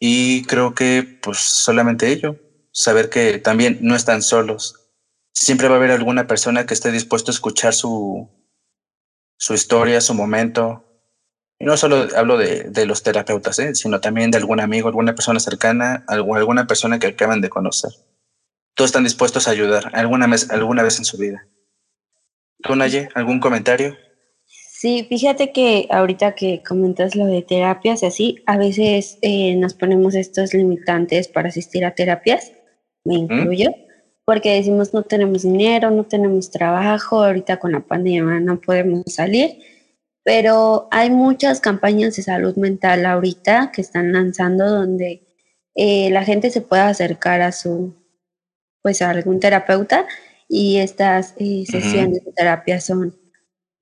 Y 0.00 0.44
creo 0.44 0.74
que 0.74 1.18
pues 1.22 1.38
solamente 1.38 2.08
ello, 2.08 2.36
saber 2.72 3.10
que 3.10 3.38
también 3.38 3.78
no 3.80 3.96
están 3.96 4.22
solos. 4.22 4.92
Siempre 5.32 5.68
va 5.68 5.74
a 5.74 5.78
haber 5.78 5.90
alguna 5.90 6.26
persona 6.26 6.66
que 6.66 6.74
esté 6.74 6.92
dispuesto 6.92 7.30
a 7.30 7.34
escuchar 7.34 7.74
su, 7.74 8.28
su 9.36 9.54
historia, 9.54 10.00
su 10.00 10.14
momento. 10.14 10.84
Y 11.60 11.64
no 11.64 11.76
solo 11.76 12.06
hablo 12.16 12.36
de, 12.38 12.64
de 12.64 12.86
los 12.86 13.02
terapeutas, 13.02 13.58
¿eh? 13.58 13.74
sino 13.74 14.00
también 14.00 14.30
de 14.30 14.38
algún 14.38 14.60
amigo, 14.60 14.88
alguna 14.88 15.16
persona 15.16 15.40
cercana, 15.40 16.04
alguna 16.06 16.66
persona 16.68 17.00
que 17.00 17.08
acaban 17.08 17.40
de 17.40 17.48
conocer 17.48 17.92
todos 18.78 18.90
están 18.90 19.02
dispuestos 19.02 19.48
a 19.48 19.50
ayudar 19.50 19.90
alguna 19.92 20.28
vez, 20.28 20.48
alguna 20.52 20.84
vez 20.84 21.00
en 21.00 21.04
su 21.04 21.18
vida. 21.18 21.48
¿Tú, 22.62 22.76
Naye, 22.76 23.08
algún 23.16 23.40
comentario? 23.40 23.96
Sí, 24.46 25.04
fíjate 25.08 25.50
que 25.50 25.88
ahorita 25.90 26.36
que 26.36 26.62
comentas 26.62 27.16
lo 27.16 27.26
de 27.26 27.42
terapias 27.42 28.04
y 28.04 28.06
así, 28.06 28.36
a 28.46 28.56
veces 28.56 29.18
eh, 29.22 29.56
nos 29.56 29.74
ponemos 29.74 30.14
estos 30.14 30.54
limitantes 30.54 31.26
para 31.26 31.48
asistir 31.48 31.84
a 31.84 31.96
terapias, 31.96 32.52
me 33.02 33.16
incluyo, 33.16 33.74
porque 34.24 34.54
decimos 34.54 34.94
no 34.94 35.02
tenemos 35.02 35.42
dinero, 35.42 35.90
no 35.90 36.04
tenemos 36.04 36.52
trabajo, 36.52 37.24
ahorita 37.24 37.56
con 37.56 37.72
la 37.72 37.80
pandemia 37.80 38.38
no 38.38 38.60
podemos 38.60 39.02
salir, 39.06 39.58
pero 40.22 40.86
hay 40.92 41.10
muchas 41.10 41.58
campañas 41.58 42.14
de 42.14 42.22
salud 42.22 42.54
mental 42.54 43.06
ahorita 43.06 43.72
que 43.72 43.80
están 43.80 44.12
lanzando 44.12 44.70
donde 44.70 45.26
eh, 45.74 46.10
la 46.10 46.22
gente 46.22 46.50
se 46.50 46.60
pueda 46.60 46.86
acercar 46.86 47.40
a 47.40 47.50
su 47.50 47.98
pues 48.82 49.02
a 49.02 49.10
algún 49.10 49.40
terapeuta 49.40 50.06
y 50.48 50.78
estas 50.78 51.34
eh, 51.38 51.64
sesiones 51.70 52.24
de 52.24 52.32
terapia 52.32 52.80
son 52.80 53.16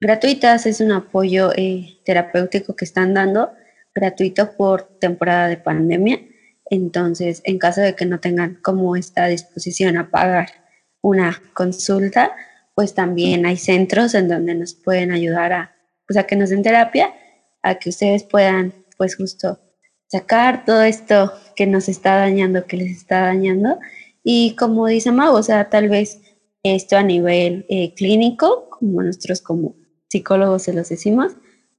gratuitas, 0.01 0.67
es 0.67 0.81
un 0.81 0.93
apoyo 0.93 1.53
eh, 1.57 1.99
terapéutico 2.05 2.75
que 2.75 2.85
están 2.85 3.15
dando 3.15 3.53
gratuito 3.95 4.57
por 4.57 4.99
temporada 4.99 5.49
de 5.49 5.57
pandemia. 5.57 6.21
Entonces, 6.69 7.41
en 7.45 7.59
caso 7.59 7.81
de 7.81 7.95
que 7.95 8.07
no 8.07 8.21
tengan 8.21 8.57
como 8.57 8.97
esta 8.97 9.27
disposición 9.27 9.97
a 9.97 10.11
pagar 10.11 10.49
una 11.01 11.41
consulta, 11.55 12.33
pues 12.75 12.95
también 12.95 13.47
hay 13.47 13.57
centros 13.57 14.15
en 14.15 14.29
donde 14.29 14.55
nos 14.55 14.75
pueden 14.75 15.13
ayudar 15.13 15.53
a, 15.53 15.77
pues 16.07 16.19
a 16.19 16.25
que 16.25 16.37
nos 16.37 16.51
den 16.51 16.63
terapia, 16.63 17.15
a 17.63 17.77
que 17.77 17.91
ustedes 17.91 18.25
puedan, 18.25 18.75
pues 18.99 19.17
justo 19.17 19.61
sacar 20.09 20.65
todo 20.65 20.83
esto 20.83 21.33
que 21.55 21.67
nos 21.67 21.89
está 21.89 22.17
dañando, 22.17 22.67
que 22.67 22.77
les 22.77 22.91
está 22.91 23.21
dañando 23.23 23.79
y 24.29 24.57
como 24.57 24.89
dice 24.89 25.13
Mau, 25.13 25.37
o 25.37 25.43
sea, 25.45 25.71
tal 25.71 25.89
vez 25.89 26.21
esto 26.65 26.97
a 26.97 27.05
nivel 27.05 27.65
eh, 27.69 27.95
clínico, 27.95 28.69
como 28.71 29.01
nosotros 29.01 29.41
como 29.41 29.77
psicólogos 30.09 30.63
se 30.65 30.73
los 30.73 30.89
decimos, 30.89 31.37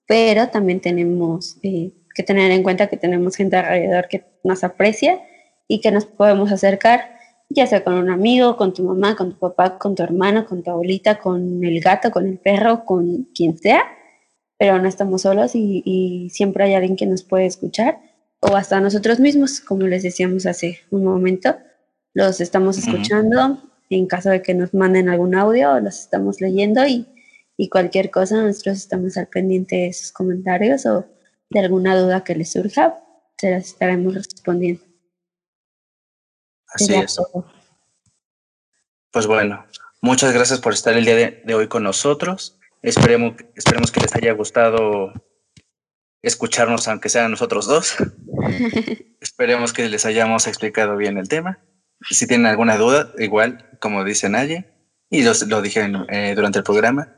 pero 0.08 0.48
también 0.48 0.80
tenemos 0.80 1.58
eh, 1.62 1.92
que 2.16 2.24
tener 2.24 2.52
en 2.52 2.64
cuenta 2.64 2.88
que 2.88 2.96
tenemos 2.96 3.36
gente 3.36 3.58
alrededor 3.58 4.08
que 4.08 4.24
nos 4.46 4.64
aprecia 4.64 5.20
y 5.68 5.82
que 5.82 5.92
nos 5.92 6.06
podemos 6.06 6.50
acercar, 6.54 7.18
ya 7.50 7.68
sea 7.68 7.84
con 7.84 7.96
un 7.96 8.10
amigo, 8.10 8.56
con 8.56 8.74
tu 8.74 8.82
mamá, 8.86 9.18
con 9.18 9.34
tu 9.34 9.40
papá, 9.40 9.78
con 9.78 9.94
tu 9.94 10.04
hermano, 10.04 10.46
con 10.46 10.64
tu 10.64 10.72
abuelita, 10.72 11.20
con 11.20 11.66
el 11.66 11.82
gato, 11.82 12.12
con 12.12 12.28
el 12.28 12.40
perro, 12.40 12.86
con 12.86 13.26
quien 13.36 13.58
sea, 13.58 13.84
pero 14.58 14.82
no 14.82 14.88
estamos 14.88 15.24
solos 15.24 15.54
y, 15.54 15.84
y 15.84 16.30
siempre 16.30 16.64
hay 16.64 16.76
alguien 16.76 16.96
que 16.96 17.08
nos 17.08 17.24
puede 17.24 17.46
escuchar 17.46 18.00
o 18.40 18.56
hasta 18.56 18.80
nosotros 18.80 19.20
mismos, 19.20 19.60
como 19.60 19.86
les 19.86 20.04
decíamos 20.04 20.46
hace 20.46 20.80
un 20.92 21.04
momento 21.04 21.58
los 22.18 22.42
estamos 22.42 22.80
escuchando. 22.80 23.62
En 23.92 24.08
caso 24.08 24.32
de 24.32 24.42
que 24.42 24.56
nos 24.56 24.74
manden 24.74 25.08
algún 25.08 25.36
audio, 25.36 25.80
los 25.80 26.00
estamos 26.00 26.42
leyendo 26.42 26.82
y, 26.88 27.06
cualquier 27.70 28.10
cosa, 28.10 28.42
nosotros 28.42 28.78
estamos 28.78 29.18
al 29.18 29.28
pendiente 29.28 29.76
de 29.76 29.94
sus 29.94 30.12
comentarios 30.12 30.88
o 30.88 31.06
de 31.52 31.60
alguna 31.60 31.96
duda 31.96 32.24
que 32.24 32.34
les 32.34 32.52
surja, 32.52 33.00
se 33.38 33.52
las 33.52 33.68
estaremos 33.68 34.16
respondiendo. 34.16 34.82
Así 36.70 36.96
es. 36.96 37.18
Pues 39.12 39.28
bueno, 39.28 39.66
muchas 40.02 40.34
gracias 40.34 40.60
por 40.60 40.74
estar 40.74 40.98
el 40.98 41.06
día 41.06 41.16
de, 41.16 41.54
hoy 41.54 41.68
con 41.68 41.84
nosotros. 41.84 42.58
Esperemos, 42.82 43.36
esperemos 43.56 43.92
que 43.92 44.02
les 44.02 44.16
haya 44.16 44.34
gustado 44.34 45.14
escucharnos, 46.24 46.88
aunque 46.88 47.10
sean 47.10 47.30
nosotros 47.30 47.68
dos. 47.68 47.96
Esperemos 49.22 49.72
que 49.72 49.88
les 49.88 50.06
hayamos 50.06 50.48
explicado 50.48 50.98
bien 50.98 51.18
el 51.20 51.30
tema. 51.30 51.60
Si 52.02 52.28
tienen 52.28 52.46
alguna 52.46 52.78
duda, 52.78 53.12
igual, 53.18 53.70
como 53.80 54.04
dice 54.04 54.30
Naye, 54.30 54.66
y 55.10 55.24
lo 55.24 55.62
dije 55.62 55.90
eh, 56.10 56.34
durante 56.36 56.60
el 56.60 56.64
programa, 56.64 57.16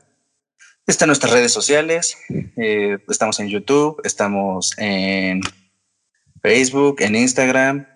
están 0.86 1.08
nuestras 1.08 1.32
redes 1.32 1.52
sociales, 1.52 2.16
eh, 2.56 2.98
estamos 3.08 3.38
en 3.40 3.48
YouTube, 3.48 4.00
estamos 4.04 4.72
en 4.78 5.40
Facebook, 6.40 6.96
en 7.00 7.16
Instagram, 7.16 7.86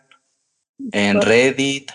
en 0.93 1.23
Reddit, 1.23 1.91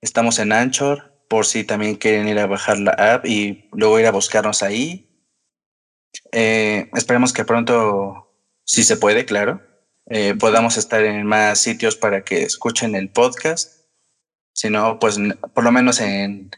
estamos 0.00 0.38
en 0.38 0.52
Anchor, 0.52 1.12
por 1.28 1.46
si 1.46 1.64
también 1.64 1.96
quieren 1.96 2.28
ir 2.28 2.38
a 2.38 2.46
bajar 2.46 2.78
la 2.78 2.92
app 2.92 3.26
y 3.26 3.68
luego 3.72 4.00
ir 4.00 4.06
a 4.06 4.12
buscarnos 4.12 4.62
ahí. 4.62 5.08
Eh, 6.32 6.90
esperemos 6.94 7.32
que 7.32 7.44
pronto, 7.44 8.34
si 8.64 8.82
se 8.82 8.96
puede, 8.96 9.24
claro, 9.24 9.62
podamos 10.38 10.76
estar 10.76 11.02
en 11.04 11.24
más 11.24 11.58
sitios 11.58 11.96
para 11.96 12.22
que 12.22 12.42
escuchen 12.42 12.94
el 12.94 13.08
podcast 13.08 13.81
sino 14.52 14.98
pues 14.98 15.18
por 15.54 15.64
lo 15.64 15.72
menos 15.72 16.00
en, 16.00 16.50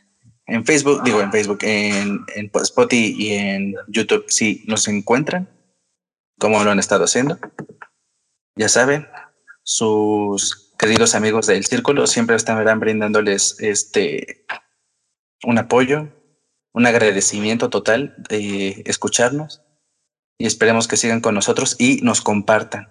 en 0.47 0.65
Facebook, 0.65 1.03
digo 1.05 1.21
en 1.21 1.33
Facebook, 1.33 1.59
en, 1.63 2.21
en 2.35 2.51
Spotify 2.55 3.15
y 3.17 3.33
en 3.35 3.75
YouTube 3.89 4.25
si 4.29 4.65
nos 4.67 4.89
encuentran, 4.89 5.49
como 6.39 6.63
lo 6.63 6.71
han 6.71 6.79
estado 6.79 7.05
haciendo. 7.05 7.39
Ya 8.57 8.69
saben, 8.69 9.07
sus 9.63 10.75
queridos 10.79 11.15
amigos 11.15 11.47
del 11.47 11.65
círculo 11.65 12.07
siempre 12.07 12.37
estarán 12.37 12.81
brindándoles 12.81 13.57
este 13.61 14.45
un 15.45 15.59
apoyo, 15.59 16.09
un 16.73 16.87
agradecimiento 16.87 17.71
total 17.71 18.15
de 18.29 18.83
escucharnos 18.87 19.63
y 20.39 20.47
esperemos 20.47 20.89
que 20.89 20.97
sigan 20.97 21.21
con 21.21 21.35
nosotros 21.35 21.77
y 21.79 22.01
nos 22.03 22.21
compartan 22.21 22.89